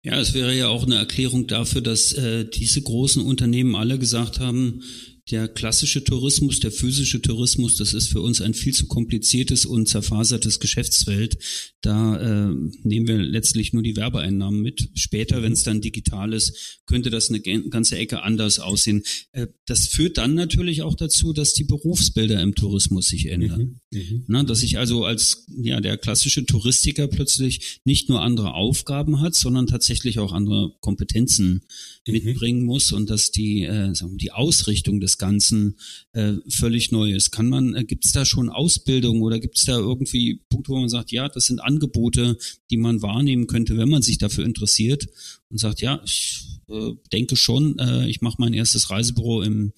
Ja, 0.03 0.19
es 0.19 0.34
wäre 0.34 0.55
ja 0.55 0.67
auch 0.67 0.84
eine 0.84 0.95
Erklärung 0.95 1.47
dafür, 1.47 1.82
dass 1.82 2.13
äh, 2.13 2.45
diese 2.45 2.82
großen 2.82 3.24
Unternehmen 3.24 3.76
alle 3.76 3.99
gesagt 3.99 4.39
haben, 4.39 4.84
der 5.30 5.47
klassische 5.47 6.03
Tourismus, 6.03 6.59
der 6.59 6.72
physische 6.72 7.22
Tourismus, 7.22 7.76
das 7.78 7.93
ist 7.93 8.07
für 8.07 8.22
uns 8.22 8.41
ein 8.41 8.53
viel 8.53 8.74
zu 8.74 8.88
kompliziertes 8.88 9.65
und 9.65 9.88
zerfasertes 9.88 10.59
Geschäftsfeld. 10.59 11.38
Da 11.82 12.49
äh, 12.49 12.53
nehmen 12.84 13.07
wir 13.07 13.17
letztlich 13.17 13.74
nur 13.74 13.84
die 13.84 13.95
Werbeeinnahmen 13.95 14.61
mit. 14.61 14.89
Später, 14.95 15.41
wenn 15.41 15.53
es 15.53 15.63
dann 15.63 15.82
digital 15.82 16.34
ist, 16.34 16.82
könnte 16.86 17.09
das 17.09 17.30
eine 17.30 17.39
ganze 17.41 17.97
Ecke 17.97 18.24
anders 18.24 18.59
aussehen. 18.59 19.03
Äh, 19.32 19.47
das 19.65 19.88
führt 19.88 20.17
dann 20.17 20.34
natürlich 20.34 20.82
auch 20.82 20.95
dazu, 20.95 21.34
dass 21.34 21.53
die 21.53 21.63
Berufsbilder 21.63 22.41
im 22.41 22.55
Tourismus 22.55 23.07
sich 23.07 23.28
ändern. 23.28 23.80
Mhm, 23.91 23.99
mhm. 23.99 24.24
Na, 24.28 24.43
dass 24.43 24.63
ich 24.63 24.78
also 24.78 25.05
als 25.05 25.45
ja 25.47 25.82
der 25.82 25.97
klassische 25.97 26.45
Touristiker 26.45 27.07
plötzlich 27.07 27.80
nicht 27.86 28.09
nur 28.09 28.22
andere 28.22 28.53
Aufgaben 28.53 29.22
hat, 29.22 29.36
sondern 29.36 29.67
tatsächlich 29.67 30.19
auch 30.19 30.34
andere 30.34 30.74
Kompetenzen 30.82 31.61
mhm. 32.05 32.13
mitbringen 32.13 32.65
muss 32.65 32.91
und 32.91 33.09
dass 33.09 33.32
die 33.32 33.63
äh, 33.63 33.93
die 34.17 34.32
Ausrichtung 34.32 34.99
des 34.99 35.11
des 35.12 35.18
Ganzen 35.18 35.78
äh, 36.14 36.34
völlig 36.47 36.91
neu 36.91 37.12
ist. 37.12 37.32
Kann 37.32 37.49
man, 37.49 37.76
äh, 37.76 37.84
gibt 37.84 38.05
es 38.05 38.12
da 38.12 38.26
schon 38.26 38.49
Ausbildung 38.49 39.22
oder 39.22 39.39
gibt 39.39 39.57
es 39.57 39.66
da 39.66 39.78
irgendwie 39.78 40.41
Punkte, 40.49 40.72
wo 40.72 40.80
man 40.80 40.89
sagt, 40.89 41.12
ja, 41.12 41.28
das 41.28 41.45
sind 41.45 41.59
Angebote, 41.59 42.38
die 42.70 42.78
man 42.78 43.01
wahrnehmen 43.01 43.47
könnte, 43.47 43.78
wenn 43.78 43.89
man 43.89 44.01
sich 44.01 44.18
dafür 44.18 44.45
interessiert 44.45 45.07
und 45.49 45.59
sagt, 45.59 45.82
ja, 45.82 46.01
ich 46.05 46.45
äh, 46.70 46.93
denke 47.12 47.36
schon, 47.36 47.78
äh, 47.80 48.07
ich 48.07 48.22
mache 48.22 48.38
mein 48.39 48.53
erstes 48.53 48.89
Reisebüro 48.89 49.41
im 49.41 49.74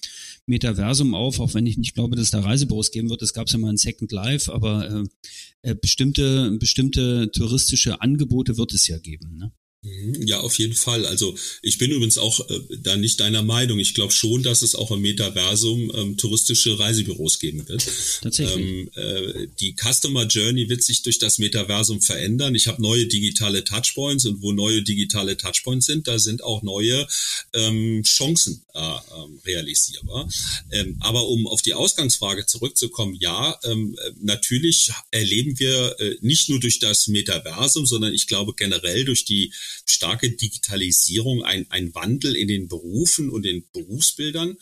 Metaversum 0.46 1.14
auf, 1.14 1.40
auch 1.40 1.54
wenn 1.54 1.66
ich 1.66 1.78
nicht 1.78 1.94
glaube, 1.94 2.16
dass 2.16 2.26
es 2.26 2.30
da 2.30 2.40
Reisebüros 2.40 2.90
geben 2.90 3.10
wird. 3.10 3.22
Es 3.22 3.32
gab 3.32 3.50
ja 3.50 3.58
mal 3.58 3.70
ein 3.70 3.76
Second 3.76 4.12
Life, 4.12 4.52
aber 4.52 4.88
äh, 4.90 5.70
äh, 5.70 5.74
bestimmte, 5.74 6.56
bestimmte 6.58 7.30
touristische 7.32 8.00
Angebote 8.00 8.56
wird 8.56 8.72
es 8.74 8.86
ja 8.86 8.98
geben. 8.98 9.38
Ne? 9.38 9.52
Mhm, 9.84 10.26
ja, 10.26 10.40
auf 10.40 10.58
jeden 10.58 10.74
Fall. 10.74 11.04
Also 11.04 11.36
ich 11.60 11.76
bin 11.76 11.90
übrigens 11.90 12.16
auch 12.16 12.48
äh, 12.48 12.60
da 12.78 12.96
nicht 12.96 13.20
deiner 13.20 13.42
Meinung. 13.42 13.78
Ich 13.78 13.92
glaube 13.92 14.12
schon, 14.12 14.42
dass 14.42 14.62
es 14.62 14.74
auch 14.74 14.90
im 14.90 15.02
Metaversum 15.02 15.92
ähm, 15.94 16.16
touristische 16.16 16.78
Reisebüros 16.78 17.38
geben 17.38 17.68
wird. 17.68 17.86
Tatsächlich. 18.22 18.56
Ähm, 18.56 18.90
äh, 18.94 19.46
die 19.60 19.76
Customer 19.76 20.24
Journey 20.24 20.70
wird 20.70 20.82
sich 20.82 21.02
durch 21.02 21.18
das 21.18 21.38
Metaversum 21.38 22.00
verändern. 22.00 22.54
Ich 22.54 22.66
habe 22.66 22.80
neue 22.80 23.06
digitale 23.06 23.62
Touchpoints 23.64 24.24
und 24.24 24.40
wo 24.40 24.52
neue 24.52 24.82
digitale 24.82 25.36
Touchpoints 25.36 25.84
sind, 25.86 26.08
da 26.08 26.18
sind 26.18 26.42
auch 26.42 26.62
neue 26.62 27.06
ähm, 27.52 28.02
Chancen 28.04 28.62
äh, 28.74 28.80
ähm, 28.80 29.38
realisierbar. 29.44 30.28
Ähm, 30.70 30.96
aber 31.00 31.28
um 31.28 31.46
auf 31.46 31.60
die 31.60 31.74
Ausgangsfrage 31.74 32.46
zurückzukommen, 32.46 33.16
ja, 33.20 33.58
ähm, 33.64 33.96
natürlich 34.20 34.90
erleben 35.10 35.58
wir 35.58 36.00
äh, 36.00 36.16
nicht 36.22 36.48
nur 36.48 36.58
durch 36.58 36.78
das 36.78 37.06
Metaversum, 37.06 37.84
sondern 37.84 38.14
ich 38.14 38.26
glaube 38.26 38.54
generell 38.56 39.04
durch 39.04 39.26
die 39.26 39.52
starke 39.86 40.30
Digitalisierung, 40.30 41.42
ein, 41.44 41.70
ein 41.70 41.94
Wandel 41.94 42.36
in 42.36 42.48
den 42.48 42.68
Berufen 42.68 43.30
und 43.30 43.42
den 43.44 43.68
Berufsbildern. 43.72 44.56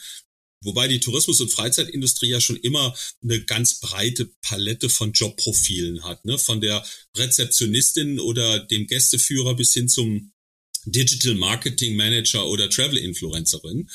Wobei 0.64 0.86
die 0.86 1.00
Tourismus- 1.00 1.40
und 1.40 1.52
Freizeitindustrie 1.52 2.28
ja 2.28 2.40
schon 2.40 2.56
immer 2.56 2.94
eine 3.22 3.42
ganz 3.44 3.80
breite 3.80 4.26
Palette 4.42 4.88
von 4.88 5.12
Jobprofilen 5.12 6.04
hat, 6.04 6.24
ne? 6.24 6.38
Von 6.38 6.60
der 6.60 6.84
Rezeptionistin 7.16 8.20
oder 8.20 8.60
dem 8.60 8.86
Gästeführer 8.86 9.56
bis 9.56 9.74
hin 9.74 9.88
zum 9.88 10.31
Digital 10.84 11.34
Marketing 11.34 11.96
Manager 11.96 12.46
oder 12.46 12.68
Travel 12.68 12.98
Influencerin. 12.98 13.88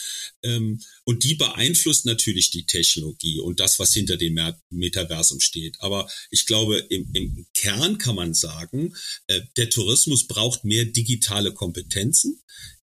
Ähm, 0.43 0.79
und 1.03 1.23
die 1.23 1.35
beeinflusst 1.35 2.05
natürlich 2.05 2.51
die 2.51 2.65
Technologie 2.65 3.39
und 3.39 3.59
das, 3.59 3.79
was 3.79 3.93
hinter 3.93 4.17
dem 4.17 4.39
Metaversum 4.69 5.39
steht. 5.39 5.79
Aber 5.79 6.09
ich 6.29 6.45
glaube, 6.45 6.77
im, 6.89 7.09
im 7.13 7.45
Kern 7.53 7.97
kann 7.97 8.15
man 8.15 8.33
sagen, 8.33 8.95
äh, 9.27 9.41
der 9.57 9.69
Tourismus 9.69 10.27
braucht 10.27 10.63
mehr 10.63 10.85
digitale 10.85 11.53
Kompetenzen. 11.53 12.41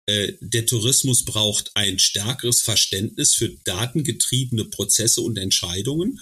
Äh, 0.08 0.34
der 0.42 0.66
Tourismus 0.66 1.26
braucht 1.26 1.72
ein 1.76 2.00
stärkeres 2.00 2.62
Verständnis 2.62 3.36
für 3.36 3.50
datengetriebene 3.64 4.66
Prozesse 4.66 5.22
und 5.22 5.38
Entscheidungen. 5.38 6.20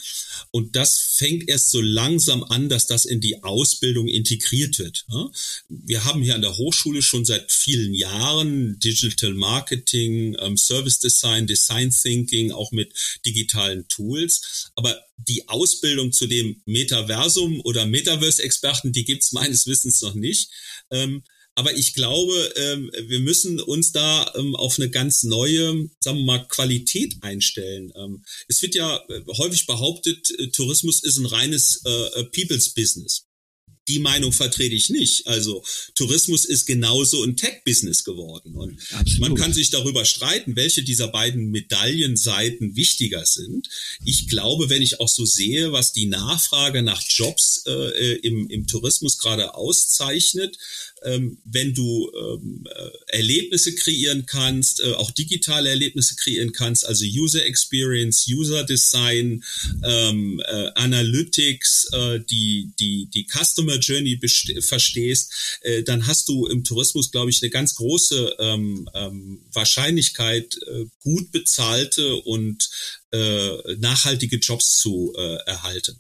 Und 0.52 0.76
das 0.76 0.98
fängt 0.98 1.48
erst 1.48 1.72
so 1.72 1.80
langsam 1.80 2.44
an, 2.44 2.68
dass 2.68 2.88
das 2.88 3.06
in 3.06 3.22
die 3.22 3.44
Ausbildung 3.44 4.08
integriert 4.08 4.80
wird. 4.80 5.06
Wir 5.70 6.04
haben 6.04 6.22
hier 6.22 6.36
an 6.36 6.42
der 6.42 6.58
Hochschule 6.58 7.02
schon 7.02 7.24
seit 7.24 7.52
vielen 7.52 7.94
Jahren 7.94 8.80
Digital 8.80 9.34
Marketing, 9.34 10.36
ähm, 10.40 10.58
Service 10.58 11.00
Design, 11.00 11.48
Design 11.48 11.92
Thinking, 11.92 12.52
auch 12.52 12.72
mit 12.72 12.94
digitalen 13.26 13.88
Tools. 13.88 14.72
Aber 14.76 15.02
die 15.18 15.48
Ausbildung 15.48 16.12
zu 16.12 16.28
dem 16.28 16.62
Metaversum 16.66 17.62
oder 17.62 17.86
Metaverse-Experten, 17.86 18.92
die 18.92 19.06
gibt's 19.06 19.32
meines 19.32 19.68
Wissens 19.68 20.02
noch 20.02 20.16
nicht. 20.16 20.50
Aber 21.56 21.76
ich 21.76 21.93
glaube, 21.93 22.54
ähm, 22.56 22.91
wir 23.08 23.20
müssen 23.20 23.60
uns 23.60 23.91
da 23.91 24.32
ähm, 24.36 24.56
auf 24.56 24.80
eine 24.80 24.89
ganz 24.89 25.24
neue, 25.24 25.89
sagen 26.00 26.20
wir 26.20 26.24
mal, 26.26 26.47
Qualität 26.47 27.18
einstellen. 27.22 27.91
Ähm, 27.95 28.24
es 28.47 28.62
wird 28.62 28.76
ja 28.76 28.95
äh, 29.10 29.22
häufig 29.38 29.66
behauptet, 29.66 30.32
äh, 30.39 30.47
Tourismus 30.52 31.04
ist 31.04 31.18
ein 31.18 31.26
reines 31.26 31.82
äh, 31.84 32.24
People's 32.26 32.70
Business 32.74 33.26
die 33.89 34.00
Meinung 34.00 34.32
vertrete 34.32 34.76
ich 34.76 34.89
nicht. 34.89 35.28
Also 35.28 35.64
Tourismus 35.95 36.45
ist 36.45 36.66
genauso 36.68 37.24
ein 37.24 37.36
Tech-Business 37.36 38.04
geworden. 38.04 38.56
Und 38.56 38.80
Absolut. 38.93 39.20
man 39.20 39.36
kann 39.36 39.52
sich 39.52 39.72
darüber 39.72 40.06
streiten, 40.06 40.56
welche 40.56 40.84
dieser 40.84 41.08
beiden 41.08 41.50
Medaillenseiten 41.50 42.76
wichtiger 42.76 43.26
sind. 43.26 43.68
Ich 44.06 44.30
glaube, 44.30 44.70
wenn 44.70 44.84
ich 44.84 45.00
auch 45.00 45.10
so 45.10 45.26
sehe, 45.26 45.72
was 45.72 45.91
die 45.91 46.06
Nachfrage 46.06 46.84
nach 46.84 47.02
Jobs 47.10 47.64
äh, 47.66 48.16
im, 48.20 48.47
im 48.50 48.68
Tourismus 48.68 49.18
gerade 49.18 49.56
auszeichnet, 49.56 50.58
ähm, 51.04 51.38
wenn 51.45 51.74
du 51.74 52.12
ähm, 52.14 52.68
äh, 52.70 53.18
Erlebnisse 53.18 53.74
kreieren 53.76 54.26
kannst, 54.26 54.82
äh, 54.82 54.93
auch 54.93 55.12
digitale 55.12 55.70
Erlebnisse 55.70 56.16
kreieren 56.16 56.52
kannst, 56.52 56.86
also 56.86 57.06
User 57.06 57.45
Experience, 57.45 58.28
User 58.28 58.64
Design, 58.64 59.43
ähm, 59.84 60.41
äh, 60.45 60.72
Analytics, 60.76 61.89
äh, 61.93 62.20
die, 62.30 62.72
die, 62.80 63.10
die 63.14 63.28
Customer 63.28 63.78
Journey 63.78 64.20
verstehst, 64.62 65.60
äh, 65.62 65.84
dann 65.84 66.08
hast 66.08 66.28
du 66.30 66.47
im 66.47 66.64
Tourismus, 66.64 67.12
glaube 67.12 67.30
ich, 67.30 67.41
eine 67.41 67.50
ganz 67.50 67.76
große 67.76 68.36
ähm, 68.39 68.89
ähm, 68.93 69.41
Wahrscheinlichkeit, 69.54 70.58
äh, 70.68 70.86
gut 71.00 71.32
bezahlte 71.32 72.16
und 72.16 72.70
äh, 73.12 73.76
nachhaltige 73.78 74.38
Jobs 74.38 74.78
zu 74.78 75.14
äh, 75.18 75.38
erhalten. 75.45 75.97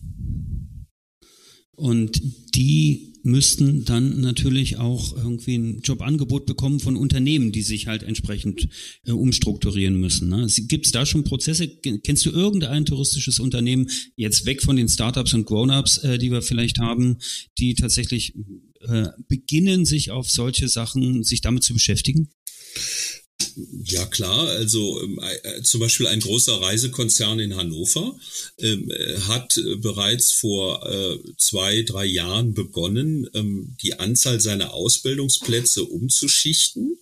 Und 1.75 2.21
die 2.55 3.08
müssten 3.23 3.85
dann 3.85 4.21
natürlich 4.21 4.77
auch 4.77 5.15
irgendwie 5.15 5.57
ein 5.57 5.81
Jobangebot 5.81 6.45
bekommen 6.45 6.79
von 6.79 6.95
Unternehmen, 6.95 7.51
die 7.51 7.61
sich 7.61 7.87
halt 7.87 8.03
entsprechend 8.03 8.69
äh, 9.05 9.11
umstrukturieren 9.11 9.95
müssen. 9.95 10.29
Ne? 10.29 10.47
Gibt 10.67 10.85
es 10.85 10.91
da 10.91 11.05
schon 11.05 11.23
Prozesse? 11.23 11.67
Kennst 11.67 12.25
du 12.25 12.31
irgendein 12.31 12.85
touristisches 12.85 13.39
Unternehmen, 13.39 13.89
jetzt 14.15 14.45
weg 14.45 14.61
von 14.61 14.75
den 14.75 14.89
Startups 14.89 15.33
und 15.33 15.45
Grown-ups, 15.45 15.99
äh, 15.99 16.17
die 16.17 16.31
wir 16.31 16.41
vielleicht 16.41 16.79
haben, 16.79 17.17
die 17.57 17.75
tatsächlich 17.75 18.35
äh, 18.81 19.07
beginnen, 19.27 19.85
sich 19.85 20.11
auf 20.11 20.29
solche 20.29 20.67
Sachen, 20.67 21.23
sich 21.23 21.41
damit 21.41 21.63
zu 21.63 21.73
beschäftigen? 21.73 22.29
Ja 23.85 24.05
klar, 24.05 24.47
also 24.47 25.01
ähm, 25.01 25.19
äh, 25.43 25.61
zum 25.63 25.79
Beispiel 25.79 26.07
ein 26.07 26.19
großer 26.19 26.61
Reisekonzern 26.61 27.39
in 27.39 27.55
Hannover 27.55 28.17
ähm, 28.57 28.89
äh, 28.91 29.19
hat 29.21 29.57
äh, 29.57 29.75
bereits 29.75 30.31
vor 30.31 30.85
äh, 30.85 31.17
zwei, 31.37 31.83
drei 31.83 32.05
Jahren 32.05 32.53
begonnen, 32.53 33.29
ähm, 33.33 33.75
die 33.81 33.99
Anzahl 33.99 34.39
seiner 34.39 34.73
Ausbildungsplätze 34.73 35.85
umzuschichten 35.85 36.99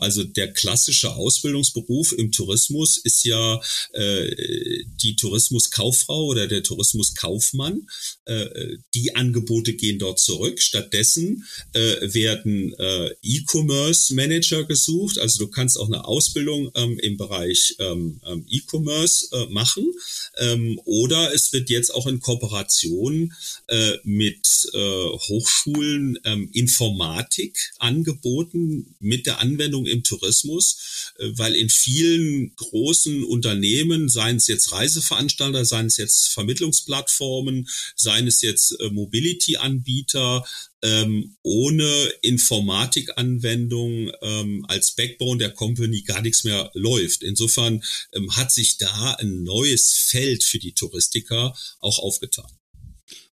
also 0.00 0.24
der 0.24 0.52
klassische 0.52 1.14
Ausbildungsberuf 1.14 2.12
im 2.12 2.32
Tourismus 2.32 2.96
ist 2.98 3.24
ja 3.24 3.60
äh, 3.92 4.84
die 5.02 5.16
Tourismuskauffrau 5.16 6.26
oder 6.26 6.46
der 6.46 6.62
Tourismuskaufmann. 6.62 7.86
Äh, 8.24 8.76
die 8.94 9.14
Angebote 9.16 9.74
gehen 9.74 9.98
dort 9.98 10.20
zurück. 10.20 10.60
Stattdessen 10.60 11.44
äh, 11.72 12.14
werden 12.14 12.74
äh, 12.78 13.10
E-Commerce 13.22 14.14
Manager 14.14 14.64
gesucht. 14.64 15.18
Also 15.18 15.44
du 15.44 15.50
kannst 15.50 15.78
auch 15.78 15.86
eine 15.86 16.04
Ausbildung 16.04 16.70
ähm, 16.74 16.98
im 16.98 17.16
Bereich 17.16 17.74
ähm, 17.78 18.20
ähm 18.26 18.44
E-Commerce 18.48 19.28
äh, 19.32 19.46
machen. 19.52 19.92
Ähm, 20.38 20.80
oder 20.84 21.34
es 21.34 21.52
wird 21.52 21.70
jetzt 21.70 21.94
auch 21.94 22.06
in 22.06 22.20
Kooperation 22.20 23.32
äh, 23.68 23.94
mit 24.04 24.70
äh, 24.72 24.78
Hochschulen 24.78 26.18
ähm, 26.24 26.50
Informatik 26.52 27.72
angeboten 27.78 28.94
mit 29.00 29.26
der 29.26 29.40
Anwendung 29.40 29.55
Anwendung 29.56 29.86
im 29.86 30.02
Tourismus, 30.02 31.12
äh, 31.18 31.30
weil 31.32 31.54
in 31.54 31.70
vielen 31.70 32.54
großen 32.56 33.24
Unternehmen, 33.24 34.08
seien 34.08 34.36
es 34.36 34.46
jetzt 34.46 34.72
Reiseveranstalter, 34.72 35.64
seien 35.64 35.86
es 35.86 35.96
jetzt 35.96 36.28
Vermittlungsplattformen, 36.28 37.68
seien 37.94 38.26
es 38.26 38.42
jetzt 38.42 38.78
äh, 38.80 38.90
Mobility-Anbieter, 38.90 40.44
ähm, 40.82 41.36
ohne 41.42 41.88
Informatikanwendung 42.20 44.12
ähm, 44.20 44.64
als 44.68 44.92
Backbone 44.92 45.38
der 45.38 45.50
Company 45.50 46.02
gar 46.02 46.20
nichts 46.20 46.44
mehr 46.44 46.70
läuft. 46.74 47.22
Insofern 47.22 47.82
ähm, 48.12 48.36
hat 48.36 48.52
sich 48.52 48.76
da 48.76 49.12
ein 49.14 49.42
neues 49.42 49.92
Feld 49.92 50.44
für 50.44 50.58
die 50.58 50.72
Touristiker 50.72 51.56
auch 51.80 51.98
aufgetan. 51.98 52.50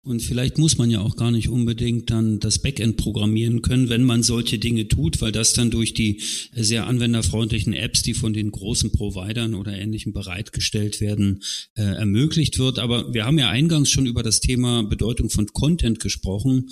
Und 0.05 0.21
vielleicht 0.21 0.57
muss 0.57 0.77
man 0.77 0.91
ja 0.91 0.99
auch 0.99 1.15
gar 1.15 1.31
nicht 1.31 1.47
unbedingt 1.47 2.11
dann 2.11 2.41
das 2.41 2.59
Backend 2.59 2.97
programmieren 2.97 3.61
können, 3.61 3.87
wenn 3.87 4.03
man 4.03 4.21
solche 4.21 4.59
Dinge 4.59 4.89
tut, 4.89 5.21
weil 5.21 5.31
das 5.31 5.53
dann 5.53 5.71
durch 5.71 5.93
die 5.93 6.21
sehr 6.51 6.87
anwenderfreundlichen 6.87 7.71
Apps, 7.71 8.01
die 8.01 8.13
von 8.13 8.33
den 8.33 8.51
großen 8.51 8.91
Providern 8.91 9.53
oder 9.53 9.71
ähnlichem 9.77 10.11
bereitgestellt 10.11 10.99
werden, 10.99 11.41
äh, 11.75 11.83
ermöglicht 11.83 12.59
wird. 12.59 12.79
Aber 12.79 13.13
wir 13.13 13.23
haben 13.23 13.39
ja 13.39 13.49
eingangs 13.49 13.89
schon 13.91 14.05
über 14.05 14.23
das 14.23 14.41
Thema 14.41 14.83
Bedeutung 14.83 15.29
von 15.29 15.47
Content 15.47 16.01
gesprochen. 16.01 16.69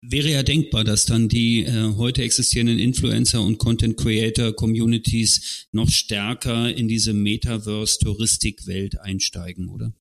Wäre 0.00 0.30
ja 0.30 0.42
denkbar, 0.42 0.84
dass 0.84 1.04
dann 1.04 1.28
die 1.28 1.64
äh, 1.64 1.96
heute 1.96 2.22
existierenden 2.22 2.78
Influencer 2.78 3.42
und 3.42 3.58
Content 3.58 3.98
Creator 3.98 4.54
Communities 4.54 5.66
noch 5.70 5.90
stärker 5.90 6.74
in 6.74 6.88
diese 6.88 7.12
Metaverse-Touristik-Welt 7.12 9.00
einsteigen, 9.00 9.68
oder? 9.68 9.92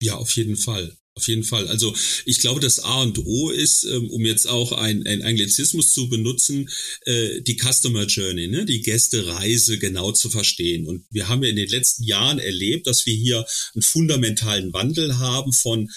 Ja, 0.00 0.14
auf 0.14 0.34
jeden 0.34 0.56
Fall. 0.56 0.96
Auf 1.18 1.26
jeden 1.26 1.42
Fall. 1.42 1.66
Also 1.66 1.94
ich 2.26 2.38
glaube, 2.38 2.60
das 2.60 2.78
A 2.78 3.02
und 3.02 3.18
O 3.26 3.50
ist, 3.50 3.82
ähm, 3.82 4.08
um 4.08 4.24
jetzt 4.24 4.48
auch 4.48 4.70
ein, 4.70 5.04
ein 5.04 5.22
Anglizismus 5.22 5.92
zu 5.92 6.08
benutzen, 6.08 6.70
äh, 7.06 7.40
die 7.40 7.58
Customer 7.58 8.06
Journey, 8.06 8.46
ne? 8.46 8.64
die 8.64 8.82
Gästereise 8.82 9.78
genau 9.78 10.12
zu 10.12 10.30
verstehen. 10.30 10.86
Und 10.86 11.04
wir 11.10 11.28
haben 11.28 11.42
ja 11.42 11.50
in 11.50 11.56
den 11.56 11.68
letzten 11.68 12.04
Jahren 12.04 12.38
erlebt, 12.38 12.86
dass 12.86 13.04
wir 13.04 13.14
hier 13.14 13.44
einen 13.74 13.82
fundamentalen 13.82 14.72
Wandel 14.72 15.18
haben 15.18 15.52
von 15.52 15.90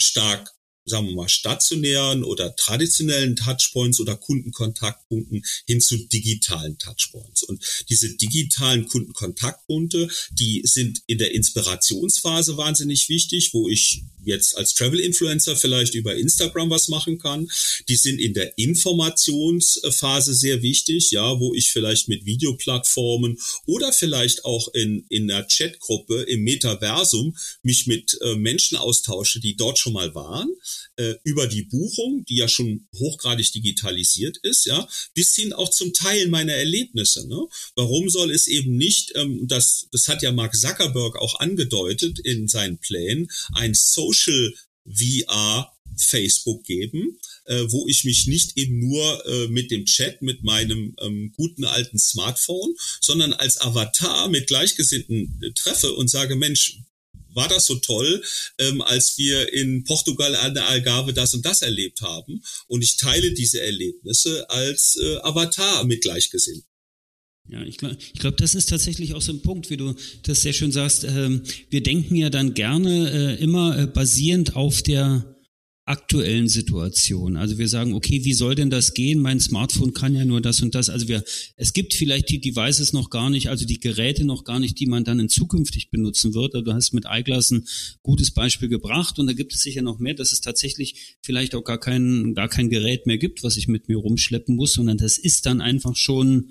stark 0.00 0.48
sagen 0.88 1.08
wir 1.08 1.14
mal, 1.14 1.28
stationären 1.28 2.24
oder 2.24 2.54
traditionellen 2.56 3.36
Touchpoints 3.36 4.00
oder 4.00 4.16
Kundenkontaktpunkten 4.16 5.44
hin 5.66 5.80
zu 5.80 5.96
digitalen 5.96 6.78
Touchpoints. 6.78 7.42
Und 7.42 7.64
diese 7.88 8.16
digitalen 8.16 8.86
Kundenkontaktpunkte, 8.86 10.08
die 10.30 10.62
sind 10.64 11.02
in 11.06 11.18
der 11.18 11.34
Inspirationsphase 11.34 12.56
wahnsinnig 12.56 13.08
wichtig, 13.08 13.50
wo 13.52 13.68
ich 13.68 14.02
jetzt 14.24 14.56
als 14.56 14.74
Travel-Influencer 14.74 15.56
vielleicht 15.56 15.94
über 15.94 16.14
Instagram 16.14 16.70
was 16.70 16.88
machen 16.88 17.18
kann. 17.18 17.48
Die 17.88 17.96
sind 17.96 18.18
in 18.18 18.34
der 18.34 18.56
Informationsphase 18.58 20.34
sehr 20.34 20.62
wichtig, 20.62 21.10
ja, 21.10 21.38
wo 21.40 21.54
ich 21.54 21.70
vielleicht 21.70 22.08
mit 22.08 22.26
Videoplattformen 22.26 23.38
oder 23.66 23.92
vielleicht 23.92 24.44
auch 24.44 24.68
in, 24.74 25.04
in 25.08 25.30
einer 25.30 25.46
Chatgruppe 25.46 26.22
im 26.22 26.42
Metaversum 26.42 27.36
mich 27.62 27.86
mit 27.86 28.18
äh, 28.20 28.34
Menschen 28.34 28.76
austausche, 28.76 29.40
die 29.40 29.56
dort 29.56 29.78
schon 29.78 29.92
mal 29.92 30.14
waren 30.14 30.48
äh, 30.96 31.14
über 31.24 31.46
die 31.46 31.62
Buchung, 31.62 32.24
die 32.28 32.36
ja 32.36 32.48
schon 32.48 32.86
hochgradig 32.96 33.52
digitalisiert 33.52 34.38
ist, 34.42 34.66
ja, 34.66 34.86
bis 35.14 35.34
hin 35.34 35.52
auch 35.52 35.70
zum 35.70 35.92
Teilen 35.92 36.30
meiner 36.30 36.54
Erlebnisse. 36.54 37.26
Ne? 37.28 37.40
Warum 37.76 38.10
soll 38.10 38.30
es 38.30 38.46
eben 38.46 38.76
nicht, 38.76 39.12
ähm, 39.14 39.46
das, 39.48 39.88
das 39.92 40.08
hat 40.08 40.22
ja 40.22 40.32
Mark 40.32 40.56
Zuckerberg 40.56 41.16
auch 41.16 41.38
angedeutet 41.40 42.18
in 42.18 42.48
seinen 42.48 42.78
Plänen, 42.78 43.28
ein 43.52 43.74
Social 43.74 44.07
VR 44.84 45.72
Facebook 45.96 46.64
geben, 46.64 47.18
äh, 47.46 47.64
wo 47.68 47.86
ich 47.88 48.04
mich 48.04 48.26
nicht 48.26 48.56
eben 48.56 48.78
nur 48.78 49.26
äh, 49.26 49.48
mit 49.48 49.70
dem 49.70 49.84
Chat, 49.84 50.22
mit 50.22 50.44
meinem 50.44 50.94
ähm, 51.00 51.32
guten 51.36 51.64
alten 51.64 51.98
Smartphone, 51.98 52.74
sondern 53.00 53.32
als 53.32 53.60
Avatar 53.60 54.28
mit 54.28 54.46
Gleichgesinnten 54.46 55.40
äh, 55.42 55.50
treffe 55.52 55.92
und 55.94 56.08
sage, 56.08 56.36
Mensch, 56.36 56.78
war 57.34 57.48
das 57.48 57.66
so 57.66 57.76
toll, 57.76 58.22
ähm, 58.58 58.80
als 58.82 59.18
wir 59.18 59.52
in 59.52 59.84
Portugal 59.84 60.34
an 60.36 60.54
der 60.54 60.66
Algarve 60.66 61.12
das 61.12 61.34
und 61.34 61.44
das 61.44 61.62
erlebt 61.62 62.00
haben. 62.00 62.42
Und 62.66 62.82
ich 62.82 62.96
teile 62.96 63.32
diese 63.32 63.60
Erlebnisse 63.60 64.48
als 64.50 64.96
äh, 65.00 65.16
Avatar 65.18 65.84
mit 65.84 66.02
Gleichgesinnten. 66.02 66.66
Ja, 67.50 67.62
ich 67.62 67.78
glaube, 67.78 67.96
ich 67.98 68.20
glaub, 68.20 68.36
das 68.36 68.54
ist 68.54 68.66
tatsächlich 68.66 69.14
auch 69.14 69.22
so 69.22 69.32
ein 69.32 69.40
Punkt, 69.40 69.70
wie 69.70 69.78
du 69.78 69.94
das 70.22 70.42
sehr 70.42 70.52
schön 70.52 70.70
sagst. 70.70 71.04
Ähm, 71.04 71.42
wir 71.70 71.82
denken 71.82 72.14
ja 72.14 72.28
dann 72.28 72.52
gerne 72.52 73.10
äh, 73.10 73.42
immer 73.42 73.78
äh, 73.78 73.86
basierend 73.86 74.54
auf 74.54 74.82
der 74.82 75.34
aktuellen 75.88 76.48
Situation. 76.48 77.38
Also 77.38 77.56
wir 77.56 77.66
sagen, 77.66 77.94
okay, 77.94 78.22
wie 78.22 78.34
soll 78.34 78.54
denn 78.54 78.68
das 78.68 78.92
gehen? 78.92 79.20
Mein 79.20 79.40
Smartphone 79.40 79.94
kann 79.94 80.14
ja 80.14 80.26
nur 80.26 80.42
das 80.42 80.60
und 80.60 80.74
das. 80.74 80.90
Also 80.90 81.08
wir, 81.08 81.24
es 81.56 81.72
gibt 81.72 81.94
vielleicht 81.94 82.28
die 82.28 82.40
Devices 82.40 82.92
noch 82.92 83.08
gar 83.08 83.30
nicht, 83.30 83.48
also 83.48 83.64
die 83.64 83.80
Geräte 83.80 84.26
noch 84.26 84.44
gar 84.44 84.60
nicht, 84.60 84.78
die 84.78 84.86
man 84.86 85.04
dann 85.04 85.18
in 85.18 85.30
zukünftig 85.30 85.90
benutzen 85.90 86.34
wird. 86.34 86.54
Also 86.54 86.64
du 86.66 86.74
hast 86.74 86.92
mit 86.92 87.06
iGlass 87.08 87.50
ein 87.50 87.64
gutes 88.02 88.32
Beispiel 88.32 88.68
gebracht 88.68 89.18
und 89.18 89.26
da 89.28 89.32
gibt 89.32 89.54
es 89.54 89.62
sicher 89.62 89.80
noch 89.80 89.98
mehr, 89.98 90.12
dass 90.12 90.32
es 90.32 90.42
tatsächlich 90.42 91.16
vielleicht 91.22 91.54
auch 91.54 91.64
gar 91.64 91.80
kein, 91.80 92.34
gar 92.34 92.48
kein 92.48 92.68
Gerät 92.68 93.06
mehr 93.06 93.18
gibt, 93.18 93.42
was 93.42 93.56
ich 93.56 93.66
mit 93.66 93.88
mir 93.88 93.96
rumschleppen 93.96 94.56
muss, 94.56 94.74
sondern 94.74 94.98
das 94.98 95.16
ist 95.16 95.46
dann 95.46 95.62
einfach 95.62 95.96
schon, 95.96 96.50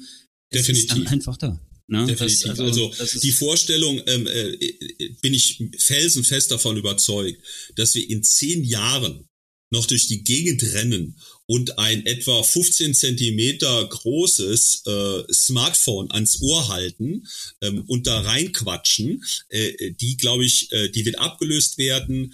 Definitiv. 0.53 0.83
ist 0.83 0.91
dann 0.91 1.07
einfach 1.07 1.37
da. 1.37 1.59
Ne? 1.87 2.05
Definitiv. 2.05 2.47
Das, 2.47 2.59
also, 2.59 2.91
also 2.91 3.19
die 3.19 3.31
Vorstellung 3.31 4.01
ähm, 4.07 4.27
äh, 4.27 5.09
bin 5.21 5.33
ich 5.33 5.63
felsenfest 5.77 6.51
davon 6.51 6.77
überzeugt, 6.77 7.41
dass 7.75 7.95
wir 7.95 8.09
in 8.09 8.23
zehn 8.23 8.63
Jahren 8.63 9.27
noch 9.69 9.85
durch 9.85 10.07
die 10.07 10.23
Gegend 10.23 10.63
rennen 10.73 11.17
und 11.45 11.77
ein 11.77 12.05
etwa 12.05 12.43
15 12.43 12.93
Zentimeter 12.93 13.87
großes 13.87 14.83
äh, 14.85 15.33
Smartphone 15.33 16.11
ans 16.11 16.41
Ohr 16.41 16.67
halten 16.69 17.25
ähm, 17.61 17.83
und 17.87 18.07
da 18.07 18.21
reinquatschen, 18.21 19.23
äh, 19.49 19.91
die 19.93 20.17
glaube 20.17 20.45
ich, 20.45 20.71
äh, 20.71 20.89
die 20.89 21.05
wird 21.05 21.19
abgelöst 21.19 21.77
werden 21.77 22.33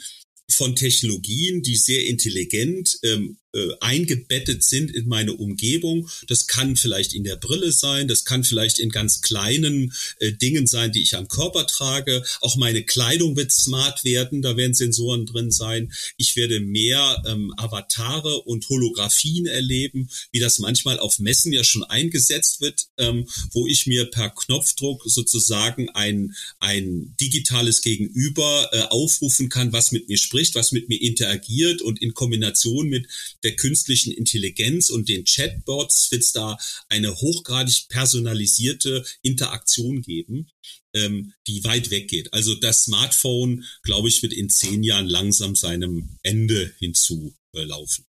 von 0.49 0.75
Technologien, 0.75 1.61
die 1.63 1.75
sehr 1.75 2.05
intelligent 2.05 2.97
ähm, 3.03 3.37
äh, 3.53 3.69
eingebettet 3.81 4.63
sind 4.63 4.91
in 4.91 5.07
meine 5.07 5.33
Umgebung. 5.33 6.09
Das 6.27 6.47
kann 6.47 6.75
vielleicht 6.75 7.13
in 7.13 7.23
der 7.23 7.35
Brille 7.35 7.71
sein, 7.71 8.07
das 8.07 8.25
kann 8.25 8.43
vielleicht 8.43 8.79
in 8.79 8.89
ganz 8.89 9.21
kleinen 9.21 9.93
äh, 10.19 10.31
Dingen 10.31 10.65
sein, 10.65 10.91
die 10.91 11.03
ich 11.03 11.15
am 11.15 11.27
Körper 11.27 11.67
trage. 11.67 12.23
Auch 12.41 12.55
meine 12.55 12.83
Kleidung 12.83 13.35
wird 13.35 13.51
smart 13.51 14.03
werden, 14.03 14.41
da 14.41 14.57
werden 14.57 14.73
Sensoren 14.73 15.27
drin 15.27 15.51
sein. 15.51 15.93
Ich 16.17 16.35
werde 16.35 16.59
mehr 16.61 17.21
ähm, 17.27 17.53
Avatare 17.57 18.41
und 18.41 18.67
Holographien 18.69 19.45
erleben, 19.45 20.09
wie 20.31 20.39
das 20.39 20.57
manchmal 20.59 20.97
auf 20.97 21.19
Messen 21.19 21.53
ja 21.53 21.63
schon 21.63 21.83
eingesetzt 21.83 22.59
wird, 22.59 22.87
ähm, 22.97 23.27
wo 23.51 23.67
ich 23.67 23.85
mir 23.85 24.05
per 24.05 24.31
Knopfdruck 24.31 25.03
sozusagen 25.05 25.89
ein, 25.89 26.33
ein 26.59 27.15
digitales 27.21 27.81
Gegenüber 27.81 28.69
äh, 28.71 28.81
aufrufen 28.89 29.49
kann, 29.49 29.73
was 29.73 29.91
mit 29.91 30.09
mir 30.09 30.17
spricht, 30.17 30.55
was 30.55 30.71
mit 30.71 30.89
mir 30.89 30.99
interagiert 30.99 31.83
und 31.83 32.01
in 32.01 32.15
Kombination 32.15 32.89
mit 32.89 33.07
der 33.43 33.55
künstlichen 33.55 34.11
Intelligenz 34.11 34.89
und 34.89 35.09
den 35.09 35.25
Chatbots 35.25 36.11
wird 36.11 36.23
es 36.23 36.31
da 36.31 36.57
eine 36.89 37.15
hochgradig 37.15 37.87
personalisierte 37.89 39.05
Interaktion 39.21 40.01
geben, 40.01 40.49
ähm, 40.93 41.33
die 41.47 41.63
weit 41.63 41.91
weggeht. 41.91 42.33
Also 42.33 42.55
das 42.55 42.83
Smartphone, 42.83 43.65
glaube 43.83 44.09
ich, 44.09 44.21
wird 44.21 44.33
in 44.33 44.49
zehn 44.49 44.83
Jahren 44.83 45.07
langsam 45.07 45.55
seinem 45.55 46.17
Ende 46.23 46.73
hinzulaufen. 46.79 48.05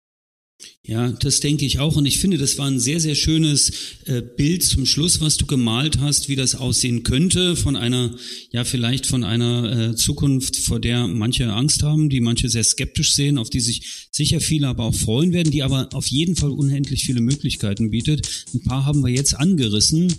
Ja, 0.84 1.12
das 1.12 1.38
denke 1.38 1.64
ich 1.64 1.78
auch. 1.78 1.94
Und 1.94 2.06
ich 2.06 2.18
finde, 2.18 2.38
das 2.38 2.58
war 2.58 2.66
ein 2.66 2.80
sehr, 2.80 2.98
sehr 2.98 3.14
schönes 3.14 3.70
äh, 4.06 4.20
Bild 4.20 4.64
zum 4.64 4.84
Schluss, 4.84 5.20
was 5.20 5.36
du 5.36 5.46
gemalt 5.46 6.00
hast, 6.00 6.28
wie 6.28 6.34
das 6.34 6.56
aussehen 6.56 7.04
könnte 7.04 7.54
von 7.54 7.76
einer, 7.76 8.16
ja, 8.50 8.64
vielleicht 8.64 9.06
von 9.06 9.22
einer 9.22 9.90
äh, 9.90 9.94
Zukunft, 9.94 10.56
vor 10.56 10.80
der 10.80 11.06
manche 11.06 11.52
Angst 11.52 11.84
haben, 11.84 12.08
die 12.08 12.20
manche 12.20 12.48
sehr 12.48 12.64
skeptisch 12.64 13.14
sehen, 13.14 13.38
auf 13.38 13.48
die 13.48 13.60
sich 13.60 14.08
sicher 14.10 14.40
viele 14.40 14.66
aber 14.66 14.86
auch 14.86 14.94
freuen 14.94 15.32
werden, 15.32 15.52
die 15.52 15.62
aber 15.62 15.88
auf 15.92 16.08
jeden 16.08 16.34
Fall 16.34 16.50
unendlich 16.50 17.04
viele 17.04 17.20
Möglichkeiten 17.20 17.90
bietet. 17.90 18.28
Ein 18.52 18.64
paar 18.64 18.84
haben 18.84 19.02
wir 19.02 19.10
jetzt 19.10 19.34
angerissen. 19.34 20.12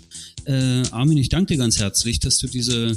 Äh, 0.46 0.82
Armin, 0.90 1.18
ich 1.18 1.28
danke 1.28 1.52
dir 1.52 1.58
ganz 1.58 1.78
herzlich, 1.78 2.20
dass 2.20 2.38
du 2.38 2.46
diese 2.46 2.96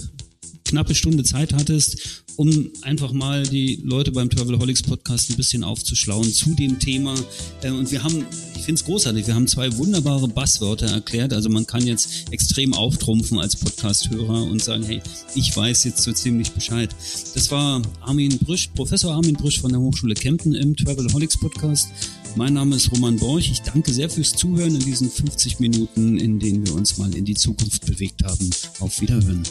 knappe 0.68 0.93
Stunde 0.93 1.24
Zeit 1.24 1.53
hattest, 1.53 2.24
um 2.36 2.70
einfach 2.84 3.13
mal 3.13 3.43
die 3.43 3.82
Leute 3.84 4.11
beim 4.11 4.30
Travelholics 4.30 4.84
Podcast 4.84 5.30
ein 5.30 5.38
bisschen 5.38 5.63
aufzuschlauen 5.63 6.32
zu 6.32 6.53
dem 6.53 6.80
Thema. 6.80 7.15
Äh, 7.63 7.72
und 7.72 7.91
wir 7.91 8.03
haben, 8.03 8.26
ich 8.55 8.63
finde 8.63 8.80
es 8.80 8.86
großartig, 8.86 9.26
wir 9.26 9.34
haben 9.34 9.47
zwei 9.47 9.76
wunderbare 9.78 10.28
Basswörter 10.28 10.88
erklärt. 10.88 11.34
Also 11.34 11.49
man 11.49 11.65
kann 11.65 11.86
jetzt 11.86 12.32
extrem 12.32 12.74
auftrumpfen 12.74 13.39
als 13.39 13.55
Podcast-Hörer 13.55 14.43
und 14.43 14.61
sagen, 14.61 14.84
hey, 14.84 15.01
ich 15.36 15.55
weiß 15.55 15.86
jetzt 15.86 16.03
so 16.03 16.11
ziemlich 16.11 16.51
Bescheid. 16.51 16.93
Das 17.34 17.49
war 17.49 17.82
Armin 18.01 18.38
Brüsch, 18.38 18.68
Professor 18.76 19.13
Armin 19.13 19.36
Brüsch 19.36 19.59
von 19.59 19.72
der 19.72 19.82
Hochschule 19.82 20.13
Kempten 20.13 20.53
im 20.53 20.76
Travelholics 20.76 21.39
Podcast. 21.39 21.89
Mein 22.36 22.53
Name 22.53 22.76
ist 22.76 22.91
Roman 22.91 23.18
Borch. 23.18 23.49
Ich 23.49 23.61
danke 23.61 23.91
sehr 23.91 24.11
fürs 24.11 24.34
Zuhören 24.34 24.76
in 24.76 24.82
diesen 24.82 25.09
50 25.09 25.59
Minuten, 25.59 26.20
in 26.20 26.38
denen 26.38 26.68
wir 26.68 26.76
uns 26.76 26.99
mal 26.99 27.15
in 27.15 27.26
die 27.26 27.34
Zukunft 27.34 27.88
bewegt 27.88 28.24
haben. 28.24 28.49
Auf 28.80 29.01
Wiederhören 29.01 29.41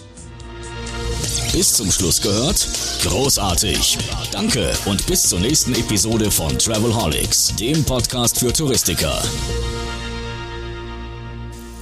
bis 1.57 1.73
zum 1.73 1.91
Schluss 1.91 2.21
gehört? 2.21 2.69
Großartig. 3.03 3.97
Danke 4.31 4.77
und 4.85 5.07
bis 5.07 5.23
zur 5.23 5.41
nächsten 5.41 5.75
Episode 5.75 6.31
von 6.31 6.59
Travelholics, 6.59 7.55
dem 7.59 7.83
Podcast 7.83 8.41
für 8.41 8.53
Touristiker. 8.53 9.25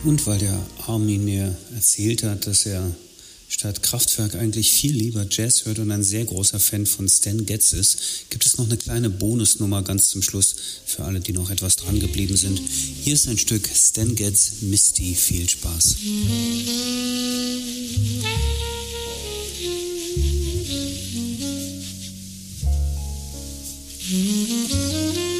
Und 0.04 0.24
weil 0.28 0.38
der 0.38 0.64
Armin 0.86 1.24
mir 1.24 1.56
erzählt 1.74 2.22
hat, 2.22 2.46
dass 2.46 2.66
er 2.66 2.88
statt 3.48 3.82
Kraftwerk 3.82 4.36
eigentlich 4.36 4.70
viel 4.70 4.94
lieber 4.94 5.26
Jazz 5.28 5.64
hört 5.64 5.80
und 5.80 5.90
ein 5.90 6.04
sehr 6.04 6.24
großer 6.24 6.60
Fan 6.60 6.86
von 6.86 7.08
Stan 7.08 7.44
Getz 7.44 7.72
ist, 7.72 7.98
gibt 8.30 8.46
es 8.46 8.56
noch 8.58 8.66
eine 8.66 8.76
kleine 8.76 9.10
Bonusnummer 9.10 9.82
ganz 9.82 10.08
zum 10.08 10.22
Schluss 10.22 10.54
für 10.86 11.02
alle, 11.02 11.18
die 11.18 11.32
noch 11.32 11.50
etwas 11.50 11.74
dran 11.74 11.98
geblieben 11.98 12.36
sind. 12.36 12.60
Hier 13.02 13.14
ist 13.14 13.26
ein 13.26 13.38
Stück 13.38 13.68
Stan 13.74 14.14
Getz 14.14 14.60
Misty. 14.60 15.16
Viel 15.16 15.48
Spaß. 15.48 15.96
Mm-hmm. 24.06 25.33